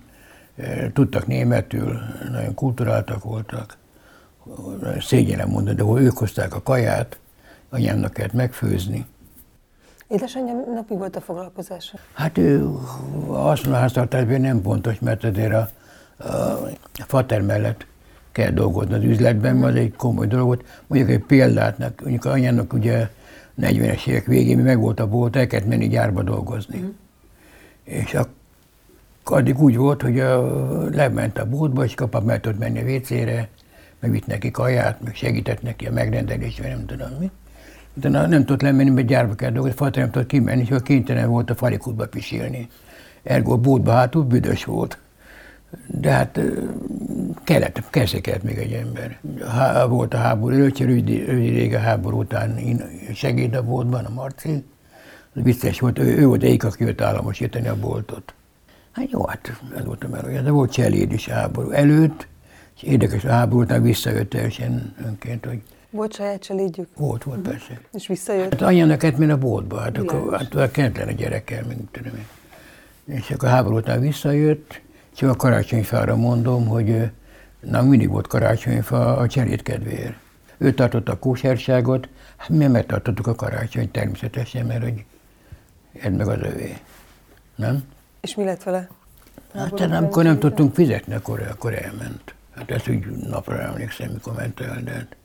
tudtak 0.94 1.28
németül, 1.28 2.00
nagyon 2.32 2.54
kulturáltak 2.54 3.24
voltak, 3.24 3.78
szégyenem 5.00 5.50
mondani, 5.50 5.76
de 5.76 6.02
ők 6.02 6.18
hozták 6.18 6.56
a 6.56 6.62
kaját, 6.62 7.20
anyámnak 7.70 8.14
kellett 8.14 8.34
megfőzni. 8.34 9.06
Édesanyja 10.08 10.54
napi 10.74 10.96
volt 10.96 11.16
a 11.16 11.22
foglalkozása? 11.22 11.98
Hát 12.14 12.38
ő 12.38 12.70
azt 13.28 13.68
a 13.68 13.74
háztartásban 13.74 14.42
nem 14.42 14.62
pontos, 14.62 15.00
mert 15.00 15.24
azért 15.24 15.54
a, 15.54 15.70
a 16.94 17.04
fater 17.08 17.42
mellett 17.42 17.86
kell 18.36 18.52
dolgozni 18.52 18.94
az 18.94 19.04
üzletben, 19.04 19.56
mert 19.56 19.74
az 19.74 19.80
egy 19.80 19.94
komoly 19.96 20.28
dolog 20.28 20.46
volt. 20.46 20.66
Mondjuk 20.88 21.12
egy 21.12 21.24
példát, 21.24 21.78
mondjuk 22.02 22.26
anyának 22.26 22.74
ugye 22.74 23.08
40-es 23.62 24.08
évek 24.08 24.26
végén 24.26 24.58
meg 24.58 24.80
volt 24.80 25.00
a 25.00 25.08
bolt, 25.08 25.36
el 25.36 25.48
kellett 25.48 25.68
menni 25.68 25.88
gyárba 25.88 26.24
dolgozni. 26.24 26.78
Mm. 26.78 26.88
És 27.84 28.14
akkor 28.14 29.38
addig 29.38 29.60
úgy 29.60 29.78
volt, 29.78 30.02
hogy 30.02 30.20
a, 30.20 30.90
lement 30.90 31.38
a 31.38 31.50
boltba, 31.50 31.84
és 31.84 31.94
kapap 31.94 32.24
meg 32.24 32.42
tudott 32.42 32.60
menni 32.60 32.80
a 32.80 32.96
WC-re, 32.96 33.50
megvitt 34.00 34.28
neki 34.28 34.52
kaját, 34.52 35.02
meg 35.04 35.16
segített 35.16 35.62
neki 35.62 35.86
a 35.86 35.92
megrendelésben, 35.92 36.70
nem 36.70 36.86
tudom 36.86 37.10
mi. 37.20 37.32
Utána 37.94 38.28
nem 38.28 38.46
tudott 38.46 38.62
lemenni, 38.62 38.90
mert 38.90 39.08
gyárba 39.08 39.36
kell 39.36 39.52
dolgozni, 39.52 39.78
Fater 39.78 40.02
nem 40.02 40.12
tudott 40.12 40.28
kimenni, 40.28 40.68
és 40.70 40.76
kénytelen 40.84 41.30
volt 41.30 41.50
a 41.50 41.56
falikútba 41.56 42.08
pisilni. 42.08 42.70
Ergo 43.24 43.52
a 43.52 43.58
bótba 43.58 43.92
hátul 43.92 44.24
büdös 44.24 44.64
volt. 44.64 44.98
De 45.88 46.12
hát 46.12 46.40
kellett, 47.44 47.90
kezdve 47.90 48.22
kellett 48.22 48.44
még 48.44 48.58
egy 48.58 48.74
ember. 48.74 49.20
Há, 49.48 49.86
volt 49.86 50.14
a 50.14 50.18
háború 50.18 50.56
előtt, 50.56 50.78
rövid, 50.78 51.26
rövid 51.26 51.74
a 51.74 51.80
háború 51.80 52.20
után 52.20 52.60
segéd 53.14 53.56
a 53.56 53.64
boltban, 53.64 54.06
a 54.06 54.10
Marci. 54.10 54.64
Biztos 55.34 55.80
volt, 55.80 56.00
ő, 56.00 56.18
ő 56.18 56.26
volt 56.26 56.44
egyik, 56.44 56.64
aki 56.64 56.84
jött 56.84 57.02
államosítani 57.02 57.68
a 57.68 57.80
boltot. 57.80 58.34
Hát 58.92 59.12
jó, 59.12 59.26
hát 59.26 59.62
ez 59.78 59.86
volt 59.86 60.04
a 60.04 60.08
melója. 60.08 60.42
De 60.42 60.52
volt 60.52 60.72
cseléd 60.72 61.12
is 61.12 61.28
háború 61.28 61.70
előtt, 61.70 62.28
és 62.76 62.84
érdekes, 62.84 63.24
a 63.26 63.30
háború 63.30 63.62
után 63.62 63.82
visszajött 63.82 64.30
teljesen 64.30 64.96
önként, 65.06 65.46
hogy 65.46 65.62
volt 65.90 66.14
saját 66.14 66.42
családjuk? 66.42 66.88
Volt, 66.98 67.24
volt, 67.24 67.40
uh-huh. 67.40 67.54
persze. 67.54 67.82
És 67.94 68.08
visszajött? 68.08 68.52
Hát 68.52 68.62
anyának 68.62 69.18
menni 69.18 69.32
a 69.32 69.38
boltba, 69.38 69.80
hát 69.80 69.92
Bilás. 69.92 70.14
akkor 70.14 70.38
hát, 70.38 70.72
kentlen 70.72 71.08
a 71.08 71.12
gyerekkel, 71.12 71.64
meg 71.68 71.78
tudom 71.92 72.14
én. 72.16 72.26
És 73.16 73.32
akkor 73.32 73.48
a 73.48 73.52
háború 73.52 73.76
után 73.76 74.00
visszajött, 74.00 74.82
csak 75.16 75.30
a 75.30 75.36
karácsonyfára 75.36 76.16
mondom, 76.16 76.68
hogy 76.68 77.12
na, 77.60 77.82
mindig 77.82 78.10
volt 78.10 78.28
karácsonyfa 78.28 79.18
a 79.18 79.28
cserét 79.28 79.62
kedvéért. 79.64 80.16
Ő 80.58 80.74
tartotta 80.74 81.12
a 81.12 81.20
kóserságot, 81.20 82.08
hát 82.38 82.50
mi 82.50 82.68
megtartottuk 82.68 83.28
a 83.28 83.36
karácsony 83.36 83.92
természetesen, 83.92 84.66
mert 84.66 84.84
hogy 84.84 85.06
ez 86.02 86.12
meg 86.12 86.28
az 86.28 86.40
övé. 86.42 86.78
Nem? 87.56 87.84
És 88.22 88.36
mi 88.36 88.44
lett 88.44 88.64
vele? 88.64 88.88
Hát 89.54 89.78
nem, 89.78 89.92
amikor 89.92 90.24
nem 90.24 90.40
tudtunk 90.40 90.74
fizetni, 90.74 91.14
akkor, 91.14 91.48
akkor 91.52 91.74
elment. 91.74 92.34
Hát 92.56 92.72
ezt 92.72 92.90
úgy 92.90 93.06
napra 93.06 93.62
emlékszem, 93.62 94.10
mikor 94.12 94.34
ment 94.34 94.60
el, 94.60 94.82
de 94.84 94.92
hát, 94.92 95.16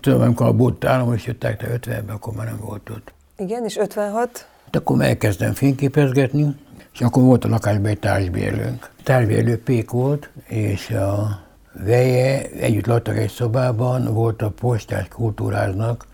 tudom, 0.00 0.20
amikor 0.20 0.46
a 0.46 0.52
bot 0.52 0.84
államosították, 0.84 1.56
te 1.56 1.78
50-ben, 1.78 2.14
akkor 2.14 2.34
már 2.34 2.46
nem 2.46 2.58
volt 2.60 2.90
ott. 2.90 3.12
Igen, 3.36 3.64
és 3.64 3.76
56? 3.76 4.46
Hát 4.64 4.76
akkor 4.76 5.02
elkezdtem 5.02 5.52
fényképezgetni, 5.52 6.56
és 6.98 7.04
akkor 7.04 7.22
volt 7.22 7.44
a 7.44 7.48
lakásban 7.48 7.86
egy 7.86 7.98
társbérlőnk. 7.98 8.90
Társbérlő 9.02 9.62
Pék 9.62 9.90
volt, 9.90 10.30
és 10.46 10.90
a 10.90 11.40
veje 11.84 12.50
együtt 12.50 12.86
laktak 12.86 13.16
egy 13.16 13.30
szobában, 13.30 14.14
volt 14.14 14.42
a 14.42 14.50
postás 14.50 15.08
kultúráznak 15.08 16.06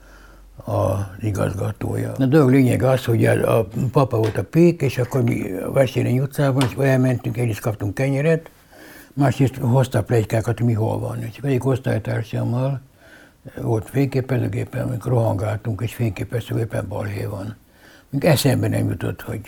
az 0.56 0.98
igazgatója. 1.20 2.12
A 2.18 2.26
dolog 2.26 2.50
lényeg 2.50 2.82
az, 2.82 3.04
hogy 3.04 3.24
a, 3.24 3.58
a 3.58 3.68
papa 3.92 4.16
volt 4.16 4.36
a 4.36 4.44
Pék, 4.44 4.80
és 4.80 4.98
akkor 4.98 5.22
mi 5.22 5.52
a 5.52 5.72
Vesérény 5.72 6.18
utcában, 6.18 6.62
és 6.68 6.84
elmentünk, 6.84 7.36
egyrészt 7.36 7.60
kaptunk 7.60 7.94
kenyeret, 7.94 8.50
másrészt 9.12 9.56
hozta 9.56 9.98
a 9.98 10.02
plegykákat, 10.02 10.60
mi 10.60 10.72
hol 10.72 10.98
van. 10.98 11.22
És 11.22 11.38
egyik 11.42 11.64
osztálytársammal 11.64 12.80
volt 13.60 13.88
fényképezőgépen, 13.88 14.86
amikor 14.86 15.12
rohangáltunk, 15.12 15.80
és 15.80 15.94
fényképezőgépen 15.94 16.88
balhé 16.88 17.24
van. 17.24 17.56
Még 18.10 18.24
eszembe 18.24 18.68
nem 18.68 18.88
jutott, 18.88 19.22
hogy 19.22 19.40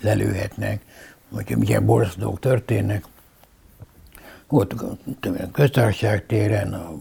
lelőhetnek, 0.00 0.82
vagy 1.28 1.56
milyen 1.56 1.86
borzasztó 1.86 2.20
dolgok 2.20 2.40
történnek. 2.40 3.04
Volt 4.48 4.72
a 4.72 4.96
köztársaság 5.52 6.26
téren, 6.26 6.72
a, 6.72 6.92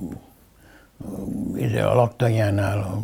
a, 1.58 1.89
a 1.89 1.95
laktanyánál, 1.95 2.78
a, 2.78 3.02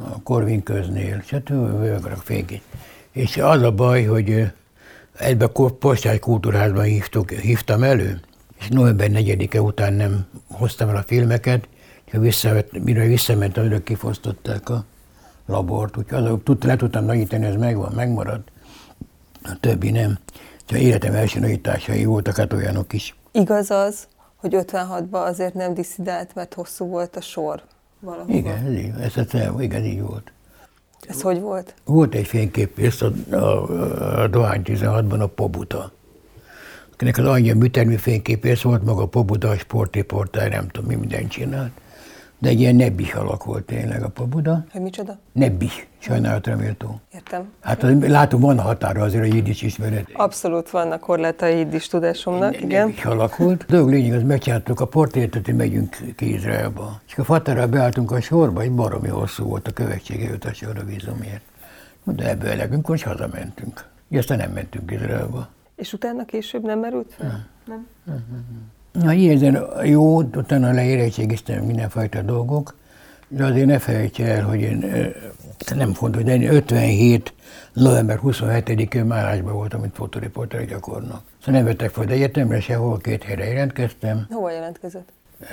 a 0.00 0.22
Korvin 0.22 0.62
köznél, 0.62 1.22
stb. 1.26 2.22
fénykép. 2.22 2.62
És 3.10 3.36
az 3.36 3.62
a 3.62 3.72
baj, 3.72 4.04
hogy 4.04 4.52
egybe 5.18 5.46
postás 5.78 6.18
kultúrházban 6.18 6.84
hívtuk, 6.84 7.30
hívtam 7.30 7.82
elő, 7.82 8.20
és 8.58 8.68
november 8.68 9.08
4-e 9.12 9.60
után 9.60 9.92
nem 9.92 10.26
hoztam 10.50 10.88
el 10.88 10.96
a 10.96 11.02
filmeket, 11.02 11.68
és 12.04 12.12
visszament, 12.18 12.84
mire 12.84 13.06
visszamentem, 13.06 13.64
örök 13.64 13.82
kifosztották 13.82 14.68
a 14.68 14.84
labort, 15.46 15.96
úgyhogy 15.96 16.24
azok 16.24 16.42
tud, 16.42 16.64
le 16.64 16.76
tudtam 16.76 17.04
nagyítani, 17.04 17.46
ez 17.46 17.56
megvan, 17.56 17.92
megmaradt, 17.94 18.51
a 19.44 19.56
többi 19.60 19.90
nem. 19.90 20.18
Csak 20.64 20.78
életem 20.78 21.14
első 21.14 21.40
nagyításai 21.40 22.04
voltak, 22.04 22.36
hát 22.36 22.52
olyanok 22.52 22.92
is. 22.92 23.16
Igaz 23.32 23.70
az, 23.70 24.06
hogy 24.36 24.54
56-ban 24.56 25.24
azért 25.24 25.54
nem 25.54 25.74
diszidált, 25.74 26.34
mert 26.34 26.54
hosszú 26.54 26.86
volt 26.86 27.16
a 27.16 27.20
sor 27.20 27.62
valahol. 28.00 28.34
Igen, 28.34 28.66
ez 28.66 28.72
így, 28.72 28.92
ez, 29.00 29.16
ez, 29.16 29.50
igen, 29.58 29.84
így 29.84 30.00
volt. 30.00 30.32
Ez 31.08 31.22
hogy 31.22 31.40
volt? 31.40 31.74
Volt 31.84 32.14
egy 32.14 32.26
fényképész 32.26 33.02
a, 33.02 33.12
a, 33.30 34.22
a 34.22 34.28
Dohány 34.28 34.62
16-ban 34.64 35.20
a 35.20 35.26
Pobuta. 35.26 35.92
Akinek 36.92 37.18
az 37.18 37.24
anyja 37.24 37.56
műtermű 37.56 37.96
fényképész 37.96 38.60
volt, 38.60 38.84
maga 38.84 39.02
a 39.02 39.06
Pobuta, 39.06 39.48
a 39.48 39.58
sportriportál, 39.58 40.48
nem 40.48 40.68
tudom, 40.68 40.88
mi 40.88 40.94
mindent 40.94 41.30
csinált. 41.30 41.70
De 42.42 42.48
egy 42.48 42.60
ilyen 42.60 42.74
nebbis 42.74 43.12
alak 43.12 43.44
volt 43.44 43.64
tényleg 43.64 44.02
a 44.02 44.08
pabuda. 44.08 44.64
Hogy 44.72 44.80
micsoda? 44.80 45.18
Nebbis, 45.32 45.86
sajnálatra 45.98 46.56
méltó. 46.56 47.00
Értem. 47.14 47.52
Hát 47.60 47.82
az, 47.82 48.08
látom, 48.08 48.40
van 48.40 48.58
határa 48.58 49.02
azért 49.02 49.22
a 49.22 49.34
jiddis 49.34 49.62
ismeret. 49.62 50.08
Abszolút 50.12 50.70
vannak 50.70 51.00
korlátai 51.00 51.56
jiddis 51.56 51.86
tudásomnak, 51.86 52.60
igen. 52.60 52.86
Nebbis 52.86 53.04
alak 53.04 53.36
volt. 53.36 53.62
A 53.62 53.72
dolog 53.72 53.88
lényeg, 53.90 54.12
az 54.12 54.22
megcsináltuk 54.22 54.80
a 54.80 54.86
portrétet, 54.86 55.44
hogy 55.44 55.54
megyünk 55.56 55.96
ki 56.16 56.34
Izraelba. 56.34 57.00
És 57.06 57.16
a 57.16 57.24
fatára 57.24 57.68
beálltunk 57.68 58.10
a 58.10 58.20
sorba, 58.20 58.60
egy 58.60 58.72
baromi 58.72 59.08
hosszú 59.08 59.44
volt 59.44 59.68
a 59.68 59.72
követsége 59.72 60.24
jött 60.24 60.44
a 60.44 60.52
sorra 60.52 60.84
vízumért. 60.84 61.42
De 62.04 62.28
ebből 62.28 62.50
elegünk, 62.50 62.86
hogy 62.86 63.02
hazamentünk. 63.02 63.88
És 64.08 64.18
aztán 64.18 64.38
nem 64.38 64.50
mentünk 64.52 64.90
Izraelba. 64.90 65.48
És 65.76 65.92
utána 65.92 66.24
később 66.24 66.62
nem 66.62 66.78
merült 66.78 67.12
fel? 67.18 67.48
Nem. 67.66 67.86
Na, 68.92 69.12
ilyen 69.12 69.66
jó, 69.84 70.22
utána 70.22 70.72
leérettségiztem 70.72 71.64
mindenfajta 71.64 72.22
dolgok, 72.22 72.76
de 73.28 73.44
azért 73.44 73.66
ne 73.66 73.78
felejtse 73.78 74.24
el, 74.24 74.44
hogy 74.44 74.60
én, 74.60 74.84
nem 75.74 75.92
fontos, 75.92 76.22
de 76.22 76.34
én 76.34 76.52
57. 76.54 77.34
november 77.72 78.18
27-én 78.22 79.04
Márásban 79.04 79.54
voltam, 79.54 79.80
mint 79.80 79.94
fotoriporter 79.94 80.66
gyakornok. 80.66 81.22
Szóval 81.38 81.54
nem 81.60 81.64
vettek 81.64 81.90
fel 81.90 82.08
egyetemre 82.08 82.60
sehol, 82.60 82.98
két 82.98 83.22
helyre 83.22 83.44
jelentkeztem. 83.44 84.26
Hova 84.30 84.50
jelentkezett? 84.50 85.08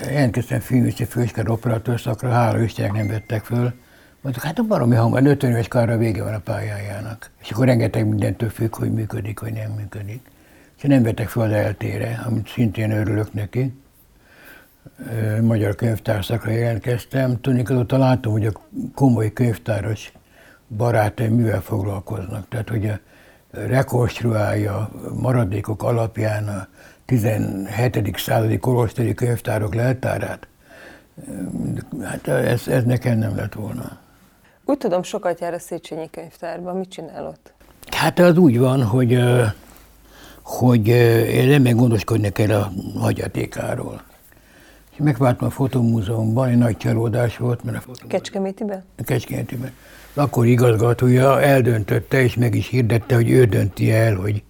Jelentkeztem 0.06 0.60
filműszi 0.60 1.04
főiskar 1.04 1.50
operatőr 1.50 2.00
szakra, 2.00 2.30
hála 2.30 2.62
Istennek 2.62 2.94
nem 2.94 3.08
vettek 3.08 3.44
föl. 3.44 3.74
Mondtuk, 4.22 4.44
hát 4.44 4.60
a 4.60 4.64
baromi 4.64 4.96
hamar, 4.96 5.26
50 5.26 5.52
éves 5.52 5.68
karra 5.68 5.98
vége 5.98 6.24
van 6.24 6.34
a 6.34 6.40
pályájának. 6.40 7.32
És 7.42 7.52
akkor 7.52 7.66
rengeteg 7.66 8.08
mindentől 8.08 8.50
függ, 8.50 8.76
hogy 8.76 8.94
működik, 8.94 9.40
vagy 9.40 9.54
nem 9.54 9.72
működik. 9.72 10.22
És 10.80 10.86
nem 10.86 11.04
vettek 11.04 11.28
fel 11.28 11.44
az 11.44 11.52
eltére, 11.52 12.22
amit 12.26 12.48
szintén 12.48 12.92
örülök 12.92 13.34
neki. 13.34 13.74
Magyar 15.42 15.76
könyvtárszakra 15.76 16.52
jelentkeztem. 16.52 17.42
Tudni, 17.42 17.64
azóta 17.64 17.98
látom, 17.98 18.32
hogy 18.32 18.46
a 18.46 18.52
komoly 18.96 19.34
könyvtáros 19.34 20.12
barátaim 20.78 21.34
mivel 21.34 21.62
foglalkoznak. 21.62 22.48
Tehát, 22.50 22.70
hogy 22.70 22.88
a 22.88 23.00
rekonstruálja 23.52 24.90
maradékok 25.22 25.84
alapján 25.84 26.48
a 26.48 26.68
17. 27.06 28.18
századi 28.18 28.58
kolostori 28.58 29.14
könyvtárok 29.14 29.76
leltárát. 29.76 30.48
Hát 32.04 32.28
ez, 32.28 32.68
ez 32.68 32.84
nekem 32.84 33.18
nem 33.18 33.36
lett 33.36 33.54
volna. 33.54 33.98
Úgy 34.66 34.78
tudom, 34.78 35.04
sokat 35.04 35.40
jár 35.40 35.54
a 35.54 35.60
Széchenyi 35.60 36.10
könyvtárban. 36.10 36.78
Mit 36.78 36.90
csinál 36.90 37.26
ott? 37.26 37.54
Hát 37.92 38.20
az 38.20 38.38
úgy 38.38 38.60
van, 38.60 38.84
hogy, 38.84 39.20
hogy 40.50 40.88
én 40.88 41.62
nem 41.62 41.76
gondoskodni 41.76 42.32
kell 42.32 42.50
a 42.50 42.72
hagyatékáról. 43.00 44.02
És 44.92 44.98
megváltam 44.98 45.48
a 45.48 45.52
fotomúzeumban, 45.52 46.50
egy 46.50 46.58
nagy 46.58 46.78
csalódás 46.78 47.38
volt, 47.38 47.64
mert 47.64 47.78
a 47.78 47.80
fotomúzeum 47.80 48.10
Kecskemétiben? 48.10 48.84
Kecskemétiben. 49.04 49.72
Akkor 50.14 50.46
igazgatója 50.46 51.42
eldöntötte, 51.42 52.22
és 52.22 52.36
meg 52.36 52.56
is 52.56 52.68
hirdette, 52.68 53.16
hogy 53.16 53.30
ő 53.30 53.46
dönti 53.46 53.92
el, 53.92 54.16
hogy 54.16 54.44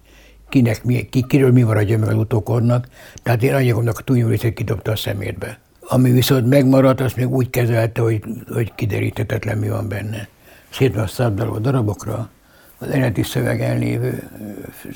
kinek, 0.48 0.84
mi, 0.84 1.08
ki, 1.08 1.26
kiről 1.26 1.52
mi 1.52 1.62
maradja 1.62 1.98
meg 1.98 2.08
az 2.08 2.14
utókornak. 2.14 2.88
Tehát 3.22 3.42
én 3.42 3.54
anyagomnak 3.54 3.98
a 3.98 4.02
túlnyúl 4.02 4.30
részét 4.30 4.54
kidobta 4.54 4.92
a 4.92 4.96
szemétbe. 4.96 5.58
Ami 5.80 6.10
viszont 6.10 6.46
megmaradt, 6.48 7.00
azt 7.00 7.16
még 7.16 7.28
úgy 7.28 7.50
kezelte, 7.50 8.00
hogy, 8.00 8.22
hogy 8.48 8.74
kideríthetetlen 8.74 9.58
mi 9.58 9.68
van 9.68 9.88
benne. 9.88 10.28
Szét 10.70 10.94
van 10.94 11.06
szabdalva 11.06 11.58
darabokra, 11.58 12.30
az 12.78 12.88
eredeti 12.88 13.22
szövegen 13.22 13.78
lévő 13.78 14.30
ö, 14.40 14.88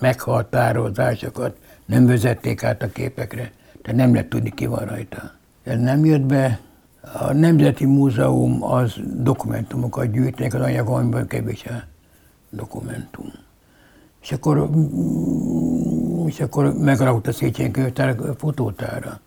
meghatározásokat 0.00 1.56
nem 1.86 2.06
vezették 2.06 2.64
át 2.64 2.82
a 2.82 2.88
képekre, 2.88 3.52
tehát 3.82 4.00
nem 4.00 4.12
lehet 4.12 4.28
tudni, 4.28 4.50
ki 4.50 4.66
van 4.66 4.84
rajta. 4.84 5.32
Ez 5.62 5.80
nem 5.80 6.04
jött 6.04 6.22
be. 6.22 6.60
A 7.00 7.32
Nemzeti 7.32 7.84
Múzeum 7.84 8.62
az 8.62 8.94
dokumentumokat 9.14 10.10
gyűjtenek 10.10 10.54
az 10.54 10.60
anyagomban 10.60 11.26
kevés 11.26 11.64
a 11.64 11.82
dokumentum. 12.50 13.32
És 14.22 14.32
akkor, 14.32 14.70
mm, 14.70 16.26
és 16.26 16.40
akkor 16.40 16.74
megalakult 16.74 17.26
a 17.26 17.32
Széchenyi 17.32 17.70
könyvtár 17.70 18.16
fotótára. 18.36 19.20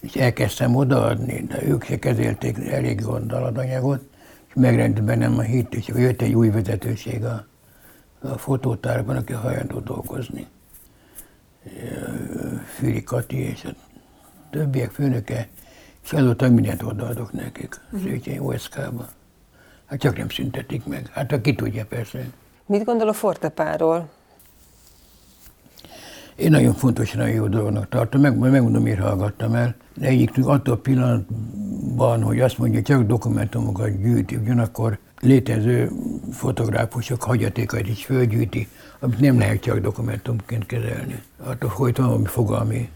És 0.00 0.14
elkezdtem 0.14 0.74
odaadni, 0.74 1.44
de 1.48 1.62
ők 1.62 1.84
se 1.84 1.98
kezelték 1.98 2.58
elég 2.70 3.00
gondolatanyagot, 3.02 4.02
és 4.46 4.52
megrendült 4.54 5.06
bennem 5.06 5.38
a 5.38 5.42
hit, 5.42 5.74
és 5.74 5.86
jött 5.86 6.22
egy 6.22 6.34
új 6.34 6.48
vezetőség 6.50 7.24
a, 7.24 7.46
a 8.20 8.38
fotótárban, 8.38 9.16
aki 9.16 9.32
hajlandó 9.32 9.78
dolgozni. 9.78 10.46
Füri 12.74 13.02
Kati 13.02 13.36
és 13.36 13.64
a 13.64 13.70
többiek 14.50 14.90
főnöke, 14.90 15.48
és 16.02 16.12
azóta 16.12 16.48
mindent 16.48 16.82
odaadok 16.82 17.32
nekik, 17.32 17.80
Széchenyi 18.02 18.38
OSK-ba. 18.38 19.08
Hát 19.86 20.00
csak 20.00 20.16
nem 20.16 20.28
szüntetik 20.28 20.84
meg. 20.84 21.08
Hát 21.12 21.32
aki 21.32 21.54
tudja 21.54 21.84
persze. 21.84 22.24
Mit 22.66 22.84
gondol 22.84 23.08
a 23.08 23.12
Fortepáról? 23.12 24.08
Én 26.36 26.50
nagyon 26.50 26.74
fontos, 26.74 27.12
nagyon 27.12 27.34
jó 27.34 27.46
dolognak 27.48 27.88
tartom, 27.88 28.20
meg, 28.20 28.38
megmondom, 28.38 28.82
miért 28.82 29.00
hallgattam 29.00 29.54
el. 29.54 29.74
De 29.94 30.06
egyik 30.06 30.46
attól 30.46 30.74
a 30.74 30.78
pillanatban, 30.78 32.22
hogy 32.22 32.40
azt 32.40 32.58
mondja, 32.58 32.82
csak 32.82 33.02
dokumentumokat 33.02 34.00
gyűjti, 34.00 34.36
ugyanakkor 34.36 34.98
létező 35.20 35.90
fotográfusok 36.30 37.22
hagyatékait 37.22 37.88
is 37.88 38.04
fölgyűjti, 38.04 38.68
amit 39.00 39.20
nem 39.20 39.38
lehet 39.38 39.60
csak 39.60 39.78
dokumentumként 39.78 40.66
kezelni. 40.66 41.22
Attól 41.44 41.70
folyt 41.70 41.96
van 41.96 42.06
valami 42.06 42.26
fogalmi 42.26 42.88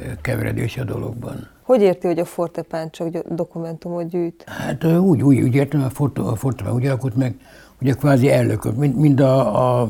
eh, 0.00 0.12
keveredés 0.20 0.76
a 0.76 0.84
dologban. 0.84 1.48
Hogy 1.62 1.82
érti, 1.82 2.06
hogy 2.06 2.18
a 2.18 2.24
Fortepán 2.24 2.90
csak 2.90 3.08
dokumentumot 3.28 4.08
gyűjt? 4.08 4.44
Hát 4.46 4.84
ö, 4.84 4.96
úgy, 4.96 5.22
úgy, 5.22 5.40
úgy 5.40 5.54
értem, 5.54 5.82
a, 5.82 5.90
fotó, 5.90 6.26
a 6.26 6.36
fotóban 6.36 6.74
úgy 6.74 6.86
alakult 6.86 7.16
meg, 7.16 7.34
hogy 7.78 7.88
a 7.88 7.94
kvázi 7.94 8.30
ellökött, 8.30 8.76
mind, 8.76 8.96
mind 8.96 9.20
a, 9.20 9.80
a, 9.82 9.88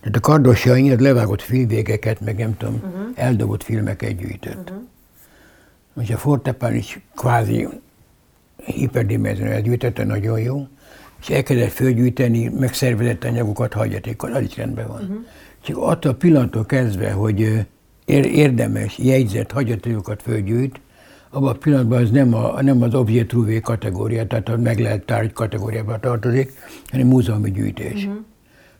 tehát 0.00 0.16
a 0.16 0.20
kardosjain 0.20 0.92
az 0.92 0.98
levágott 0.98 1.42
filmvégeket, 1.42 2.20
meg 2.20 2.38
nem 2.38 2.56
tudom, 2.56 2.74
uh-huh. 2.74 3.06
eldobott 3.14 3.62
filmeket 3.62 4.16
gyűjtött. 4.16 4.70
Uh-huh. 4.70 6.02
És 6.02 6.10
a 6.10 6.16
Fortepán 6.16 6.74
is 6.74 7.00
kvázi 7.14 7.68
hiperdimenziónál 8.56 9.60
gyűjtette, 9.60 10.04
nagyon 10.04 10.40
jó, 10.40 10.66
és 11.24 11.30
elkezdett 11.30 11.70
fölgyűjteni 11.70 12.48
megszervezett 12.48 13.24
anyagokat 13.24 13.72
hagyatékkal, 13.72 14.32
az 14.32 14.42
is 14.42 14.56
rendben 14.56 14.86
van. 14.86 15.02
Uh-huh. 15.02 15.16
Csak 15.62 15.76
attól 15.76 16.10
a 16.10 16.14
pillanattól 16.14 16.66
kezdve, 16.66 17.10
hogy 17.10 17.66
érdemes 18.04 18.98
jegyzett 18.98 19.52
hagyatékokat 19.52 20.22
fölgyűjt, 20.22 20.80
abban 21.30 21.48
a 21.48 21.58
pillanatban 21.58 22.02
az 22.02 22.10
nem, 22.10 22.34
a, 22.34 22.62
nem 22.62 22.82
az 22.82 22.94
objet 22.94 23.26
trouvé 23.26 23.60
kategória, 23.60 24.26
tehát 24.26 24.48
a 24.48 24.56
meg 24.56 24.78
lehet 24.78 25.04
tárgy 25.04 25.32
kategóriába 25.32 26.00
tartozik, 26.00 26.52
hanem 26.90 27.06
múzeumi 27.06 27.50
gyűjtés. 27.50 28.04
Uh-huh. 28.04 28.22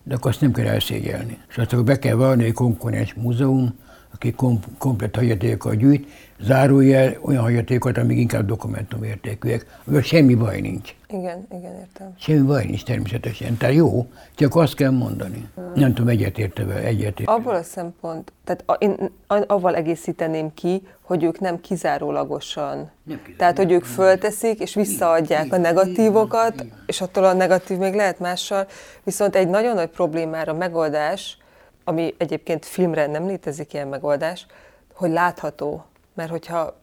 De 0.03 0.15
akkor 0.15 0.31
azt 0.31 0.41
nem 0.41 0.53
kell 0.53 0.67
elszégyelni. 0.67 1.39
És 1.49 1.59
azt 1.59 1.73
akkor 1.73 1.85
be 1.85 1.99
kell 1.99 2.15
vallani, 2.15 2.43
hogy 2.43 2.53
konkurens 2.53 3.15
múzeum, 3.15 3.75
aki 4.15 4.33
kom- 4.33 4.67
komplet 4.79 5.17
hagyatékokat 5.17 5.77
gyűjt, 5.77 6.09
zárójel 6.41 7.17
olyan 7.21 7.43
hagyatékokat, 7.43 7.99
amik 7.99 8.19
inkább 8.19 8.47
dokumentumértékűek, 8.47 9.67
amivel 9.85 10.03
semmi 10.03 10.35
baj 10.35 10.61
nincs. 10.61 10.95
Igen, 11.09 11.47
igen, 11.59 11.75
értem. 11.79 12.15
Semmi 12.19 12.47
baj 12.47 12.65
nincs 12.65 12.85
természetesen. 12.85 13.57
Tehát 13.57 13.75
jó, 13.75 14.07
csak 14.35 14.57
azt 14.57 14.75
kell 14.75 14.91
mondani. 14.91 15.49
Nem 15.75 15.95
tudom, 15.95 16.09
egyetérte 16.09 16.65
vele, 16.65 16.81
egyetérte. 16.81 17.33
Abból 17.33 17.55
a 17.55 17.63
szempont, 17.63 18.33
tehát 18.45 18.63
a, 18.67 18.73
én 18.73 19.11
avval 19.27 19.75
egészíteném 19.75 20.55
ki, 20.55 20.83
hogy 21.01 21.25
ők 21.25 21.41
nem 21.41 21.61
kizárólagosan. 21.61 22.77
Nem 22.77 22.91
kizárólag. 23.05 23.37
Tehát, 23.37 23.57
hogy 23.57 23.73
ők 23.73 23.85
fölteszik 23.85 24.61
és 24.61 24.75
visszaadják 24.75 25.53
a 25.53 25.57
negatívokat, 25.57 26.67
és 26.87 27.01
attól 27.01 27.25
a 27.25 27.33
negatív 27.33 27.79
még 27.79 27.95
lehet 27.95 28.19
mással. 28.19 28.67
Viszont 29.03 29.37
egy 29.37 29.49
nagyon 29.49 29.75
nagy 29.75 29.91
problémára 29.91 30.53
megoldás, 30.53 31.39
ami 31.85 32.15
egyébként 32.17 32.65
filmre 32.65 33.07
nem 33.07 33.27
létezik 33.27 33.73
ilyen 33.73 33.89
megoldás, 33.89 34.47
hogy 34.95 35.11
látható. 35.11 35.85
Mert 36.15 36.31
hogyha 36.31 36.77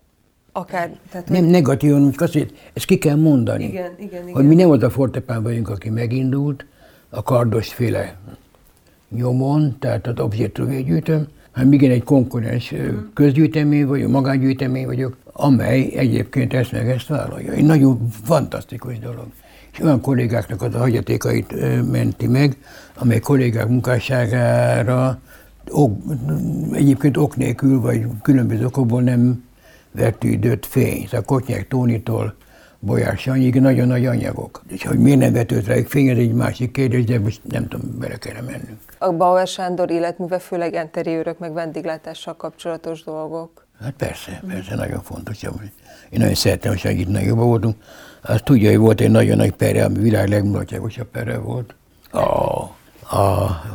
akár... 0.51 0.97
Tehát, 1.11 1.27
hogy- 1.27 1.39
Nem 1.41 1.49
negatívan, 1.49 2.11
csak 2.11 2.21
azt, 2.21 2.33
hogy 2.33 2.57
ezt 2.73 2.85
ki 2.85 2.97
kell 2.97 3.15
mondani. 3.15 3.63
Igen, 3.63 3.91
igen, 3.99 4.21
igen. 4.21 4.33
Hogy 4.33 4.47
mi 4.47 4.55
nem 4.55 4.69
az 4.69 4.83
a 4.83 4.89
fortepán 4.89 5.43
vagyunk, 5.43 5.69
aki 5.69 5.89
megindult, 5.89 6.65
a 7.09 7.23
kardosféle 7.23 8.15
nyomon, 9.09 9.75
tehát 9.79 10.07
az 10.07 10.19
objektúvé 10.19 10.81
gyűjtöm, 10.81 11.27
hanem 11.51 11.73
igen, 11.73 11.91
egy 11.91 12.03
konkurens 12.03 12.71
Mhm. 12.71 12.95
közgyűjtemény 13.13 13.85
vagyok, 13.87 14.11
magángyűjtemény 14.11 14.85
vagyok, 14.85 15.17
amely 15.33 15.91
egyébként 15.95 16.53
ezt 16.53 16.71
meg 16.71 16.89
ezt 16.89 17.07
vállalja. 17.07 17.51
Egy 17.51 17.65
nagyon 17.65 18.07
fantasztikus 18.23 18.99
dolog. 18.99 19.25
És 19.71 19.79
olyan 19.79 20.01
kollégáknak 20.01 20.61
az 20.61 20.75
a 20.75 20.77
hagyatékait 20.77 21.53
menti 21.91 22.27
meg, 22.27 22.57
amely 22.95 23.19
kollégák 23.19 23.67
munkásságára 23.67 25.19
ok, 25.69 25.97
egyébként 26.71 27.17
ok 27.17 27.35
nélkül, 27.35 27.81
vagy 27.81 28.05
különböző 28.21 28.65
okokból 28.65 29.01
nem 29.01 29.43
vetődött 29.91 30.65
fény. 30.65 31.05
Szóval 31.05 31.21
Kotnyák 31.21 31.67
Tónitól 31.67 32.35
Bolyár 32.79 33.17
Sanyig 33.17 33.59
nagyon 33.59 33.87
nagy 33.87 34.05
anyagok. 34.05 34.61
És 34.67 34.85
hogy 34.85 34.99
miért 34.99 35.19
nem 35.19 35.33
vetődött 35.33 35.65
rájuk 35.65 35.87
fény, 35.87 36.07
ez 36.07 36.17
egy 36.17 36.33
másik 36.33 36.71
kérdés, 36.71 37.03
de 37.03 37.19
most 37.19 37.41
nem 37.43 37.67
tudom, 37.67 37.97
bele 37.99 38.15
kellene 38.15 38.45
mennünk. 38.45 38.79
A 38.97 39.11
Bauer 39.11 39.47
Sándor 39.47 39.91
életműve 39.91 40.39
főleg 40.39 40.73
enteriőrök 40.73 41.39
meg 41.39 41.53
vendéglátással 41.53 42.35
kapcsolatos 42.35 43.03
dolgok. 43.03 43.67
Hát 43.81 43.93
persze, 43.93 44.43
persze, 44.47 44.75
nagyon 44.75 45.01
fontos. 45.01 45.43
Én 45.43 45.51
nagyon 46.09 46.35
szeretem, 46.35 46.75
hogy 46.81 46.99
itt 46.99 47.07
nagyobban 47.07 47.47
voltunk. 47.47 47.75
Azt 48.21 48.43
tudja, 48.43 48.69
hogy 48.69 48.79
volt 48.79 49.01
egy 49.01 49.11
nagyon 49.11 49.37
nagy 49.37 49.51
perre, 49.51 49.83
ami 49.83 49.99
világ 49.99 50.27
legmulatságosabb 50.27 51.07
perre 51.07 51.37
volt. 51.37 51.75
A, 52.11 52.19
a 53.15 53.25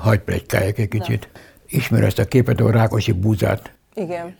hagyplegykáják 0.00 0.78
egy 0.78 0.88
kicsit. 0.88 1.28
Ismer 1.66 2.02
ezt 2.02 2.18
a 2.18 2.24
képet, 2.24 2.60
a 2.60 2.70
Rákosi 2.70 3.12
búzát. 3.12 3.72
Igen. 3.94 4.36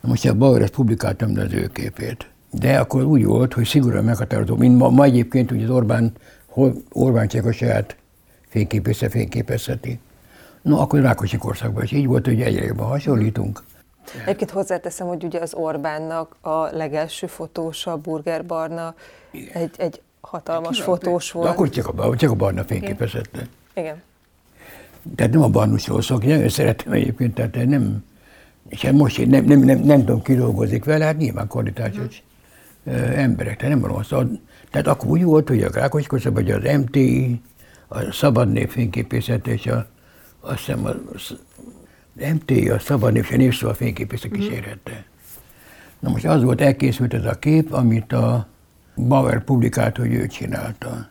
Most 0.00 0.26
a 0.26 0.34
Bauer 0.34 0.62
ezt 0.62 0.72
publikáltam, 0.72 1.32
de 1.32 1.42
az 1.42 1.52
ő 1.52 1.66
képét. 1.66 2.30
De 2.50 2.78
akkor 2.78 3.04
úgy 3.04 3.24
volt, 3.24 3.52
hogy 3.52 3.64
szigorúan 3.64 4.04
meghatározó, 4.04 4.56
mint 4.56 4.78
ma, 4.78 4.88
ma 4.88 5.04
egyébként, 5.04 5.50
hogy 5.50 5.62
az 5.62 5.70
Orbán, 5.70 6.12
Orbán 6.92 7.28
csak 7.28 7.44
a 7.44 7.52
saját 7.52 7.96
fényképésze 8.48 9.08
fényképezheti. 9.08 9.98
No, 10.62 10.80
akkor 10.80 11.00
Rákosi 11.00 11.36
korszakban 11.36 11.82
is 11.82 11.92
így 11.92 12.06
volt, 12.06 12.26
hogy 12.26 12.40
egyre 12.40 12.64
jobban 12.64 12.86
hasonlítunk. 12.86 13.62
Egyébként 14.24 14.50
hozzáteszem, 14.50 15.06
hogy 15.06 15.24
ugye 15.24 15.40
az 15.40 15.54
Orbánnak 15.54 16.36
a 16.40 16.76
legelső 16.76 17.26
fotósa, 17.26 17.96
Burger 17.96 18.46
Barna, 18.46 18.94
egy, 19.52 19.74
egy 19.76 20.00
hatalmas 20.20 20.80
fotós 20.80 21.32
volt. 21.32 21.46
De 21.46 21.52
akkor 21.52 21.68
csak 21.68 21.88
a, 21.88 22.16
csak 22.16 22.30
a 22.30 22.34
Barna 22.34 22.64
fényképezette. 22.64 23.46
Igen. 23.74 24.02
Tehát 25.14 25.32
nem 25.32 25.42
a 25.42 25.48
Barnusról 25.48 26.02
szok, 26.02 26.24
nagyon 26.24 26.48
szeretem 26.48 26.92
egyébként, 26.92 27.34
tehát 27.34 27.66
nem, 27.66 28.04
és 28.68 28.82
hát 28.82 28.92
most 28.92 29.18
én 29.18 29.28
nem, 29.28 29.44
nem, 29.44 29.58
nem, 29.58 29.78
nem 29.78 29.98
tudom, 29.98 30.22
kidolgozik 30.22 30.84
vele, 30.84 31.04
hát 31.04 31.16
nyilván 31.16 31.48
kvalitásos 31.48 32.22
hmm. 32.84 32.94
emberek, 32.94 33.56
tehát 33.56 33.78
nem 33.78 33.86
rossz. 33.86 34.08
Tehát 34.70 34.86
akkor 34.86 35.08
úgy 35.08 35.22
volt, 35.22 35.48
hogy 35.48 35.62
a 35.62 35.70
Rákos 35.72 36.06
vagy 36.06 36.50
az 36.50 36.62
MTI, 36.62 37.40
a 37.88 38.12
Szabad 38.12 38.52
Nép 38.52 38.70
fényképészet 38.70 39.46
és 39.46 39.66
a, 39.66 39.86
azt 40.40 40.58
hiszem 40.58 40.84
a, 40.84 40.94
MT, 42.16 42.70
a 42.70 42.78
Szabad 42.78 43.12
Nép 43.12 43.24
és 43.24 43.62
a 43.62 43.74
fényképészek 43.74 44.30
mhm. 44.30 44.40
kísérhette. 44.40 45.04
Na 45.98 46.10
most 46.10 46.24
az 46.24 46.42
volt, 46.42 46.60
elkészült 46.60 47.14
ez 47.14 47.24
a 47.24 47.38
kép, 47.38 47.72
amit 47.72 48.12
a 48.12 48.46
Bauer 48.94 49.44
publikált, 49.44 49.96
hogy 49.96 50.14
ő 50.14 50.26
csinálta. 50.26 51.08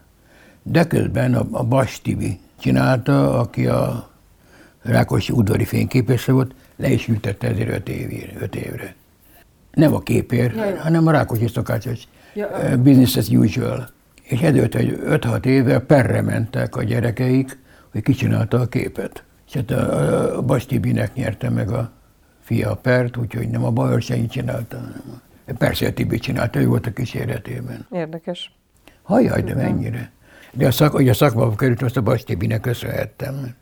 De 0.64 0.88
közben 0.88 1.34
a, 1.34 1.47
a 1.51 1.64
Bas 1.64 2.01
Tibi 2.01 2.39
csinálta, 2.60 3.39
aki 3.39 3.68
a 3.68 4.10
Rákosi 4.82 5.34
udvari 5.34 5.66
fényképésze 5.66 6.32
volt, 6.32 6.56
le 6.76 6.89
is 6.89 7.08
ültette 7.08 7.47
ezért 7.47 7.70
öt, 7.70 7.89
évre, 7.89 8.32
öt 8.39 8.56
évre. 8.56 8.95
Nem 9.72 9.93
a 9.93 9.99
képért, 9.99 10.56
ja, 10.56 10.82
hanem 10.82 11.08
a 11.08 11.12
Rákosi 11.12 11.47
szokásos 11.47 12.08
ja, 12.34 12.49
business 12.78 13.16
as 13.16 13.30
usual. 13.30 13.89
És 14.22 14.39
ezért 14.39 14.76
egy 14.76 14.99
5-6 15.06 15.45
éve 15.45 15.80
perre 15.80 16.22
mentek 16.22 16.76
a 16.76 16.84
gyerekeik, 16.84 17.58
hogy 17.91 18.01
kicsinálta 18.01 18.60
a 18.60 18.66
képet. 18.66 19.24
És 19.47 19.53
hát 19.53 19.71
a, 19.71 20.37
a 20.37 20.41
Bas 20.41 20.65
Tibinek 20.65 21.13
nyerte 21.13 21.49
meg 21.49 21.69
a 21.69 21.91
fia 22.41 22.71
a 22.71 22.75
pert, 22.75 23.17
úgyhogy 23.17 23.49
nem 23.49 23.63
a 23.63 23.71
Bajor 23.71 24.01
Sanyi 24.01 24.27
csinálta, 24.27 24.77
hanem 24.77 25.01
a 25.47 25.53
Persze 25.57 25.87
a 25.87 25.93
Tibi 25.93 26.19
csinálta, 26.19 26.59
ő 26.59 26.67
volt 26.67 26.85
a 26.85 26.91
kísérletében. 26.91 27.87
Érdekes. 27.91 28.51
Hajjaj, 29.03 29.41
de 29.41 29.55
mennyire. 29.55 30.11
De 30.51 30.67
a 30.67 30.71
szak, 30.71 30.91
hogy 30.91 31.09
a 31.09 31.13
szakmába 31.13 31.55
került, 31.55 31.81
azt 31.81 31.97
a 31.97 32.01
Bas 32.01 32.23
Tibinek 32.23 32.61
köszönhettem. 32.61 33.55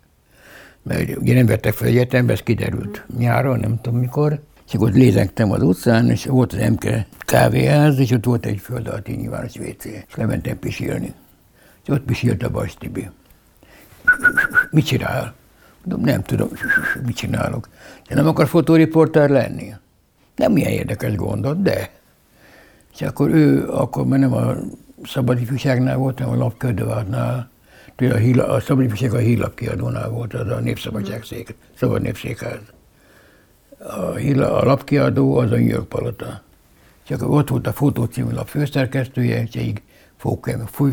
Mert 0.82 1.18
ugye 1.18 1.34
nem 1.34 1.46
vettek 1.46 1.74
fel 1.74 1.88
egyetembe, 1.88 2.34
ez 2.34 2.40
kiderült 2.40 3.06
nyáron, 3.18 3.60
nem 3.60 3.82
tudom 3.82 4.00
mikor. 4.00 4.40
És 4.68 4.74
akkor 4.74 4.92
lézengtem 4.92 5.52
az 5.52 5.62
utcán, 5.62 6.10
és 6.10 6.26
volt 6.26 6.54
az 6.54 6.70
MK 6.70 6.86
kávéház, 7.20 8.00
és 8.00 8.12
ott 8.12 8.26
volt 8.26 8.46
egy 8.46 8.60
föld 8.60 8.88
alatti 8.88 9.12
nyilvános 9.12 9.56
WC. 9.56 9.86
És 9.86 10.16
lementem 10.16 10.60
pisilni. 10.60 11.14
És 11.84 11.90
ott 11.90 12.04
pisilt 12.04 12.44
a 12.44 12.50
Bas 12.50 12.74
Tibi. 12.74 13.10
Mit 14.72 14.86
csinál? 14.86 15.34
Mondom, 15.84 16.06
nem 16.06 16.22
tudom, 16.22 16.50
mit 17.06 17.16
csinálok. 17.16 17.70
De 18.08 18.16
nem 18.16 18.28
akar 18.28 18.48
fotóriporter 18.48 19.30
lenni? 19.30 19.74
Nem 20.36 20.58
ilyen 20.58 20.72
érdekes 20.72 21.16
gondot, 21.16 21.62
de. 21.62 21.90
És 22.94 23.02
akkor 23.02 23.30
ő, 23.30 23.70
akkor 23.70 24.06
már 24.06 24.20
nem 24.20 24.34
a 24.34 24.56
szabad 25.04 25.42
ifjúságnál 25.42 25.98
volt, 25.98 26.20
hanem 26.20 26.34
a 26.34 26.44
lapködővárnál. 26.44 27.52
A, 27.98 28.04
híla, 28.04 28.48
a 28.48 28.60
szabad 28.60 28.84
ifjúság 28.84 29.14
a 29.14 29.18
hírlap 29.18 29.56
kiadónál 29.56 30.10
volt, 30.10 30.34
az 30.34 30.48
a 30.50 30.60
Népszabadságszék, 30.60 31.56
Szabad 31.78 32.02
Népszékház. 32.02 32.60
A, 33.80 34.14
híla, 34.14 34.58
a 34.58 34.66
lapkiadó 34.66 35.38
az 35.38 35.52
a 35.52 35.56
New 35.56 35.68
York 35.68 35.88
Palota. 35.88 36.42
És 37.04 37.12
akkor 37.12 37.30
ott 37.30 37.50
volt 37.50 37.68
a 37.68 37.74
Fotó 37.74 38.04
című 38.04 38.32
lap 38.32 38.48
főszerkesztője, 38.48 39.42
és 39.42 39.56
egy 39.56 39.82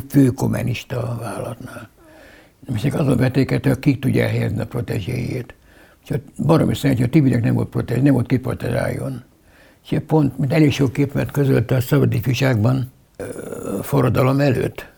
főkommunista 0.09 1.19
vállalatnál. 1.21 1.89
És 2.75 2.85
azon 2.85 3.17
vetéket, 3.17 3.67
hogy 3.67 3.79
kik 3.79 4.01
tudja 4.01 4.23
elhelyezni 4.23 4.61
a 4.61 4.67
protezséjét. 4.67 5.55
És 6.05 6.17
baromi 6.37 6.75
szerencsé, 6.75 7.03
hogy 7.03 7.11
a 7.11 7.13
Tibinek 7.13 7.43
nem 7.43 7.55
volt 7.55 7.69
protezs, 7.69 8.01
nem 8.01 8.13
volt 8.13 8.27
kiprotezáljon. 8.27 9.23
És 9.91 9.99
pont, 10.07 10.39
mint 10.39 10.53
elég 10.53 10.73
sok 10.73 10.93
képet 10.93 11.31
közölte 11.31 11.75
a 11.75 11.81
szabad 11.81 12.13
ifjúságban 12.13 12.93
forradalom 13.83 14.41
előtt. 14.41 14.89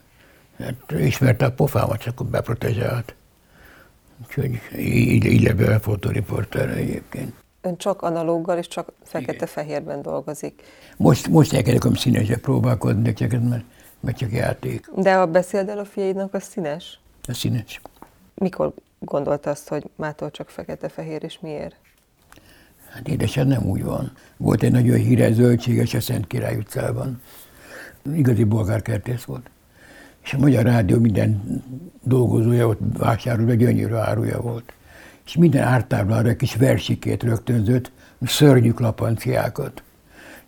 Hát 0.58 0.92
ismerte 1.00 1.44
a 1.44 1.52
pofámat, 1.52 2.00
csak 2.00 2.12
akkor 2.12 2.26
beprotezsált. 2.26 3.14
Úgyhogy 4.26 4.60
így, 4.78 5.24
így 5.24 5.42
lett 5.42 5.56
be 5.56 5.74
a 5.74 5.80
fotóriporter 5.80 6.68
egyébként. 6.68 7.32
Ön 7.60 7.76
csak 7.76 8.02
analóggal 8.02 8.58
és 8.58 8.68
csak 8.68 8.92
fekete-fehérben 9.02 10.02
dolgozik. 10.02 10.62
Most, 10.96 11.28
most 11.28 11.52
elkezdek 11.52 11.96
színesre 11.96 12.36
próbálkozni, 12.36 13.12
csak, 13.12 13.30
mert, 13.30 13.64
mert 14.00 14.16
csak 14.16 14.32
játék. 14.32 14.90
De 14.96 15.14
a 15.14 15.26
beszéld 15.26 15.68
el 15.68 15.78
a 15.78 15.84
fiaidnak, 15.84 16.34
a 16.34 16.40
színes? 16.40 17.00
A 17.28 17.32
színes. 17.34 17.80
Mikor 18.34 18.74
gondolta 18.98 19.50
azt, 19.50 19.68
hogy 19.68 19.84
mától 19.96 20.30
csak 20.30 20.48
fekete-fehér, 20.48 21.22
és 21.22 21.38
miért? 21.40 21.76
Hát 22.88 23.08
édesem 23.08 23.46
nem 23.46 23.64
úgy 23.64 23.84
van. 23.84 24.12
Volt 24.36 24.62
egy 24.62 24.72
nagyon 24.72 24.96
híres 24.96 25.34
zöldséges 25.34 25.94
a 25.94 26.00
Szent 26.00 26.26
Király 26.26 26.56
utcában. 26.56 27.20
Igazi 28.14 28.44
bolgárkertész 28.44 29.22
volt. 29.22 29.50
És 30.22 30.32
a 30.32 30.38
Magyar 30.38 30.64
Rádió 30.64 30.98
minden 30.98 31.62
dolgozója 32.02 32.66
ott 32.66 32.80
vásárolva 32.98 33.54
gyönyörű 33.54 33.94
áruja 33.94 34.40
volt. 34.40 34.72
És 35.24 35.36
minden 35.36 35.62
ártáblára 35.62 36.28
egy 36.28 36.36
kis 36.36 36.54
versikét 36.54 37.22
rögtönzött, 37.22 37.90
szörnyű 38.22 38.72
lapanciákat. 38.76 39.82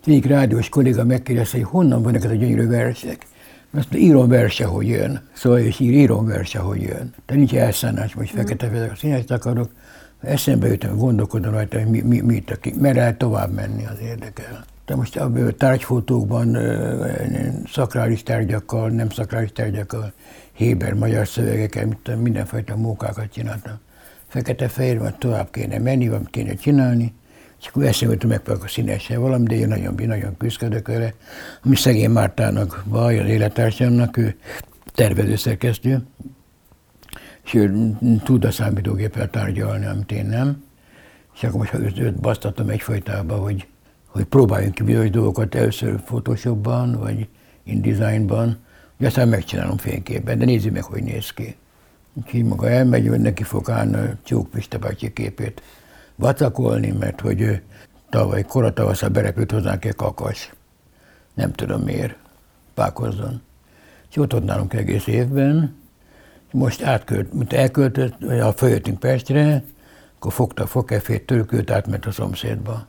Egyik 0.06 0.26
rádiós 0.26 0.68
kolléga 0.68 1.04
megkérdezte, 1.04 1.56
hogy 1.56 1.66
honnan 1.66 2.02
vannak 2.02 2.18
ezek 2.18 2.30
a 2.30 2.34
gyönyörű 2.34 2.66
versek. 2.66 3.26
Azt 3.74 3.94
írom 3.94 4.28
verse, 4.28 4.64
hogy 4.64 4.88
jön. 4.88 5.20
Szóval 5.32 5.58
és 5.58 5.80
ír, 5.80 5.92
írom 5.92 6.26
verse, 6.26 6.58
hogy 6.58 6.82
jön. 6.82 7.14
De 7.26 7.34
nincs 7.34 7.54
elszállás, 7.54 8.14
hogy 8.14 8.30
fekete 8.30 8.68
vezek 8.68 8.92
a 8.92 8.96
színes 8.96 9.24
akarok. 9.28 9.70
Eszembe 10.20 10.68
jutom, 10.68 10.96
gondolkodom 10.96 11.52
rajta, 11.52 11.78
hogy 11.78 12.02
mi, 12.02 12.20
mi, 12.20 12.42
aki, 12.50 12.74
merre 12.78 12.98
lehet 12.98 13.18
tovább 13.18 13.52
menni, 13.52 13.86
az 13.86 14.00
érdekel. 14.02 14.64
De 14.86 14.94
most 14.94 15.16
a 15.16 15.32
tárgyfotókban 15.56 16.58
szakrális 17.72 18.22
tárgyakkal, 18.22 18.88
nem 18.88 19.10
szakrális 19.10 19.52
tárgyakkal, 19.52 20.12
Héber 20.52 20.94
magyar 20.94 21.28
szövegekkel, 21.28 21.88
mindenfajta 22.16 22.76
mókákat 22.76 23.32
csináltam. 23.32 23.78
Fekete-fehér, 24.28 25.14
tovább 25.18 25.50
kéne 25.50 25.78
menni, 25.78 26.08
vagy 26.08 26.30
kéne 26.30 26.54
csinálni. 26.54 27.14
És 27.64 27.70
akkor 27.70 27.84
eszembe 27.84 28.14
jutott 28.14 28.46
meg 28.46 28.58
a 28.62 28.68
színesen 28.68 29.20
valami, 29.20 29.46
de 29.46 29.54
én 29.54 29.68
nagyon, 29.68 29.94
nagyon 29.94 30.36
küzdök 30.36 30.86
vele. 30.86 31.14
Ami 31.62 31.76
szegény 31.76 32.10
Mártának 32.10 32.82
vaj, 32.86 33.18
az 33.18 33.28
élettársamnak, 33.28 34.16
ő 34.16 34.36
tervezőszerkesztő, 34.94 36.02
és 37.44 37.54
ő 37.54 37.96
tud 38.24 38.44
a 38.44 38.50
számítógéppel 38.50 39.30
tárgyalni, 39.30 39.86
amit 39.86 40.12
én 40.12 40.26
nem. 40.26 40.64
És 41.34 41.42
akkor 41.42 41.58
most 41.58 41.74
őt, 41.74 41.98
őt 41.98 42.20
basztatom 42.20 42.68
egyfajtába, 42.68 43.36
hogy, 43.36 43.66
hogy 44.06 44.24
próbáljunk 44.24 44.74
ki 44.74 44.82
bizonyos 44.82 45.10
dolgokat 45.10 45.54
először 45.54 46.00
Photoshopban, 46.02 46.98
vagy 46.98 47.28
InDesignban, 47.62 48.58
hogy 48.96 49.06
aztán 49.06 49.28
megcsinálom 49.28 49.76
fényképben, 49.76 50.38
de 50.38 50.44
nézzük 50.44 50.72
meg, 50.72 50.82
hogy 50.82 51.02
néz 51.02 51.30
ki. 51.30 51.56
Úgyhogy 52.12 52.44
maga 52.44 52.68
elmegy, 52.68 53.08
hogy 53.08 53.20
neki 53.20 53.42
fog 53.42 53.70
állni 53.70 53.94
a 53.94 54.16
Csók 54.22 54.50
Pista 54.50 54.78
bácsi 54.78 55.12
képét 55.12 55.62
vacakolni, 56.16 56.90
mert 56.90 57.20
hogy 57.20 57.62
tavaly 58.10 58.42
koratavaszra 58.42 59.08
berepült 59.08 59.50
hozzánk 59.50 59.84
egy 59.84 59.94
kakas. 59.94 60.52
Nem 61.34 61.52
tudom 61.52 61.80
miért. 61.80 62.16
Pákozzon. 62.74 63.42
És 64.10 64.16
ott 64.16 64.34
ott 64.34 64.44
nálunk 64.44 64.74
egész 64.74 65.06
évben. 65.06 65.76
Most 66.50 66.82
átkölt, 66.82 67.32
mint 67.32 67.52
elköltött, 67.52 68.14
ha 68.40 68.52
följöttünk 68.52 68.98
Pestre, 68.98 69.64
akkor 70.16 70.32
fogta 70.32 70.62
a 70.62 70.66
fokefét, 70.66 71.26
törkült, 71.26 71.70
átment 71.70 72.06
a 72.06 72.12
szomszédba. 72.12 72.86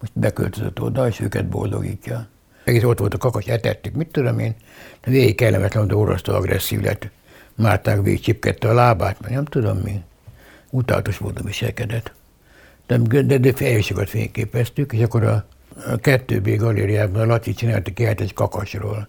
Most 0.00 0.12
beköltözött 0.14 0.80
oda, 0.80 1.08
és 1.08 1.20
őket 1.20 1.48
boldogítja. 1.48 2.26
Egész 2.64 2.82
ott 2.82 2.98
volt 2.98 3.14
a 3.14 3.18
kakas, 3.18 3.46
etettük, 3.46 3.94
mit 3.94 4.08
tudom 4.08 4.38
én, 4.38 4.54
de 5.00 5.10
végig 5.10 5.34
kellemetlen, 5.34 5.86
de 5.86 5.96
orosztó 5.96 6.34
agresszív 6.34 6.80
lett. 6.80 7.10
Márták 7.54 8.02
végig 8.02 8.20
csipkedte 8.20 8.68
a 8.68 8.74
lábát, 8.74 9.20
mert 9.20 9.34
nem 9.34 9.44
tudom 9.44 9.76
mi. 9.78 10.02
Utálatos 10.70 11.18
módon 11.18 11.44
viselkedett 11.44 12.12
de, 12.96 13.22
de, 13.22 13.38
de 13.38 13.52
fejlősokat 13.52 14.08
fényképeztük, 14.08 14.92
és 14.92 15.02
akkor 15.02 15.24
a, 15.24 15.44
a 15.86 15.96
2B 15.96 16.54
galériában 16.58 17.20
a 17.20 17.26
Laci 17.26 17.52
csinálta 17.52 17.92
ki 17.92 18.04
egy 18.04 18.34
kakasról. 18.34 19.08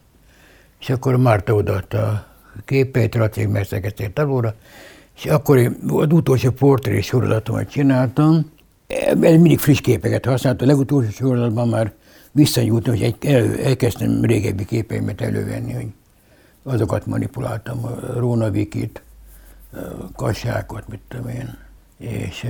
És 0.80 0.90
akkor 0.90 1.18
Márta 1.18 1.54
odaadta 1.54 1.98
a 1.98 2.26
képeit, 2.66 3.16
Laci 3.16 3.46
megszerkezték 3.46 4.20
alóra, 4.20 4.56
és 5.16 5.26
akkor 5.26 5.58
én 5.58 5.78
az 5.88 6.12
utolsó 6.12 6.50
portré 6.50 7.02
sorozatomat 7.02 7.70
csináltam, 7.70 8.52
mindig 9.16 9.60
friss 9.60 9.82
képeket 9.82 10.26
használt. 10.26 10.62
A 10.62 10.66
legutolsó 10.66 11.10
sorozatban 11.10 11.68
már 11.68 11.94
visszanyúltam, 12.32 12.94
hogy 12.94 13.04
egy, 13.04 13.26
elő, 13.26 13.64
elkezdtem 13.64 14.22
régebbi 14.22 14.66
képeimet 14.66 15.22
elővenni, 15.22 15.74
hogy 15.74 15.88
azokat 16.64 17.06
manipuláltam, 17.06 17.86
a 17.86 18.14
Róna 18.18 18.50
Vikit, 18.52 19.02
Kassákot, 20.16 20.88
mit 20.88 21.02
tudom 21.08 21.28
én. 21.28 21.58
És 21.98 22.46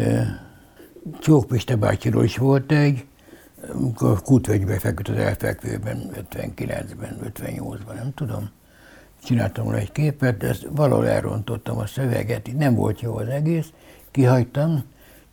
Csók 1.19 1.47
Piste 1.47 1.75
bácsiról 1.75 2.23
is 2.23 2.37
volt 2.37 2.71
egy, 2.71 3.05
amikor 3.73 4.21
Kutvegybe 4.21 4.79
feküdt 4.79 5.07
az 5.07 5.17
elfekvőben, 5.17 6.11
59-ben, 6.31 7.17
58-ban, 7.33 7.93
nem 7.93 8.13
tudom. 8.15 8.49
Csináltam 9.23 9.63
volna 9.63 9.79
egy 9.79 9.91
képet, 9.91 10.37
de 10.37 10.47
ezt 10.47 10.67
valahol 10.71 11.07
elrontottam 11.07 11.77
a 11.77 11.85
szöveget, 11.85 12.57
nem 12.57 12.75
volt 12.75 13.01
jó 13.01 13.15
az 13.15 13.27
egész, 13.27 13.67
kihagytam. 14.11 14.83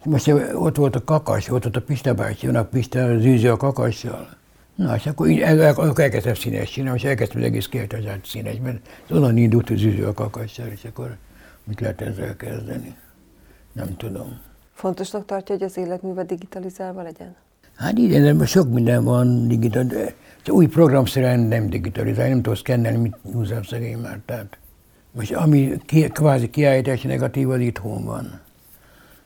Most 0.04 0.32
ott 0.54 0.76
volt 0.76 0.96
a 0.96 1.04
kakas, 1.04 1.48
ott 1.48 1.62
volt 1.62 1.76
a 1.76 1.82
Pista 1.82 2.14
bácsi, 2.14 2.46
a 2.46 2.64
Pista 2.64 3.18
zűző 3.18 3.50
a 3.50 3.56
kakassal. 3.56 4.28
Na, 4.74 4.96
és 4.96 5.06
akkor, 5.06 5.28
így, 5.28 5.40
akkor 5.40 6.00
elkezdtem 6.00 6.34
színes 6.34 6.70
csinálni, 6.70 6.98
és 6.98 7.04
elkezdtem 7.04 7.40
az 7.40 7.46
egész 7.46 7.66
kiáltozát 7.66 8.24
színesben. 8.24 8.80
Onnan 9.10 9.36
indult 9.36 9.70
az 9.70 9.78
zűző 9.78 10.06
a 10.06 10.12
kakassal, 10.12 10.66
és 10.66 10.84
akkor 10.84 11.16
mit 11.64 11.80
lehet 11.80 12.00
ezzel 12.00 12.36
kezdeni? 12.36 12.96
Nem 13.72 13.96
tudom. 13.96 14.38
Fontosnak 14.76 15.24
tartja, 15.24 15.54
hogy 15.54 15.64
az 15.64 15.76
életműve 15.76 16.24
digitalizálva 16.24 17.02
legyen? 17.02 17.34
Hát 17.76 17.98
igen, 17.98 18.38
de 18.38 18.46
sok 18.46 18.72
minden 18.72 19.04
van 19.04 19.48
digitalizálva. 19.48 20.10
Új 20.46 20.66
programszerűen 20.66 21.40
nem 21.40 21.68
digitalizálni, 21.68 22.30
nem 22.30 22.42
tudsz 22.42 22.62
kennelni, 22.62 22.98
mit 22.98 23.16
húzom 23.32 23.62
szegény 23.62 23.98
már. 23.98 24.20
Tehát 24.24 24.58
most 25.12 25.34
ami 25.34 25.76
ki, 25.86 26.08
kvázi 26.08 26.50
kiállítás 26.50 27.02
negatív, 27.02 27.50
az 27.50 27.58
itthon 27.58 28.04
van. 28.04 28.40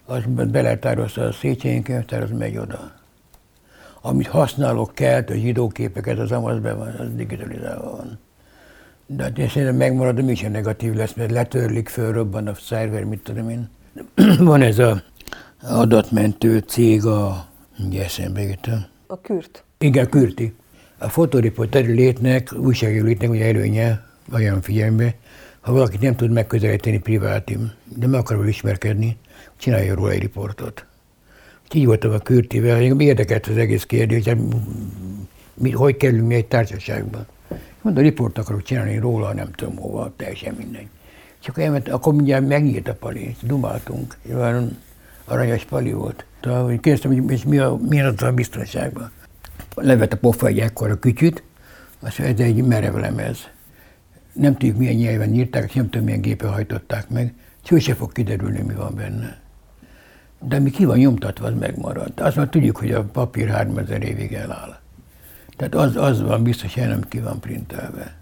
Az 0.07 0.23
beletározta 0.27 1.23
a 1.23 1.33
Széchenyi 1.33 1.83
könyvtár, 1.83 2.23
az 2.23 2.31
megy 2.31 2.57
oda. 2.57 2.93
Amit 4.01 4.27
használok 4.27 4.95
kell, 4.95 5.25
a 5.27 5.35
zsidóképeket, 5.35 6.19
az 6.19 6.33
amaz 6.33 6.59
be 6.59 6.75
van, 6.75 6.89
az 6.89 7.15
digitalizálva 7.15 7.91
van. 7.91 8.19
De 9.07 9.23
hát 9.23 9.39
én 9.39 9.49
szerintem 9.49 9.77
megmarad, 9.77 10.21
de 10.21 10.31
is 10.31 10.41
negatív 10.41 10.95
lesz, 10.95 11.15
mert 11.15 11.31
letörlik, 11.31 11.89
fölrobban 11.89 12.47
a 12.47 12.55
szerver, 12.55 13.05
mit 13.05 13.23
tudom 13.23 13.49
én. 13.49 13.69
van 14.39 14.63
ez 14.63 14.79
a 14.79 15.03
adatmentő 15.63 16.59
cég, 16.59 17.05
a, 17.05 17.47
ugye 17.87 18.05
eszembe 18.05 18.43
jutom. 18.43 18.85
A 19.07 19.21
Kürt? 19.21 19.65
Igen, 19.79 20.09
Kürti. 20.09 20.55
A 20.99 21.09
fotoriporteri 21.09 21.93
létnek, 21.93 22.53
újságíró 22.53 23.05
létnek 23.05 23.31
ugye 23.31 23.45
előnye, 23.45 24.05
olyan 24.33 24.63
figyelembe, 24.63 25.15
ha 25.61 25.73
valaki 25.73 25.97
nem 26.01 26.17
tud 26.17 26.31
megközelíteni 26.31 26.99
privátim, 26.99 27.73
de 27.97 28.07
meg 28.07 28.21
akar 28.21 28.49
ismerkedni, 28.49 29.17
csinálja 29.57 29.95
róla 29.95 30.11
egy 30.11 30.21
riportot. 30.21 30.85
Így 31.73 31.87
voltam 31.87 32.13
a 32.13 32.19
Kürtivel, 32.19 32.83
érdekelt 32.83 33.47
az 33.47 33.57
egész 33.57 33.85
kérdés, 33.85 34.25
hogy 34.25 34.39
mi, 35.55 35.71
hogy 35.71 35.97
kerülünk 35.97 36.27
mi 36.27 36.35
egy 36.35 36.47
társaságba. 36.47 37.27
Mondta, 37.83 38.03
riport 38.03 38.39
akarok 38.39 38.63
csinálni 38.63 38.99
róla, 38.99 39.33
nem 39.33 39.53
tudom 39.53 39.77
hova, 39.77 40.13
teljesen 40.17 40.55
mindegy. 40.55 40.89
Csak 41.39 41.59
elment, 41.59 41.89
akkor 41.89 42.15
mindjárt 42.15 42.49
megnyílt 42.49 42.89
a 42.89 42.95
pali, 42.95 43.37
dumáltunk, 43.43 44.17
olyan 44.35 44.79
aranyos 45.31 45.65
pali 45.65 45.93
volt. 45.93 46.25
Tehát, 46.41 46.67
kérdeztem, 46.67 47.13
hogy 47.13 47.31
és 47.31 47.45
mi 47.45 47.59
a, 47.59 47.79
milyen 47.89 48.07
az 48.07 48.23
a 48.23 48.33
biztonságban. 48.33 49.11
Levett 49.75 50.13
a 50.13 50.17
pofa 50.17 50.47
egy 50.47 50.59
ekkora 50.59 50.99
kütyüt, 50.99 51.43
azt 52.01 52.19
mondja, 52.19 52.45
ez 52.45 52.51
egy 52.51 52.65
merev 52.65 52.95
lemez. 52.95 53.39
Nem 54.33 54.53
tudjuk, 54.53 54.77
milyen 54.77 54.95
nyelven 54.95 55.35
írták, 55.35 55.65
és 55.69 55.75
nem 55.75 55.91
tudom, 55.91 56.05
milyen 56.05 56.21
gépen 56.21 56.53
hajtották 56.53 57.09
meg. 57.09 57.35
Sose 57.63 57.95
fog 57.95 58.13
kiderülni, 58.13 58.61
mi 58.61 58.75
van 58.75 58.95
benne. 58.95 59.39
De 60.41 60.59
mi 60.59 60.71
ki 60.71 60.85
van 60.85 60.99
nyomtatva, 60.99 61.47
az 61.47 61.55
megmaradt. 61.59 62.21
Azt 62.21 62.37
már 62.37 62.49
tudjuk, 62.49 62.77
hogy 62.77 62.93
a 62.93 63.05
papír 63.05 63.49
3000 63.49 64.03
évig 64.03 64.33
eláll. 64.33 64.79
Tehát 65.57 65.75
az, 65.75 65.97
az 65.97 66.23
van 66.23 66.43
biztos, 66.43 66.75
hogy 66.75 66.87
nem 66.87 67.03
ki 67.09 67.21
van 67.21 67.41
printelve. 67.41 68.17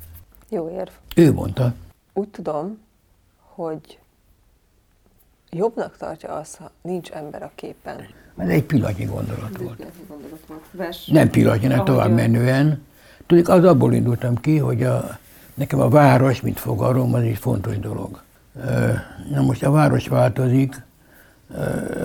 Jó 0.48 0.70
érv. 0.70 0.90
Ő 1.16 1.32
mondta. 1.32 1.74
Úgy 2.12 2.28
tudom, 2.28 2.78
hogy 3.40 3.98
jobbnak 5.50 5.96
tartja 5.96 6.32
az, 6.34 6.54
ha 6.54 6.70
nincs 6.82 7.10
ember 7.10 7.42
a 7.42 7.50
képen. 7.54 7.96
Ez 8.36 8.48
egy 8.48 8.64
pillanatnyi 8.64 9.04
gondolat 9.04 9.50
Ez 9.54 9.62
volt. 9.62 9.82
Gondolat 10.08 10.40
volt. 10.46 10.64
Vers. 10.70 11.06
Nem 11.06 11.30
pillanatnyi, 11.30 11.66
nem 11.66 11.84
tovább 11.84 12.10
menően. 12.10 12.86
Tudjuk, 13.26 13.48
az 13.48 13.64
abból 13.64 13.94
indultam 13.94 14.34
ki, 14.34 14.58
hogy 14.58 14.82
a, 14.82 15.18
nekem 15.54 15.80
a 15.80 15.88
város, 15.88 16.40
mint 16.40 16.58
fogalom, 16.58 17.14
az 17.14 17.22
egy 17.22 17.38
fontos 17.38 17.78
dolog. 17.78 18.22
Na 19.30 19.42
most 19.42 19.62
a 19.62 19.70
város 19.70 20.08
változik, 20.08 20.86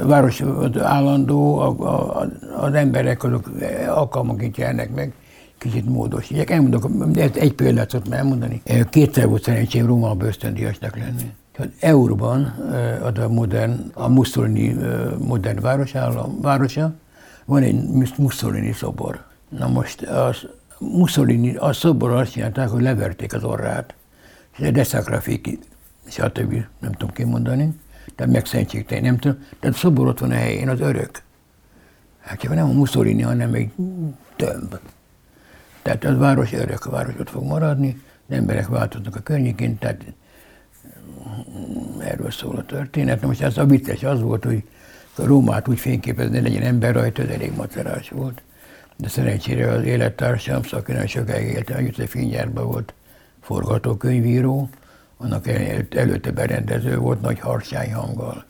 a 0.02 0.06
város 0.06 0.41
az 0.41 0.82
állandó, 0.82 1.58
a, 1.58 1.68
a, 1.68 2.30
az 2.56 2.74
emberek 2.74 3.24
azok 3.24 3.50
alkalmaként 3.88 4.58
jelnek 4.58 4.94
meg, 4.94 5.14
kicsit 5.58 5.86
módosítják. 5.86 6.50
Elmondok, 6.50 6.89
ezt 7.16 7.36
egy 7.36 7.54
példát 7.54 7.89
szoktam 7.89 8.14
elmondani. 8.14 8.62
Kétszer 8.89 9.28
volt 9.28 9.44
szerencsém 9.44 9.86
Rómában 9.86 10.28
ösztöndíjasnak 10.28 10.98
lenni. 10.98 11.34
Euróban 11.80 12.43
az 13.04 13.18
a 13.18 13.30
modern, 13.30 13.91
a 13.93 14.08
Mussolini 14.08 14.76
modern 15.18 15.62
városállam, 15.62 16.41
városa, 16.41 16.93
van 17.45 17.64
egy 17.64 17.84
Mussolini 18.18 18.72
szobor. 18.72 19.24
Na 19.49 19.68
most 19.68 20.01
a 20.01 20.36
Mussolini, 20.80 21.56
a 21.56 21.74
szobor 21.74 22.12
azt 22.12 22.32
csinálták, 22.32 22.68
hogy 22.70 22.82
leverték 22.82 23.34
az 23.34 23.43
orrát, 23.43 23.93
és 24.58 24.72
deszakrafiki, 24.72 25.60
stb. 26.08 26.66
nem 26.80 26.91
tudom 26.91 27.10
kimondani, 27.14 27.80
tehát 28.16 28.34
megszentségtelen, 28.34 29.04
nem 29.04 29.18
tudom. 29.18 29.38
Tehát 29.60 29.76
a 29.76 29.80
szobor 29.80 30.08
ott 30.08 30.20
van 30.20 30.32
a 30.32 30.36
helyén, 30.36 30.70
az 30.70 30.80
örök. 30.80 31.22
Hát 32.20 32.39
csak 32.39 32.54
nem 32.54 32.70
a 32.70 32.74
Mussolini, 32.74 33.22
hanem 33.22 33.54
egy 33.54 33.72
tömb. 34.36 34.80
Tehát 35.82 36.04
az 36.04 36.18
város 36.18 36.54
örök, 36.54 36.86
a 36.86 36.89
város 36.89 37.14
ott 37.20 37.30
fog 37.30 37.43
maradni, 37.43 38.01
az 38.28 38.36
emberek 38.36 38.68
változnak 38.68 39.16
a 39.16 39.20
környékén, 39.20 39.78
tehát 39.78 40.04
erről 41.99 42.32
szól 42.32 42.55
a 42.55 42.65
történet. 42.65 43.21
Na 43.21 43.28
most 43.28 43.41
ez 43.41 43.57
a 43.57 43.65
vicces 43.65 44.03
az 44.03 44.21
volt, 44.21 44.43
hogy 44.43 44.63
a 45.15 45.26
Rómát 45.26 45.67
úgy 45.67 45.80
fényképezni, 45.80 46.41
legyen 46.41 46.63
ember 46.63 46.93
rajta, 46.93 47.21
ez 47.21 47.30
elég 47.30 47.55
macerás 47.55 48.09
volt. 48.09 48.41
De 48.97 49.07
szerencsére 49.07 49.71
az 49.71 49.84
élettársam, 49.84 50.63
szakinak 50.63 51.07
sokáig 51.07 51.47
éltem, 51.47 51.78
együtt 51.78 52.09
Finnyárban 52.09 52.65
volt 52.65 52.93
forgatókönyvíró, 53.41 54.69
annak 55.17 55.47
előtte 55.89 56.32
berendező 56.32 56.97
volt 56.97 57.21
nagy 57.21 57.39
harsány 57.39 57.93
hanggal. 57.93 58.45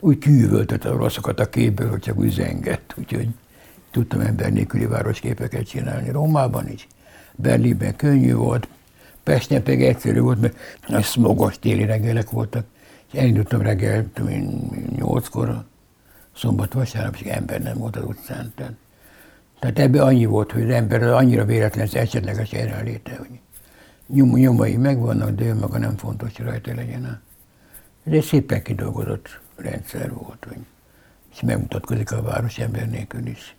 Úgy 0.00 0.18
kívültette 0.18 0.88
a 0.88 0.96
rosszokat 0.96 1.40
a 1.40 1.48
képből, 1.48 1.90
hogy 1.90 2.00
csak 2.00 2.16
úgy 2.18 2.30
zengett, 2.30 2.94
úgyhogy 2.98 3.28
tudtam 3.90 4.20
ember 4.20 4.52
nélküli 4.52 4.86
városképeket 4.86 5.68
csinálni. 5.68 6.10
Rómában 6.10 6.68
is, 6.68 6.86
Berlinben 7.34 7.96
könnyű 7.96 8.34
volt, 8.34 8.68
Pesten 9.22 9.62
pedig 9.62 9.82
egyszerű 9.82 10.20
volt, 10.20 10.40
mert 10.40 10.54
a 10.86 11.02
smogos 11.02 11.58
téli 11.58 11.84
reggelek 11.84 12.30
voltak. 12.30 12.66
És 13.12 13.18
elindultam 13.18 13.62
reggel, 13.62 14.06
tudom 14.12 14.30
én, 14.30 14.70
nyolckor, 14.96 15.64
szombat, 16.36 16.72
vasárnap, 16.72 17.14
és 17.14 17.20
ember 17.20 17.62
nem 17.62 17.78
volt 17.78 17.96
az 17.96 18.04
utcán. 18.04 18.52
Tehát, 18.56 18.72
tehát 19.58 19.78
ebbe 19.78 20.02
annyi 20.02 20.24
volt, 20.24 20.52
hogy 20.52 20.62
az 20.62 20.70
ember 20.70 21.02
annyira 21.02 21.44
véletlen, 21.44 21.86
az 21.86 21.94
esetleges 21.94 22.52
jelenléte, 22.52 23.16
hogy 23.16 23.40
nyom, 24.06 24.30
nyomai 24.30 24.76
megvannak, 24.76 25.30
de 25.30 25.44
ő 25.44 25.54
maga 25.54 25.78
nem 25.78 25.96
fontos, 25.96 26.36
hogy 26.36 26.46
rajta 26.46 26.74
legyen. 26.74 27.22
Ez 28.04 28.12
egy 28.12 28.22
szépen 28.22 28.62
kidolgozott 28.62 29.40
rendszer 29.56 30.12
volt, 30.12 30.46
hogy 30.48 30.58
és 31.32 31.40
megmutatkozik 31.40 32.12
a 32.12 32.22
város 32.22 32.58
ember 32.58 32.88
nélkül 32.88 33.26
is. 33.26 33.56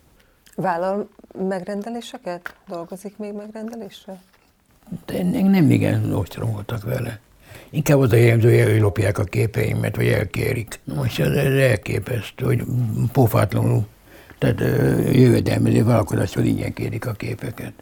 Vállal 0.55 1.09
megrendeléseket? 1.37 2.55
Dolgozik 2.67 3.17
még 3.17 3.33
megrendelésre? 3.33 4.21
De 5.05 5.23
nem 5.23 5.71
igen 5.71 6.13
ostromoltak 6.13 6.83
vele. 6.83 7.19
Inkább 7.69 7.99
az 7.99 8.11
a 8.11 8.15
jellemző, 8.15 8.71
hogy 8.71 8.81
lopják 8.81 9.17
a 9.17 9.23
képeimet, 9.23 9.95
vagy 9.95 10.07
elkérik. 10.07 10.79
Most 10.95 11.19
ez, 11.19 11.31
ez 11.31 11.53
elképesztő, 11.53 12.45
hogy 12.45 12.63
pofátlanul, 13.11 13.85
tehát 14.37 14.59
jövedelmező 15.15 15.83
vállalkozásról 15.83 16.45
ingyen 16.45 16.73
kérik 16.73 17.05
a 17.05 17.11
képeket. 17.11 17.73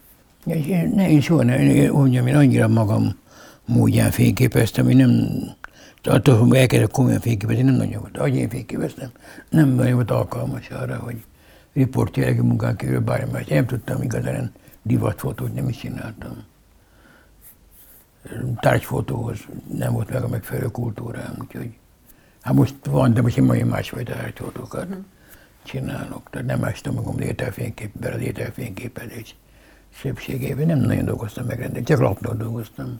És 0.45 0.65
én, 0.67 0.91
ne, 0.95 1.09
én 1.09 1.21
soha 1.21 1.43
nem, 1.43 1.59
én, 1.59 1.91
mondjam, 1.91 2.27
én 2.27 2.35
annyira 2.35 2.67
magam 2.67 3.17
módján 3.65 4.11
fényképeztem, 4.11 4.85
hogy 4.85 4.95
nem, 4.95 5.11
attól, 6.03 6.37
hogy 6.37 6.55
elkezdek 6.55 6.91
komolyan 6.91 7.19
fényképezni, 7.19 7.61
nem 7.61 7.75
nagyon 7.75 8.01
volt. 8.01 8.17
Ahogy 8.17 8.35
én 8.35 8.49
fényképeztem, 8.49 9.09
nem 9.49 9.69
nagyon 9.69 9.93
volt 9.93 10.11
alkalmas 10.11 10.69
arra, 10.69 10.95
hogy 10.97 11.23
riportjelegi 11.73 12.41
munkán 12.41 12.75
kívül 12.75 12.99
bármi 12.99 13.31
más. 13.31 13.47
Én 13.47 13.55
nem 13.55 13.65
tudtam 13.65 14.01
igazán 14.01 14.51
divatfotót, 14.83 15.53
nem 15.53 15.69
is 15.69 15.77
csináltam 15.77 16.43
tárgyfotóhoz 18.59 19.39
nem 19.73 19.93
volt 19.93 20.09
meg 20.09 20.23
a 20.23 20.27
megfelelő 20.27 20.67
kultúrám, 20.67 21.35
úgyhogy 21.41 21.69
hát 22.41 22.53
most 22.53 22.75
van, 22.85 23.13
de 23.13 23.21
most 23.21 23.37
én 23.37 23.43
majd 23.43 23.65
másfajta 23.65 24.13
tárgyfotókat 24.13 24.85
uh-huh. 24.85 25.03
csinálok. 25.63 26.29
Tehát 26.29 26.47
nem 26.47 26.63
ástam 26.63 26.93
magam 26.93 27.19
ételfényképben, 27.19 28.13
az 28.13 28.19
ételfényképezés 28.19 29.35
szépségében. 30.01 30.67
Nem 30.67 30.79
nagyon 30.79 31.05
dolgoztam 31.05 31.45
megrendelni, 31.45 31.85
csak 31.85 31.99
lapnól 31.99 32.35
dolgoztam 32.35 32.99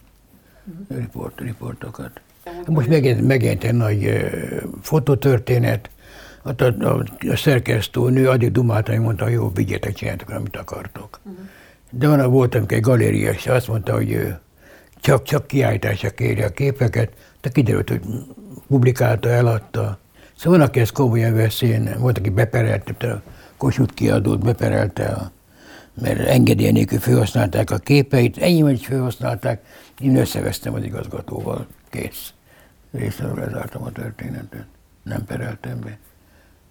uh-huh. 0.66 0.98
riport, 0.98 1.40
riportokat. 1.40 2.22
Most 2.66 2.88
megjelent, 2.88 3.28
megjelent 3.28 3.64
egy 3.64 3.74
nagy 3.74 4.06
uh, 4.06 4.64
fototörténet, 4.82 5.90
a, 6.44 6.64
a, 6.64 7.04
a 7.30 7.36
szerkesztő 7.36 8.10
nő 8.10 8.30
addig 8.30 8.52
dumálta, 8.52 8.92
hogy 8.92 9.02
mondta, 9.02 9.24
hogy 9.24 9.34
jó, 9.34 9.52
vigyétek, 9.54 9.94
csináljátok, 9.94 10.30
amit 10.30 10.56
akartok. 10.56 11.20
Uh-huh. 11.24 11.46
De 11.90 12.08
van, 12.08 12.32
volt, 12.32 12.56
amikor 12.56 12.78
egy 12.78 12.84
galéria, 12.84 13.32
és 13.32 13.48
azt 13.48 13.68
mondta, 13.68 13.94
hogy 13.94 14.12
ő 14.12 14.40
csak, 15.02 15.24
csak 15.24 15.48
kiállításra 15.48 16.10
kéri 16.10 16.42
a 16.42 16.50
képeket, 16.50 17.12
de 17.42 17.50
kiderült, 17.50 17.90
hogy 17.90 18.02
publikálta, 18.68 19.30
eladta. 19.30 20.00
Szóval 20.38 20.60
van, 20.60 20.68
aki 20.68 20.80
ezt 20.80 20.92
komolyan 20.92 21.34
veszi, 21.34 21.80
volt, 21.98 22.18
aki 22.18 22.30
beperelte, 22.30 23.12
a 23.12 23.22
Kossuth 23.58 23.94
kiadót 23.94 24.44
beperelte, 24.44 25.06
a, 25.06 25.32
mert 26.02 26.20
engedély 26.20 26.72
nélkül 26.72 27.00
felhasználták 27.00 27.72
a 27.72 27.78
képeit, 27.78 28.38
ennyi 28.38 28.72
is 28.72 28.86
felhasználták, 28.86 29.62
én 30.00 30.16
összevesztem 30.16 30.74
az 30.74 30.84
igazgatóval, 30.84 31.68
kész. 31.90 32.34
Részről 32.92 33.36
lezártam 33.36 33.84
a 33.84 33.92
történetet, 33.92 34.66
nem 35.04 35.26
pereltem 35.26 35.80
be. 35.80 35.98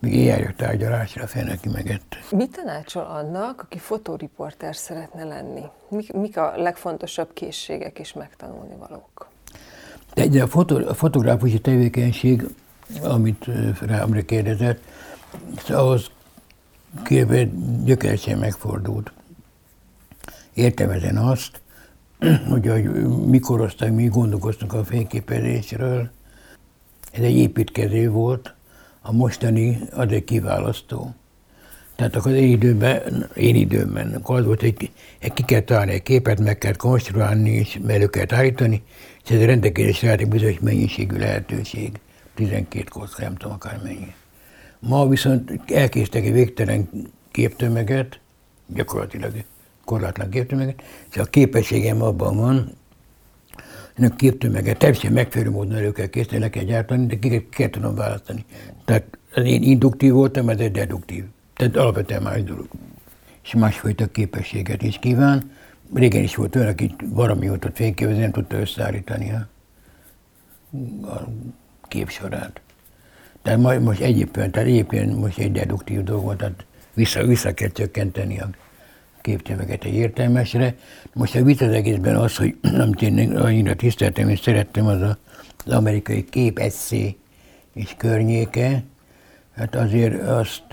Még 0.01 0.15
éjjel 0.15 0.55
tárgyalásra, 0.57 1.27
fél 1.27 1.45
neki 1.45 1.69
megette. 1.69 2.17
Mit 2.31 2.51
tanácsol 2.51 3.03
annak, 3.03 3.61
aki 3.63 3.79
fotóriporter 3.79 4.77
szeretne 4.77 5.25
lenni? 5.25 5.63
Mik, 5.89 6.13
mik 6.13 6.37
a 6.37 6.53
legfontosabb 6.57 7.33
készségek 7.33 7.99
és 7.99 8.13
megtanulni 8.13 8.75
valók? 8.79 9.29
De 10.15 10.43
a, 10.43 10.47
fotó, 10.47 10.77
a 10.77 10.95
fotográfusi 10.95 11.61
tevékenység, 11.61 12.49
amit 13.03 13.47
rám 13.81 14.25
kérdezett, 14.27 14.81
ahhoz 15.69 16.11
kb. 17.03 17.51
gyökeresen 17.85 18.39
megfordult. 18.39 19.13
Értem 20.55 20.91
ezen 20.91 21.17
azt, 21.17 21.61
hogy, 22.51 22.67
hogy 22.67 22.85
mikor 23.27 23.61
aztán 23.61 23.93
mi 23.93 24.07
gondolkoztunk 24.07 24.73
a 24.73 24.85
fényképezésről. 24.85 26.11
Ez 27.13 27.23
egy 27.23 27.37
építkező 27.37 28.11
volt, 28.11 28.55
a 29.09 29.13
mostani 29.13 29.81
az 29.91 30.13
egy 30.13 30.25
kiválasztó. 30.25 31.15
Tehát 31.97 32.17
akkor 32.17 32.33
én 32.33 32.51
időben, 32.51 33.29
én 33.35 33.55
időben, 33.55 34.15
akkor 34.15 34.39
az 34.39 34.45
volt, 34.45 34.61
hogy 34.61 34.91
ki 35.35 35.43
kell 35.43 35.61
találni 35.61 35.93
egy 35.93 36.03
képet, 36.03 36.41
meg 36.41 36.59
kell 36.59 36.77
konstruálni, 36.77 37.51
és 37.51 37.79
elő 37.87 38.07
kell 38.07 38.27
állítani, 38.29 38.83
és 39.25 39.31
ez 39.31 39.45
rendelkezésre 39.45 40.11
állt 40.11 40.21
egy 40.21 40.29
bizonyos 40.29 40.59
mennyiségű 40.61 41.17
lehetőség. 41.17 42.01
12 42.35 42.85
kocka, 42.91 43.23
nem 43.23 43.37
tudom 43.37 43.55
akármennyi. 43.55 44.15
Ma 44.79 45.09
viszont 45.09 45.61
elkészítek 45.67 46.25
egy 46.25 46.33
végtelen 46.33 46.89
képtömeget, 47.31 48.21
gyakorlatilag 48.67 49.33
korlátlan 49.85 50.31
képtömeget, 50.31 50.83
és 51.11 51.17
a 51.17 51.25
képességem 51.25 52.03
abban 52.03 52.37
van, 52.37 52.77
ennek 53.99 54.17
képtömeget 54.17 54.79
teljesen 54.79 55.13
megfelelő 55.13 55.51
módon 55.51 55.75
elő 55.75 55.93
kell 55.93 56.07
készíteni, 56.07 56.41
le 56.41 56.51
kell 56.51 56.65
gyártani, 56.65 57.07
de 57.07 57.19
ki 57.19 57.49
kell 57.51 57.71
tudom 57.71 57.95
választani. 57.95 58.45
Tehát 58.89 59.19
én 59.35 59.63
induktív 59.63 60.13
voltam, 60.13 60.49
ez 60.49 60.59
egy 60.59 60.73
deduktív. 60.73 61.25
Tehát 61.55 61.77
alapvetően 61.77 62.23
más 62.23 62.43
dolog. 62.43 62.69
És 63.43 63.55
másfajta 63.55 64.07
képességet 64.07 64.83
is 64.83 64.99
kíván. 64.99 65.51
Régen 65.95 66.23
is 66.23 66.35
volt 66.35 66.57
olyan, 66.57 66.69
aki 66.69 66.95
valami 67.05 67.51
ott 67.51 67.67
fényképezni, 67.75 68.21
nem 68.21 68.31
tudta 68.31 68.61
összeállítani 68.61 69.31
a, 69.33 69.49
a 71.07 71.29
kép 71.89 72.09
sorát. 72.11 72.61
Tehát 73.43 73.59
majd 73.61 73.83
most 73.83 74.01
egyébként, 74.01 74.53
tehát 74.53 74.69
egyébként 74.69 75.17
most 75.17 75.39
egy 75.39 75.53
deduktív 75.53 76.03
dolog 76.03 76.23
volt, 76.23 76.39
tehát 76.39 76.65
vissza, 76.95 77.25
vissza 77.25 77.55
kell 77.55 77.69
csökkenteni 77.69 78.41
a 78.41 78.49
képtömeget 79.21 79.85
egy 79.85 79.95
értelmesre. 79.95 80.75
Most 81.13 81.35
a 81.35 81.43
vita 81.45 81.65
az 81.65 81.73
egészben 81.73 82.17
az, 82.17 82.37
hogy 82.37 82.57
amit 82.83 83.03
én 83.03 83.37
annyira 83.37 83.75
tiszteltem 83.75 84.29
és 84.29 84.41
szerettem, 84.41 84.87
az 84.87 85.01
a, 85.01 85.19
az 85.65 85.73
amerikai 85.73 86.25
kép 86.25 86.59
eszé 86.59 87.17
és 87.79 87.95
környéke. 87.97 88.83
Hát 89.55 89.75
azért 89.75 90.23
azt, 90.23 90.65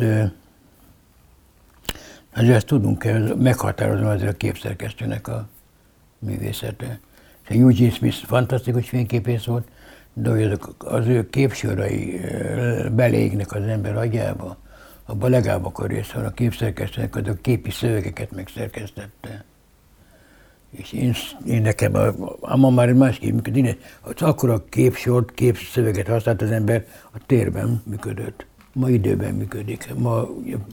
azért 2.36 2.56
azt 2.56 2.66
tudunk 2.66 3.04
meghatározni 3.38 4.06
azért 4.06 4.32
a 4.32 4.38
képszerkesztőnek 4.38 5.28
a 5.28 5.48
művészete. 6.20 7.00
Eugene 7.48 7.92
Smith 7.92 8.26
fantasztikus 8.26 8.90
fényképész 8.90 9.44
volt, 9.44 9.68
de 10.14 10.30
hogy 10.30 10.60
az 10.78 11.08
ő 11.08 11.30
képsorai 11.30 12.20
belégnek 12.92 13.52
az 13.52 13.64
ember 13.64 13.98
agyába, 13.98 14.58
abban 15.06 15.30
legalább 15.30 15.66
akkor 15.66 15.90
része 15.90 16.14
van 16.14 16.26
a 16.26 16.32
képszerkesztőnek, 16.32 17.16
az 17.16 17.28
a 17.28 17.34
képi 17.42 17.72
szövegeket 17.72 18.32
megszerkesztette. 18.32 19.44
És 20.78 20.94
én, 20.94 21.14
én 21.48 21.62
nekem, 21.62 21.96
a, 21.96 22.08
a 22.40 22.58
ma 22.58 22.70
már 22.70 22.94
másképp 22.94 23.34
működik, 23.34 23.78
az 24.02 24.22
akkor 24.22 24.50
a 24.50 24.64
képsort, 24.70 25.34
képszöveget 25.34 26.08
használt 26.08 26.42
az 26.42 26.52
ember, 26.52 26.86
a 27.14 27.18
térben 27.26 27.82
működött. 27.86 28.46
Ma 28.74 28.90
időben 28.90 29.34
működik. 29.34 29.94
Ma 29.98 30.28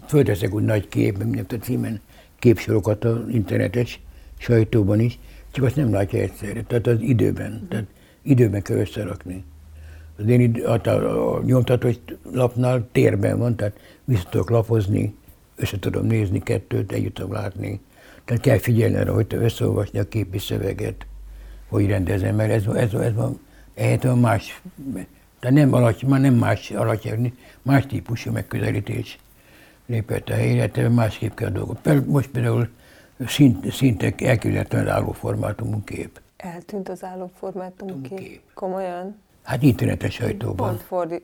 fölteszek 0.06 0.54
úgy 0.54 0.64
nagy 0.64 0.88
kép, 0.88 1.18
minden 1.18 1.46
a 1.48 1.54
címen 1.54 2.00
képsorokat 2.38 3.04
az 3.04 3.28
internetes 3.28 4.00
sajtóban 4.38 5.00
is, 5.00 5.18
csak 5.50 5.64
azt 5.64 5.76
nem 5.76 5.92
látja 5.92 6.20
egyszerre. 6.20 6.62
Tehát 6.62 6.86
az 6.86 7.00
időben. 7.00 7.66
Tehát 7.68 7.86
időben 8.22 8.62
kell 8.62 8.76
összerakni. 8.76 9.44
Az 10.18 10.26
én 10.26 10.62
a, 10.64 10.88
a, 10.88 11.36
a 11.36 11.42
nyomtatós 11.42 11.94
lapnál 12.32 12.88
térben 12.92 13.38
van, 13.38 13.56
tehát 13.56 13.76
vissza 14.04 14.28
tudok 14.30 14.50
lapozni, 14.50 15.14
össze 15.56 15.78
tudom 15.78 16.06
nézni 16.06 16.42
kettőt, 16.42 16.92
együtt 16.92 17.14
tudom 17.14 17.32
látni. 17.32 17.80
Tehát 18.32 18.46
kell 18.46 18.58
figyelni 18.58 18.96
arra, 18.96 19.14
hogy 19.14 19.26
te 19.26 19.36
összeolvasni 19.36 19.98
a 19.98 20.08
képi 20.08 20.38
szöveget, 20.38 21.06
hogy 21.68 21.86
rendezem, 21.86 22.34
mert 22.34 22.50
ez, 22.50 22.66
ez, 22.66 22.94
ez 22.94 23.14
van, 23.14 23.40
ehhez 23.74 24.02
van 24.02 24.18
más, 24.18 24.62
tehát 25.40 25.56
nem 25.56 25.72
alacs, 25.72 26.04
már 26.04 26.20
nem 26.20 26.34
más 26.34 26.70
alacs, 26.70 27.08
más 27.62 27.86
típusú 27.86 28.30
megközelítés 28.30 29.18
lépett 29.86 30.28
a 30.28 30.32
helyre, 30.32 30.88
másképp 30.88 31.34
kell 31.34 31.48
a 31.48 31.50
dolgok. 31.50 31.78
Most 32.06 32.28
például 32.28 32.68
szint, 33.26 33.72
szinte 33.72 34.14
elképzelhetően 34.18 34.88
álló 34.88 35.12
formátumú 35.12 35.84
kép. 35.84 36.20
Eltűnt 36.36 36.88
az 36.88 37.04
álló 37.04 37.30
formátumú 37.38 38.00
kép? 38.00 38.18
kép? 38.18 38.40
Komolyan? 38.54 39.16
Hát 39.42 39.62
internetes 39.62 40.14
sajtóban. 40.14 40.68
Pont 40.68 40.82
fordi, 40.82 41.22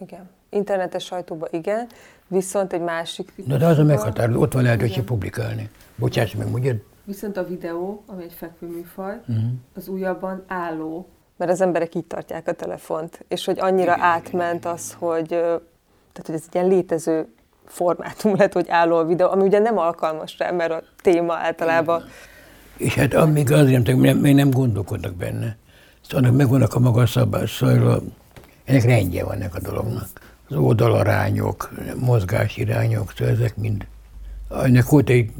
igen. 0.00 0.28
Internetes 0.48 1.04
sajtóban 1.04 1.48
igen, 1.52 1.86
viszont 2.28 2.72
egy 2.72 2.80
másik 2.80 3.32
Na 3.46 3.56
de 3.56 3.66
az 3.66 3.78
a 3.78 3.84
meghatározó, 3.84 4.40
ott 4.40 4.52
van 4.52 4.62
lehetőség 4.62 5.02
publikálni. 5.02 5.70
Bocsáss 6.00 6.34
meg, 6.34 6.50
mondjad. 6.50 6.76
Viszont 7.04 7.36
a 7.36 7.46
videó, 7.46 8.02
ami 8.06 8.22
egy 8.22 8.32
fekvőműfaj, 8.32 9.20
uh-huh. 9.20 9.44
az 9.74 9.88
újabban 9.88 10.44
álló. 10.46 11.08
Mert 11.36 11.50
az 11.50 11.60
emberek 11.60 11.94
így 11.94 12.04
tartják 12.04 12.48
a 12.48 12.52
telefont, 12.52 13.24
és 13.28 13.44
hogy 13.44 13.58
annyira 13.60 13.92
igen, 13.92 14.04
átment 14.04 14.58
igen, 14.58 14.72
az, 14.72 14.96
hogy, 14.98 15.28
tehát, 15.28 16.26
hogy 16.26 16.34
ez 16.34 16.42
egy 16.46 16.54
ilyen 16.54 16.68
létező 16.68 17.26
formátum 17.66 18.36
lett, 18.38 18.52
hogy 18.52 18.68
álló 18.68 18.96
a 18.96 19.04
videó, 19.04 19.28
ami 19.30 19.42
ugye 19.42 19.58
nem 19.58 19.78
alkalmas 19.78 20.38
rá, 20.38 20.50
mert 20.50 20.70
a 20.70 20.82
téma 21.02 21.34
általában... 21.34 22.00
Igen. 22.00 22.12
És 22.76 22.94
hát 22.94 23.14
amíg 23.14 23.52
azért 23.52 23.86
nem, 23.86 23.98
nem, 23.98 24.18
még 24.18 24.34
nem 24.34 24.50
gondolkodnak 24.50 25.14
benne. 25.14 25.56
Szóval 26.00 26.24
annak 26.24 26.36
megvannak 26.36 26.74
a 26.74 26.78
maga 26.78 27.06
szabás, 27.06 27.56
szóval 27.56 28.02
ennek 28.64 28.84
rendje 28.84 29.24
van 29.24 29.34
ennek 29.34 29.54
a 29.54 29.60
dolognak. 29.60 30.08
Az 30.48 30.56
oldalarányok, 30.56 31.70
mozgásirányok, 31.96 33.12
szóval 33.16 33.34
ezek 33.34 33.56
mind 33.56 33.86
ennek 34.50 34.88
volt 34.88 35.10
egy 35.10 35.32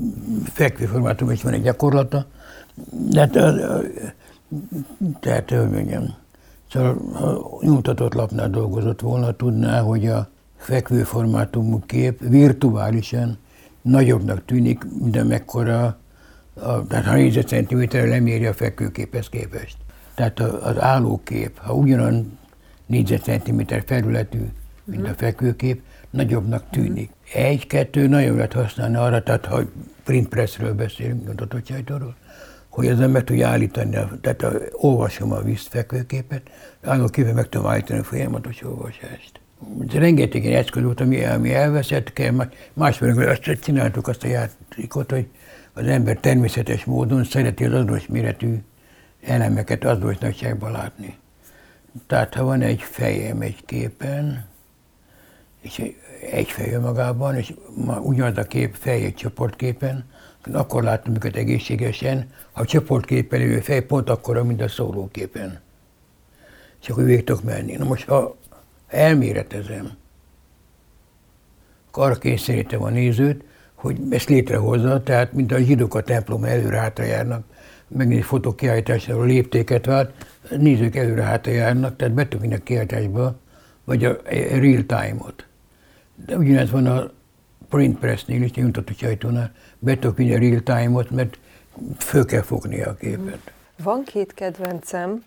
fekvőformátum, 0.44 1.30
és 1.30 1.42
van 1.42 1.52
egy 1.52 1.62
gyakorlata, 1.62 2.26
de 2.90 3.20
hát, 3.20 3.32
tehát, 5.20 5.50
hogy 5.50 5.70
mondjam, 5.70 6.14
szóval 6.72 6.96
ha 7.12 7.58
nyomtatott 7.60 8.14
lapnál 8.14 8.50
dolgozott 8.50 9.00
volna, 9.00 9.36
tudná, 9.36 9.80
hogy 9.80 10.06
a 10.06 10.28
fekvőformátumú 10.56 11.80
kép 11.86 12.20
virtuálisan 12.28 13.38
nagyobbnak 13.82 14.44
tűnik, 14.44 14.84
mint 15.00 15.28
mekkora, 15.28 15.98
a, 16.54 16.86
tehát 16.86 17.04
ha 17.04 17.14
négyzetcentiméterre 17.14 18.08
lemérje 18.08 18.48
a 18.48 18.54
fekvőképhez 18.54 19.28
képest. 19.28 19.76
Tehát 20.14 20.40
az 20.40 20.80
állókép, 20.80 21.58
ha 21.58 21.74
ugyanan 21.74 22.38
négyzetcentiméter 22.86 23.82
felületű, 23.86 24.40
mint 24.84 25.08
a 25.08 25.14
fekvőkép, 25.16 25.82
nagyobbnak 26.10 26.70
tűnik. 26.70 27.10
Egy-kettő 27.34 28.06
nagyon 28.06 28.34
lehet 28.34 28.52
használni 28.52 28.96
arra, 28.96 29.22
tehát 29.22 29.46
ha 29.46 29.62
printpressről 30.04 30.74
beszélünk, 30.74 31.24
nyomtatott 31.24 31.66
sajtóról, 31.66 32.16
hogy 32.68 32.88
az 32.88 33.00
ember 33.00 33.24
tudja 33.24 33.48
állítani, 33.48 33.96
tehát 34.20 34.40
ha 34.40 34.50
olvasom 34.72 35.32
a 35.32 35.42
vízfekvőképet, 35.42 36.42
állóképpen 36.82 37.34
meg 37.34 37.48
tudom 37.48 37.66
állítani 37.66 38.00
a 38.00 38.04
folyamatos 38.04 38.62
olvasást. 38.62 39.40
Rengeteg 39.92 40.44
ilyen 40.44 40.60
eszköz 40.60 40.82
volt, 40.82 41.00
ami, 41.00 41.24
ami 41.24 41.54
elveszett, 41.54 42.12
kell, 42.12 42.48
másfél 42.72 43.28
azt 43.28 43.60
csináltuk 43.60 44.08
azt 44.08 44.24
a 44.24 44.28
játékot, 44.28 45.10
hogy 45.10 45.26
az 45.72 45.86
ember 45.86 46.16
természetes 46.16 46.84
módon 46.84 47.24
szereti 47.24 47.64
az 47.64 47.72
azonos 47.72 48.06
méretű 48.06 48.54
elemeket 49.24 49.84
azonos 49.84 50.18
nagyságban 50.18 50.72
látni. 50.72 51.18
Tehát 52.06 52.34
ha 52.34 52.44
van 52.44 52.62
egy 52.62 52.82
fejem 52.82 53.40
egy 53.40 53.64
képen, 53.64 54.48
és 55.60 55.82
egy 56.20 56.50
fej 56.50 56.78
magában, 56.80 57.34
és 57.34 57.54
ugyanaz 58.02 58.38
a 58.38 58.44
kép 58.44 58.74
fej 58.74 59.04
egy 59.04 59.14
csoportképen, 59.14 60.04
akkor 60.52 60.82
látom 60.82 61.14
őket 61.14 61.36
egészségesen, 61.36 62.30
ha 62.52 62.60
a 62.60 62.64
csoportképen 62.64 63.40
lévő 63.40 63.60
fej 63.60 63.80
pont 63.80 64.10
akkora, 64.10 64.44
mint 64.44 64.62
a 64.62 64.68
szólóképen. 64.68 65.60
És 66.80 66.88
akkor 66.88 67.04
végig 67.04 67.24
tudok 67.24 67.42
menni. 67.42 67.76
Na 67.76 67.84
most, 67.84 68.08
ha 68.08 68.36
elméretezem, 68.86 69.90
arra 71.92 72.14
kényszerítem 72.14 72.82
a 72.82 72.88
nézőt, 72.88 73.44
hogy 73.74 74.00
ezt 74.10 74.28
létrehozza, 74.28 75.02
tehát 75.02 75.32
mint 75.32 75.52
a 75.52 75.58
zsidók 75.58 75.94
a 75.94 76.02
templom 76.02 76.44
előre 76.44 76.78
hátra 76.78 77.04
járnak, 77.04 77.44
megnézni 77.88 78.22
fotók 78.22 78.56
kiállításáról 78.56 79.26
léptéket 79.26 79.86
vált, 79.86 80.26
nézők 80.58 80.96
előre 80.96 81.22
hátra 81.22 81.52
járnak, 81.52 81.96
tehát 81.96 82.14
betudni 82.14 82.54
a 82.54 82.58
kiállításba, 82.58 83.38
vagy 83.84 84.04
a 84.04 84.16
real 84.50 84.84
time-ot. 84.86 85.46
De 86.26 86.36
ugyanez 86.36 86.70
van 86.70 86.86
a 86.86 87.10
print 87.68 87.98
pressnél 87.98 88.42
is, 88.42 88.52
nyomtatott 88.52 88.98
sajtónál, 88.98 89.52
betudni 89.78 90.34
a 90.34 90.38
real 90.38 90.60
time-ot, 90.60 91.10
mert 91.10 91.38
föl 91.98 92.24
kell 92.24 92.42
fogni 92.42 92.82
a 92.82 92.94
képet. 92.94 93.52
Van 93.82 94.04
két 94.04 94.34
kedvencem 94.34 95.24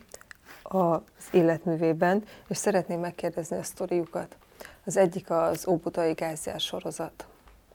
az 0.62 1.00
életművében, 1.30 2.22
és 2.48 2.56
szeretném 2.56 3.00
megkérdezni 3.00 3.56
a 3.56 3.62
sztoriukat. 3.62 4.36
Az 4.84 4.96
egyik 4.96 5.30
az 5.30 5.66
Óbutai 5.66 6.12
gázjár 6.12 6.60
sorozat. 6.60 7.26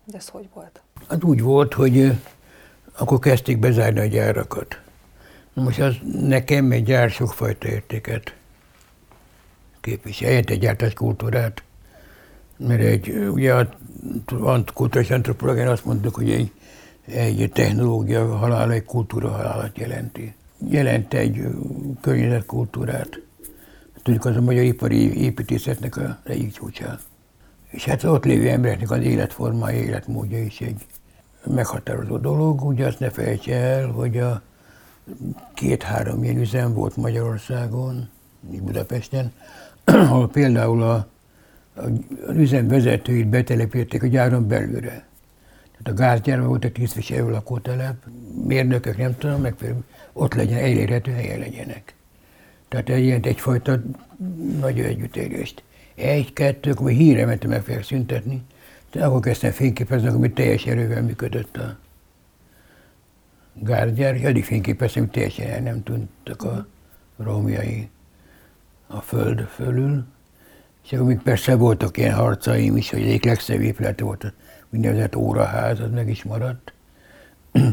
De 0.03 0.17
ez 0.17 0.27
hogy 0.27 0.49
volt? 0.53 0.81
Hát 1.09 1.23
úgy 1.23 1.41
volt, 1.41 1.73
hogy 1.73 2.11
akkor 2.97 3.19
kezdték 3.19 3.59
bezárni 3.59 3.99
a 3.99 4.05
gyárakat. 4.05 4.81
Na 5.53 5.63
most 5.63 5.79
az 5.79 5.95
nekem 6.03 6.71
egy 6.71 6.83
gyár 6.83 7.09
sokfajta 7.09 7.67
értéket 7.67 8.33
képvisel, 9.81 10.29
egy 10.29 10.59
gyártás 10.59 10.93
kultúrát. 10.93 11.63
Mert 12.67 12.81
egy, 12.81 13.29
ugye 13.31 13.53
a 13.53 13.69
kultúrás 14.73 15.11
antropológián 15.11 15.67
azt 15.67 15.85
mondtuk, 15.85 16.15
hogy 16.15 16.31
egy, 16.31 16.51
egy 17.05 17.51
technológia 17.53 18.35
halála 18.35 18.71
egy 18.73 18.85
kultúra 18.85 19.29
halálat 19.29 19.77
jelenti. 19.77 20.33
Jelent 20.69 21.13
egy 21.13 21.47
környezetkultúrát. 22.01 23.19
Tudjuk, 24.03 24.25
az 24.25 24.35
a 24.35 24.41
magyar 24.41 24.63
ipari 24.63 25.21
építészetnek 25.21 25.97
a 25.97 26.19
egyik 26.23 26.53
csúcsát. 26.53 26.99
És 27.69 27.85
hát 27.85 28.03
ott 28.03 28.25
lévő 28.25 28.49
embereknek 28.49 28.91
az 28.91 28.99
életformája, 28.99 29.81
életmódja 29.81 30.43
is 30.43 30.61
egy 30.61 30.85
meghatározó 31.45 32.17
dolog. 32.17 32.63
Ugye 32.63 32.85
azt 32.85 32.99
ne 32.99 33.09
felejtse 33.09 33.55
el, 33.55 33.87
hogy 33.87 34.17
a 34.17 34.41
két-három 35.53 36.23
ilyen 36.23 36.37
üzem 36.37 36.73
volt 36.73 36.95
Magyarországon, 36.95 38.09
Budapesten, 38.39 39.31
ahol 39.83 40.29
például 40.29 40.83
a, 40.83 41.07
az 42.27 42.35
üzem 42.35 42.67
betelepítették 43.29 44.03
a 44.03 44.07
gyáron 44.07 44.47
belülre. 44.47 45.07
Tehát 45.71 45.87
a 45.87 45.93
gázgyárban 45.93 46.47
volt 46.47 46.65
egy 46.65 46.71
tisztviselő 46.71 47.29
lakótelep, 47.29 47.95
mérnökök, 48.45 48.97
nem 48.97 49.17
tudom, 49.17 49.41
meg 49.41 49.55
ott 50.13 50.33
legyen, 50.33 50.57
elérhető 50.57 51.11
helyen 51.11 51.39
legyenek. 51.39 51.93
Tehát 52.67 52.89
egy 52.89 53.03
ilyen 53.03 53.21
egyfajta 53.21 53.81
nagy 54.59 54.79
együttélést 54.79 55.63
egy-kettő, 55.95 56.71
akkor 56.71 56.89
híre 56.89 57.25
mentem 57.25 57.49
meg 57.49 57.63
fel 57.63 57.81
szüntetni. 57.81 58.41
De 58.91 59.05
akkor 59.05 59.19
kezdtem 59.19 59.51
fényképezni, 59.51 60.07
akkor 60.07 60.29
teljes 60.29 60.65
erővel 60.65 61.03
működött 61.03 61.57
a 61.57 61.77
gárgyár, 63.53 64.25
addig 64.25 64.43
fényképeztem, 64.43 65.03
hogy 65.03 65.11
teljesen 65.11 65.47
el 65.47 65.61
nem 65.61 65.83
tűntek 65.83 66.43
a 66.43 66.67
romjai 67.17 67.89
a 68.87 69.01
föld 69.01 69.39
fölül. 69.39 70.05
És 70.89 70.95
akkor 70.95 71.07
még 71.07 71.19
persze 71.19 71.55
voltak 71.55 71.97
ilyen 71.97 72.13
harcaim 72.13 72.77
is, 72.77 72.89
hogy 72.89 73.01
egyik 73.01 73.25
legszebb 73.25 73.61
épület 73.61 73.99
volt 73.99 74.23
a 74.23 74.33
úgynevezett 74.73 75.15
óraház, 75.15 75.79
az 75.79 75.89
meg 75.93 76.09
is 76.09 76.23
maradt. 76.23 76.73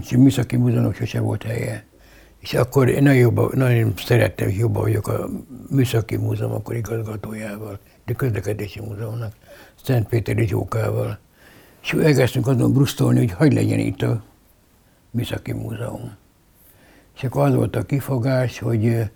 és 0.02 0.12
a 0.12 0.18
Műszaki 0.18 0.56
Múzeumnak 0.56 0.94
sose 0.94 1.20
volt 1.20 1.42
helye. 1.42 1.84
És 2.40 2.54
akkor 2.54 2.88
én 2.88 3.02
nagyon, 3.02 3.18
jobban, 3.18 3.50
nagyon 3.54 3.92
szerettem, 3.96 4.46
hogy 4.46 4.56
jobban 4.56 4.82
vagyok 4.82 5.08
a 5.08 5.28
Műszaki 5.70 6.16
Múzeum 6.16 6.52
akkor 6.52 6.74
igazgatójával 6.74 7.78
de 8.06 8.12
közlekedési 8.12 8.80
múzeumnak, 8.80 9.32
Szentpéteri 9.84 10.46
Zsókával. 10.46 11.18
És 11.82 11.92
elkezdtünk 11.92 12.46
azon 12.46 12.72
brusztolni, 12.72 13.18
hogy 13.18 13.32
hogy 13.32 13.52
legyen 13.52 13.78
itt 13.78 14.02
a 14.02 14.22
Műszaki 15.10 15.52
Múzeum. 15.52 16.12
És 17.16 17.24
akkor 17.24 17.46
az 17.46 17.54
volt 17.54 17.76
a 17.76 17.82
kifogás, 17.82 18.58
hogy 18.58 19.10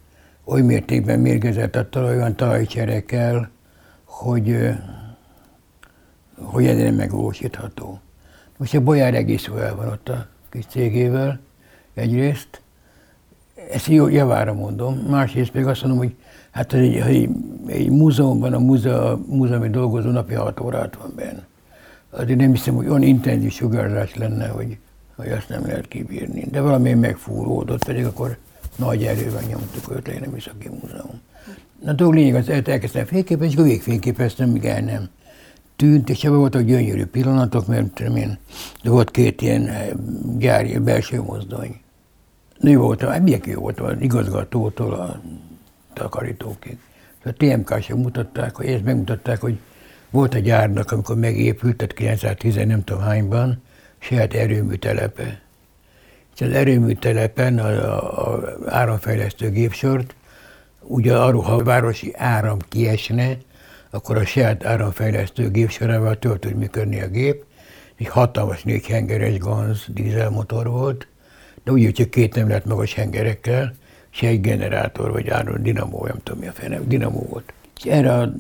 oly 0.44 0.60
mértékben 0.60 1.20
mérgezett 1.20 1.76
a 1.76 1.88
talaj, 1.88 2.16
olyan 2.16 2.36
talajcserekkel, 2.36 3.50
hogy, 4.20 4.70
hogy 6.36 6.66
ez 6.66 6.76
nem 6.76 6.94
megvalósítható. 6.94 8.00
Most 8.56 8.74
a 8.74 8.80
Bolyár 8.80 9.14
egész 9.14 9.48
el 9.58 9.74
van 9.74 9.88
ott 9.88 10.08
a 10.08 10.26
kis 10.50 10.64
cégével 10.66 11.40
egyrészt, 11.94 12.62
ezt 13.70 13.86
jó 13.86 14.08
javára 14.08 14.54
mondom, 14.54 14.94
másrészt 14.94 15.50
pedig 15.50 15.66
azt 15.66 15.82
mondom, 15.82 15.98
hogy 15.98 16.14
Hát 16.50 16.72
egy, 16.72 16.96
egy, 16.96 17.28
egy 17.66 17.90
múzeumban 17.90 18.52
a 18.52 18.58
múzeum, 18.58 19.24
múzeumi 19.28 19.68
dolgozó 19.68 20.10
napi 20.10 20.34
6 20.34 20.60
órát 20.60 20.96
van 20.96 21.12
benne. 21.16 21.46
Azért 22.10 22.38
nem 22.38 22.50
hiszem, 22.50 22.74
hogy 22.74 22.86
olyan 22.86 23.02
intenzív 23.02 23.52
sugárzás 23.52 24.14
lenne, 24.14 24.48
hogy, 24.48 24.78
hogy 25.16 25.28
azt 25.28 25.48
nem 25.48 25.66
lehet 25.66 25.88
kibírni. 25.88 26.46
De 26.50 26.60
valami 26.60 26.94
megfúródott, 26.94 27.84
pedig 27.84 28.04
akkor 28.04 28.36
nagy 28.76 29.04
erővel 29.04 29.42
nyomtuk 29.48 29.92
őt 29.96 30.06
le, 30.06 30.18
nem 30.20 30.34
a 30.34 30.74
múzeum. 30.80 31.20
Na, 31.82 31.92
dolog 31.92 32.14
lényeg 32.14 32.34
az, 32.34 32.48
elkezdtem 32.48 33.04
fényképezni, 33.04 33.54
és 33.54 33.62
végigfényképeztem, 33.62 34.48
míg 34.48 34.64
el 34.64 34.80
nem 34.80 35.08
tűnt, 35.76 36.10
és 36.10 36.24
ebben 36.24 36.38
voltak 36.38 36.62
gyönyörű 36.62 37.04
pillanatok, 37.04 37.66
mert 37.66 38.00
én, 38.00 38.38
de 38.82 38.90
volt 38.90 39.10
két 39.10 39.42
ilyen 39.42 39.66
eh, 39.66 39.88
gyári 40.38 40.78
belső 40.78 41.22
mozdony. 41.22 41.80
Nő 42.58 42.76
voltam, 42.76 43.10
hát 43.10 43.22
milyen 43.22 43.40
jó 43.44 43.60
volt 43.60 43.80
az 43.80 43.96
igazgatótól 44.00 44.94
a 44.94 45.20
takarítóként. 45.92 46.78
A 47.24 47.32
TMK-sok 47.32 47.96
mutatták, 47.96 48.56
hogy 48.56 48.66
ezt 48.66 48.84
megmutatták, 48.84 49.40
hogy 49.40 49.58
volt 50.10 50.34
a 50.34 50.38
gyárnak, 50.38 50.90
amikor 50.90 51.16
megépült, 51.16 51.76
tehát 51.76 51.94
910 51.94 52.54
nem 52.54 52.84
tudom 52.84 53.02
hányban, 53.02 53.62
saját 53.98 54.34
erőműtelepe. 54.34 55.40
És 56.34 56.40
az 56.40 56.52
erőműtelepen 56.52 57.58
a, 57.58 57.68
a, 57.68 58.34
a 58.34 58.56
áramfejlesztő 58.66 59.50
gépsort, 59.50 60.14
ugye 60.90 61.16
arról, 61.16 61.42
ha 61.42 61.52
a 61.52 61.62
városi 61.62 62.12
áram 62.16 62.58
kiesne, 62.68 63.36
akkor 63.90 64.16
a 64.16 64.24
saját 64.24 64.64
áramfejlesztő 64.64 65.50
gépsorával 65.50 66.18
tölt 66.18 66.40
tud 66.40 66.54
működni 66.54 67.00
a 67.00 67.08
gép. 67.08 67.44
Egy 67.96 68.08
hatalmas 68.08 68.62
négy 68.62 68.86
hengeres 68.86 69.38
Ganz 69.38 69.84
dízelmotor 69.88 70.66
volt, 70.66 71.06
de 71.64 71.72
úgy, 71.72 71.84
hogy 71.84 72.08
két 72.08 72.34
nem 72.34 72.48
lett 72.48 72.64
magas 72.64 72.94
hengerekkel, 72.94 73.74
se 74.10 74.26
egy 74.26 74.40
generátor, 74.40 75.10
vagy 75.10 75.28
áron 75.28 75.62
dinamó, 75.62 76.06
nem 76.06 76.18
tudom 76.22 76.40
mi 76.40 76.46
a 76.46 76.52
fene, 76.52 76.80
dinamó 76.80 77.26
volt. 77.30 77.52
És 77.76 77.84
erre 77.84 78.12
a 78.12 78.32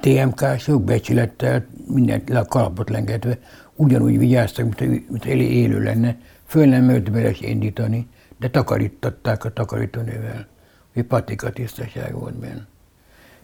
TMK-sok 0.00 0.82
becsülettel 0.84 1.66
mindent 1.86 2.28
le 2.28 2.38
a 2.38 2.44
kalapot 2.44 2.90
lengetve, 2.90 3.38
ugyanúgy 3.74 4.18
vigyáztak, 4.18 4.64
mint, 4.64 5.10
mint 5.10 5.24
élő 5.24 5.82
lenne, 5.82 6.16
föl 6.46 6.66
nem 6.66 7.02
bele 7.12 7.30
indítani, 7.40 8.08
de 8.38 8.50
takarítatták 8.50 9.44
a 9.44 9.52
takarítónővel, 9.52 10.46
hogy 10.92 11.02
patika 11.02 11.50
tisztaság 11.50 12.14
volt 12.14 12.34
benne. 12.34 12.66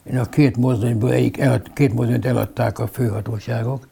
Én 0.03 0.19
a 0.19 0.29
két 0.29 0.57
mozdonyból 0.57 1.13
egyik, 1.13 1.39
elad, 1.39 1.73
két 1.73 1.95
mozdonyt 1.95 2.27
eladták 2.27 2.79
a 2.79 2.87
főhatóságok, 2.87 3.87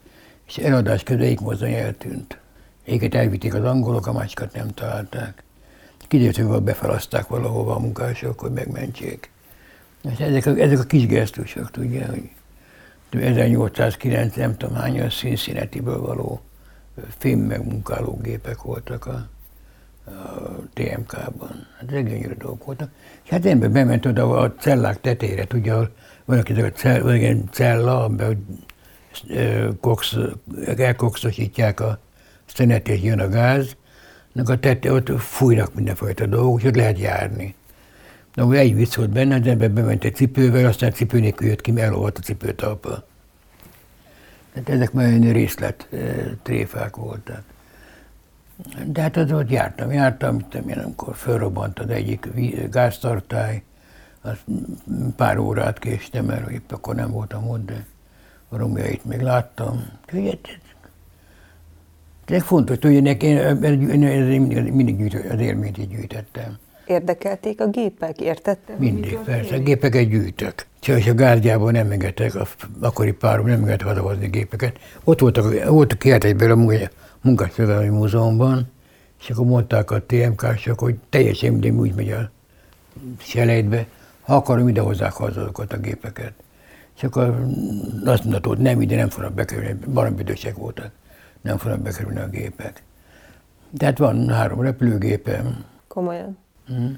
és 0.46 0.56
eladás 0.56 1.02
közben 1.02 1.26
egyik 1.26 1.40
mozdony 1.40 1.72
eltűnt. 1.72 2.38
Egyiket 2.84 3.14
elvitték 3.14 3.54
az 3.54 3.64
angolok, 3.64 4.06
a 4.06 4.12
másikat 4.12 4.52
nem 4.52 4.68
találták. 4.68 5.42
Kiderült, 6.08 6.36
hogy 6.36 6.62
befelazták 6.62 7.26
valahova 7.26 7.74
a 7.74 7.78
munkások, 7.78 8.40
hogy 8.40 8.52
megmentsék. 8.52 9.30
És 10.12 10.18
ezek 10.18 10.46
a, 10.46 10.50
ezek 10.50 10.78
a 10.78 10.82
kis 10.82 11.06
gesztusok, 11.06 11.70
tudja, 11.70 12.06
hogy 12.06 12.30
1809 13.10 14.36
nem 14.36 14.56
tudom 14.56 14.74
hány 14.74 15.10
színszínetiből 15.10 16.00
való 16.00 16.40
fém 17.18 17.38
megmunkáló 17.38 18.18
gépek 18.22 18.62
voltak 18.62 19.06
a, 19.06 19.12
a 19.12 19.28
TMK-ban. 20.76 21.66
Hát 21.78 21.90
ezek 21.90 22.08
gyönyörű 22.08 22.34
dolgok 22.34 22.64
voltak. 22.64 22.90
És 23.24 23.30
hát 23.30 23.46
ember 23.46 23.70
bement 23.70 24.06
oda 24.06 24.30
a 24.30 24.54
cellák 24.54 25.00
tetejére, 25.00 25.44
tudja, 25.44 25.90
van 26.24 26.38
aki 26.38 26.52
a 26.52 26.70
cell, 26.70 27.42
cella, 27.50 28.04
amiben 28.04 28.46
kox, 29.80 30.16
elkokszosítják 30.76 31.80
a 31.80 31.98
szenet 32.46 32.88
és 32.88 33.02
jön 33.02 33.20
a 33.20 33.28
gáz, 33.28 33.76
a 34.34 34.58
tette, 34.58 34.92
ott 34.92 35.20
fújnak 35.20 35.74
mindenfajta 35.74 36.26
dolgok, 36.26 36.64
ott 36.64 36.74
lehet 36.74 36.98
járni. 36.98 37.54
Na, 38.34 38.52
egy 38.52 38.74
vicc 38.74 38.94
volt 38.94 39.10
benne, 39.10 39.38
de 39.38 39.50
ebbe 39.50 39.68
bement 39.68 40.04
egy 40.04 40.14
cipővel, 40.14 40.66
aztán 40.66 40.92
cipő 40.92 41.20
nélkül 41.20 41.48
jött 41.48 41.60
ki, 41.60 41.70
mert 41.70 41.86
elolvadt 41.86 42.18
a 42.18 42.20
cipőtalpa. 42.20 43.06
Tehát 44.52 44.68
ezek 44.68 44.92
már 44.92 45.06
olyan 45.06 45.32
részlet 45.32 45.88
tréfák 46.42 46.96
voltak. 46.96 47.42
De 48.86 49.00
hát 49.00 49.16
az 49.16 49.32
ott 49.32 49.50
jártam, 49.50 49.92
jártam, 49.92 50.48
tudom 50.48 50.68
én, 50.68 50.78
amikor 50.78 51.16
fölrobbant 51.16 51.78
az 51.78 51.88
egyik 51.88 52.28
gáztartály, 52.70 53.62
az 54.20 54.36
pár 55.16 55.38
órát 55.38 55.78
késtem, 55.78 56.24
mert 56.24 56.50
épp 56.50 56.72
akkor 56.72 56.94
nem 56.94 57.10
voltam 57.10 57.48
ott, 57.48 57.64
de 57.64 57.86
a 58.48 58.56
romjait 58.56 59.04
még 59.04 59.20
láttam. 59.20 59.86
Úgyhogy 60.12 60.40
de 62.26 62.40
fontos, 62.40 62.76
hogy 62.80 63.22
én, 63.22 63.56
mindig, 63.56 64.72
mindig 64.72 65.16
az 65.30 65.40
élményt 65.40 65.78
így 65.78 65.88
gyűjtettem. 65.88 66.58
Érdekelték 66.86 67.60
a 67.60 67.68
gépek, 67.68 68.20
értettem? 68.20 68.76
Mindig, 68.78 69.18
persze, 69.18 69.54
a 69.54 69.58
gépeket 69.58 70.08
gyűjtök. 70.08 70.66
és 70.86 71.06
a 71.06 71.14
gárdjában 71.14 71.72
nem 71.72 71.90
engedtek, 71.90 72.34
a 72.34 72.46
akkori 72.80 73.12
párom 73.12 73.46
nem 73.46 73.60
engedtek 73.60 73.86
hazahozni 73.86 74.26
gépeket. 74.26 74.78
Ott 75.04 75.20
voltak, 75.20 75.68
voltak 75.68 75.98
kiáltásból 75.98 76.50
a 76.50 76.56
Munkásfővelmi 77.26 77.88
Múzeumban, 77.88 78.70
és 79.20 79.30
akkor 79.30 79.46
mondták 79.46 79.90
a 79.90 80.06
TMK-sok, 80.06 80.78
hogy 80.78 80.96
teljesen 81.08 81.52
minden 81.52 81.78
úgy 81.78 81.94
megy 81.94 82.10
a 82.10 82.30
selejtbe, 83.18 83.86
ha 84.20 84.34
akarom, 84.34 84.68
ide 84.68 84.80
hozzák 84.80 85.12
haza 85.12 85.40
azokat 85.40 85.72
a 85.72 85.78
gépeket. 85.78 86.32
És 86.96 87.02
akkor 87.02 87.46
azt 88.04 88.24
mondta, 88.24 88.48
hogy 88.48 88.58
nem, 88.58 88.80
ide 88.80 88.96
nem 88.96 89.08
fognak 89.08 89.32
bekerülni, 89.32 89.78
barambüdösek 89.92 90.56
voltak, 90.56 90.90
nem 91.40 91.58
fognak 91.58 91.80
bekerülni 91.80 92.18
a 92.18 92.28
gépek. 92.28 92.82
Tehát 93.76 93.98
van 93.98 94.28
három 94.28 94.60
repülőgépem. 94.60 95.64
Komolyan? 95.88 96.38
Mm. 96.72 96.92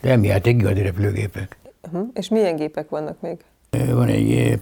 De 0.00 0.10
emiatt 0.10 0.46
egy 0.46 0.58
igazi 0.58 0.82
repülőgépek. 0.82 1.56
Uh-huh. 1.82 2.08
És 2.14 2.28
milyen 2.28 2.56
gépek 2.56 2.88
vannak 2.88 3.20
még? 3.20 3.44
Van 3.70 4.08
egy 4.08 4.60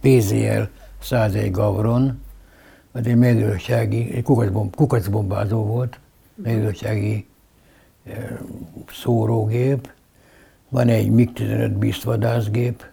PZL 0.00 0.62
101 1.00 1.50
Gavron, 1.50 2.24
az 2.96 3.06
egy 3.06 3.16
mezőgazdasági, 3.16 4.14
egy 4.14 4.22
kukacbomb, 4.22 4.74
kukacbombázó 4.74 5.64
volt, 5.64 5.98
mezőgazdasági 6.34 7.26
szórógép, 8.92 9.90
van 10.68 10.88
egy 10.88 11.10
MiG-15 11.10 11.74
BISZ 11.78 12.02
vadászgép, 12.02 12.84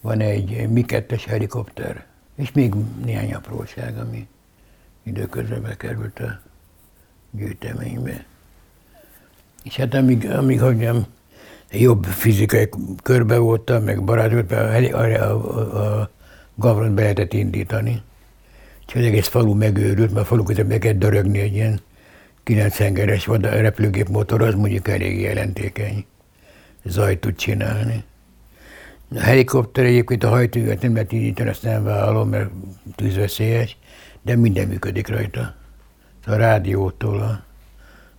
van 0.00 0.20
egy 0.20 0.68
Mi-2-es 0.68 1.22
helikopter, 1.26 2.06
és 2.34 2.52
még 2.52 2.74
néhány 3.04 3.34
apróság, 3.34 3.98
ami 3.98 4.28
időközben 5.02 5.62
bekerült 5.62 6.20
a 6.20 6.40
gyűjteménybe. 7.30 8.24
És 9.62 9.76
hát 9.76 9.94
amíg, 9.94 10.30
amíg 10.30 10.60
hogy 10.60 10.76
nem, 10.76 11.06
jobb 11.70 12.04
fizikai 12.04 12.68
körbe 13.02 13.38
voltam, 13.38 13.82
meg 13.82 14.04
barátok, 14.04 14.50
a, 14.50 14.74
a, 14.94 15.04
a, 15.20 16.00
a 16.00 16.10
Gavron 16.54 16.94
be 16.94 17.02
lehetett 17.02 17.32
indítani. 17.32 18.02
És 18.92 18.98
az 18.98 19.04
egész 19.04 19.26
falu 19.26 19.54
megőrült, 19.54 20.12
mert 20.12 20.24
a 20.24 20.28
falu 20.28 20.42
közben 20.42 20.66
meg 20.66 20.78
kell 20.78 20.92
dörögni 20.92 21.38
egy 21.38 21.54
ilyen 21.54 21.80
9 22.42 22.76
hengeres 22.76 23.26
repülőgép 23.40 24.08
motor, 24.08 24.42
az 24.42 24.54
mondjuk 24.54 24.88
elég 24.88 25.20
jelentékeny 25.20 26.04
zajt 26.84 27.20
tud 27.20 27.34
csinálni. 27.34 28.04
A 29.14 29.20
helikopter 29.20 29.84
egyébként 29.84 30.24
a 30.24 30.28
hajtóját 30.28 30.82
nem 30.82 30.92
lehet 30.92 31.12
indítani, 31.12 31.48
azt 31.48 31.62
nem 31.62 31.84
vállalom, 31.84 32.28
mert 32.28 32.50
tűzveszélyes, 32.94 33.76
de 34.22 34.36
minden 34.36 34.68
működik 34.68 35.08
rajta. 35.08 35.54
A 36.26 36.34
rádiótól 36.34 37.44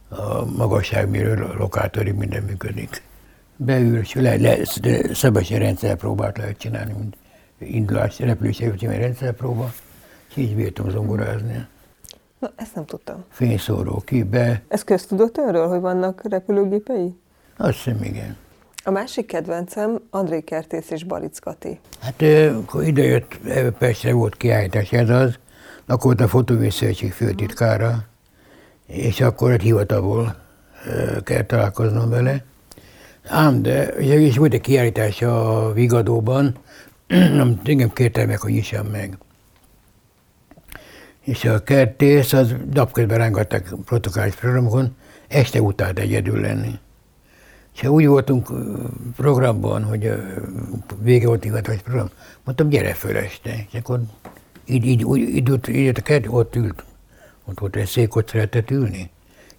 a, 0.10 0.16
a 0.16 0.46
magasságmérő, 0.46 1.54
lokátorig 1.58 2.14
minden 2.14 2.44
működik. 2.44 3.02
Beül, 3.56 3.98
és 3.98 4.14
le, 4.14 4.36
le, 4.36 4.58
szabadság 5.14 5.60
rendszerpróbát 5.60 6.38
lehet 6.38 6.58
csinálni, 6.58 6.94
mint 6.98 7.18
indulás, 7.58 8.20
repülés 8.20 8.60
előtti 8.60 8.86
rendszerpróba, 8.86 9.74
és 9.74 9.93
így 10.38 10.56
bírtam 10.56 10.90
zongorázni. 10.90 11.68
Na, 12.40 12.52
ezt 12.56 12.76
nem 12.76 12.86
tudtam. 12.86 13.24
Fényszóró 13.30 14.02
ki, 14.06 14.24
be. 14.24 14.62
Ez 14.68 14.84
köztudott 14.84 15.38
önről, 15.38 15.68
hogy 15.68 15.80
vannak 15.80 16.22
repülőgépei? 16.30 17.16
Azt 17.58 17.74
hiszem, 17.74 18.04
igen. 18.04 18.38
A 18.84 18.92
másik 18.92 19.26
kedvencem 19.26 20.02
André 20.10 20.42
Kertész 20.42 20.90
és 20.90 21.04
Balic 21.04 21.40
Kati. 21.40 21.80
Hát 22.02 22.22
akkor 22.54 22.84
idejött, 22.84 23.38
Pestre 23.78 24.14
volt 24.14 24.38
kiállítás, 24.38 24.92
ez 24.92 25.10
az, 25.10 25.40
akkor 25.86 26.04
volt 26.04 26.22
a 26.22 26.28
fotóvészövetség 26.28 27.12
főtitkára, 27.12 28.04
és 28.86 29.22
akkor 29.22 29.52
egy 29.52 29.62
hivatalból 29.62 30.36
kell 31.24 31.44
találkoznom 31.44 32.10
vele. 32.10 32.44
Ám, 33.28 33.62
de 33.62 33.94
ugye 33.98 34.20
is 34.20 34.38
volt 34.38 34.54
egy 34.54 34.62
kiállítás 34.62 35.22
a 35.22 35.72
Vigadóban, 35.74 36.56
engem 37.64 37.94
kérte 37.94 38.26
meg, 38.26 38.40
hogy 38.40 38.52
nyissam 38.52 38.86
meg. 38.86 39.18
És 41.24 41.46
a 41.46 41.64
kertész, 41.64 42.34
az 42.34 42.56
napközben 42.74 43.18
rángattak 43.18 43.76
protokollális 43.86 44.36
programokon, 44.36 44.96
este 45.28 45.62
utált 45.62 46.00
egyedül 46.00 46.40
lenni. 46.40 46.80
És 47.74 47.84
úgy 47.84 48.08
voltunk 48.08 48.50
programban, 49.16 49.84
hogy 49.84 50.12
vége 51.02 51.28
volt 51.28 51.44
hivatalos 51.44 51.82
program, 51.82 52.10
mondtam, 52.44 52.70
gyere 52.70 52.94
föl 52.94 53.18
este. 53.18 53.66
És 53.72 53.80
akkor 53.80 54.00
így, 54.66 54.86
így, 54.86 55.04
úgy, 55.04 55.20
így, 55.20 55.50
így, 55.50 55.70
így 55.70 55.98
a 55.98 56.02
kert, 56.02 56.26
ott 56.28 56.56
ült. 56.56 56.84
Ott 57.46 57.60
volt 57.60 57.76
egy 57.76 57.88
szék, 57.88 58.16
ott 58.16 58.30
szeretett 58.30 58.72
ülni. 58.72 59.10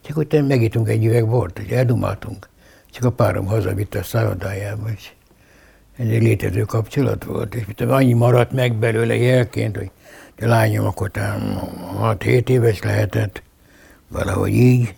Akkor 0.08 0.24
utána 0.24 0.46
megítunk 0.46 0.88
egy 0.88 1.04
üveg 1.04 1.28
bort, 1.28 1.58
hogy 1.58 1.70
eldumáltunk. 1.70 2.48
Csak 2.90 3.04
a 3.04 3.10
párom 3.10 3.46
hazavitte 3.46 3.98
a 3.98 4.02
szállodájába, 4.02 4.90
és 4.96 5.10
ez 5.96 6.08
egy 6.08 6.22
létező 6.22 6.62
kapcsolat 6.62 7.24
volt, 7.24 7.54
és 7.54 7.66
mit 7.66 7.80
annyi 7.80 8.12
maradt 8.12 8.52
meg 8.52 8.74
belőle 8.74 9.16
jelként, 9.16 9.76
hogy 9.76 9.90
lányom 10.38 10.86
akkor 10.86 11.10
6-7 11.12 12.48
éves 12.48 12.82
lehetett, 12.82 13.42
valahogy 14.08 14.52
így, 14.52 14.94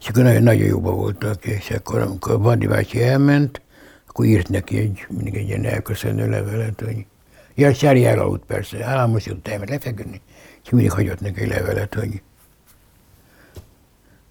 és 0.00 0.08
akkor 0.08 0.22
nagyon, 0.22 0.42
nagyon 0.42 0.66
jóba 0.66 0.90
voltak, 0.90 1.44
és 1.44 1.70
akkor 1.70 2.00
amikor 2.00 2.40
Bandi 2.40 2.66
bácsi 2.66 3.02
elment, 3.02 3.60
akkor 4.06 4.24
írt 4.24 4.48
neki 4.48 4.78
egy, 4.78 5.06
mindig 5.08 5.34
egy 5.34 5.48
ilyen 5.48 5.64
elköszönő 5.64 6.28
levelet, 6.28 6.80
hogy 6.80 7.06
ja, 7.54 7.74
Sári 7.74 8.06
elaludt 8.06 8.44
persze, 8.44 8.84
államosult 8.84 9.48
elment 9.48 9.70
lefeküdni, 9.70 10.20
és 10.64 10.70
mindig 10.70 10.90
hagyott 10.90 11.20
neki 11.20 11.40
egy 11.40 11.48
levelet, 11.48 11.94
hogy 11.94 12.22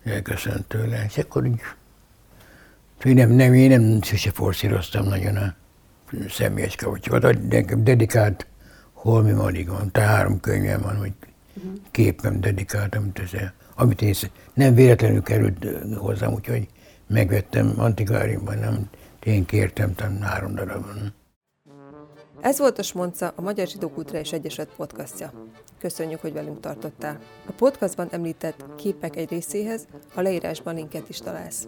elköszönt 0.03 0.67
tőle, 0.67 1.05
és 1.07 1.17
akkor 1.17 1.45
így, 1.45 1.61
hogy 3.01 3.13
nem, 3.13 3.30
nem, 3.30 3.53
én 3.53 3.69
nem 3.69 4.01
sose 4.01 4.31
forszíroztam 4.31 5.05
nagyon 5.05 5.35
a 5.35 5.55
személyes 6.30 6.76
kapcsolatokat, 6.76 7.47
de 7.47 7.61
dedikált 7.76 8.47
holmi 9.01 9.63
van, 9.65 9.91
tehát 9.91 10.09
három 10.09 10.39
könyvem 10.39 10.81
van, 10.81 10.97
hogy 10.97 11.13
képem 11.91 12.39
dedikáltam, 12.39 13.11
amit 13.76 14.01
én 14.01 14.13
nem 14.53 14.73
véletlenül 14.73 15.21
került 15.21 15.65
hozzám, 15.97 16.34
úgyhogy 16.34 16.67
megvettem 17.07 17.73
antikváriumban, 17.77 18.57
nem 18.57 18.89
én 19.23 19.45
kértem, 19.45 19.95
talán 19.95 20.21
három 20.21 20.55
darabon. 20.55 21.13
Ez 22.41 22.59
volt 22.59 22.80
a 22.80 22.84
Smonca, 22.84 23.34
a 23.35 23.41
Magyar 23.41 23.67
Zsidó 23.67 23.89
Kulturális 23.89 24.31
Egyesület 24.31 24.69
podcastja. 24.76 25.31
Köszönjük, 25.80 26.21
hogy 26.21 26.34
velünk 26.34 26.59
tartottál. 26.59 27.19
A 27.45 27.51
podcastban 27.51 28.07
említett 28.11 28.65
képek 28.77 29.15
egy 29.15 29.30
részéhez 29.30 29.88
a 30.13 30.21
leírásban 30.21 30.76
linket 30.76 31.09
is 31.09 31.17
találsz. 31.17 31.67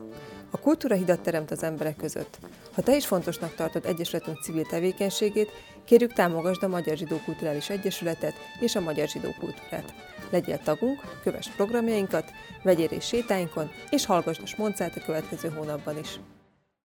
A 0.49 0.59
kultúra 0.59 0.95
hidat 0.95 1.19
teremt 1.19 1.51
az 1.51 1.63
emberek 1.63 1.95
között. 1.95 2.39
Ha 2.73 2.81
te 2.81 2.95
is 2.95 3.05
fontosnak 3.05 3.55
tartod 3.55 3.85
Egyesületünk 3.85 4.41
civil 4.41 4.65
tevékenységét, 4.65 5.49
kérjük 5.85 6.13
támogasd 6.13 6.63
a 6.63 6.67
Magyar 6.67 6.97
Zsidó 6.97 7.17
Kulturális 7.25 7.69
Egyesületet 7.69 8.33
és 8.59 8.75
a 8.75 8.81
Magyar 8.81 9.07
Zsidó 9.07 9.29
Kultúrát. 9.39 9.93
Legyél 10.29 10.57
tagunk, 10.57 10.99
kövess 11.23 11.47
programjainkat, 11.55 12.31
vegyél 12.63 12.87
részt 12.87 13.07
sétáinkon, 13.07 13.71
és 13.89 14.05
hallgass 14.05 14.39
a 14.39 14.45
Smoncát 14.45 14.97
a 14.97 15.05
következő 15.05 15.49
hónapban 15.49 15.97
is. 15.97 16.19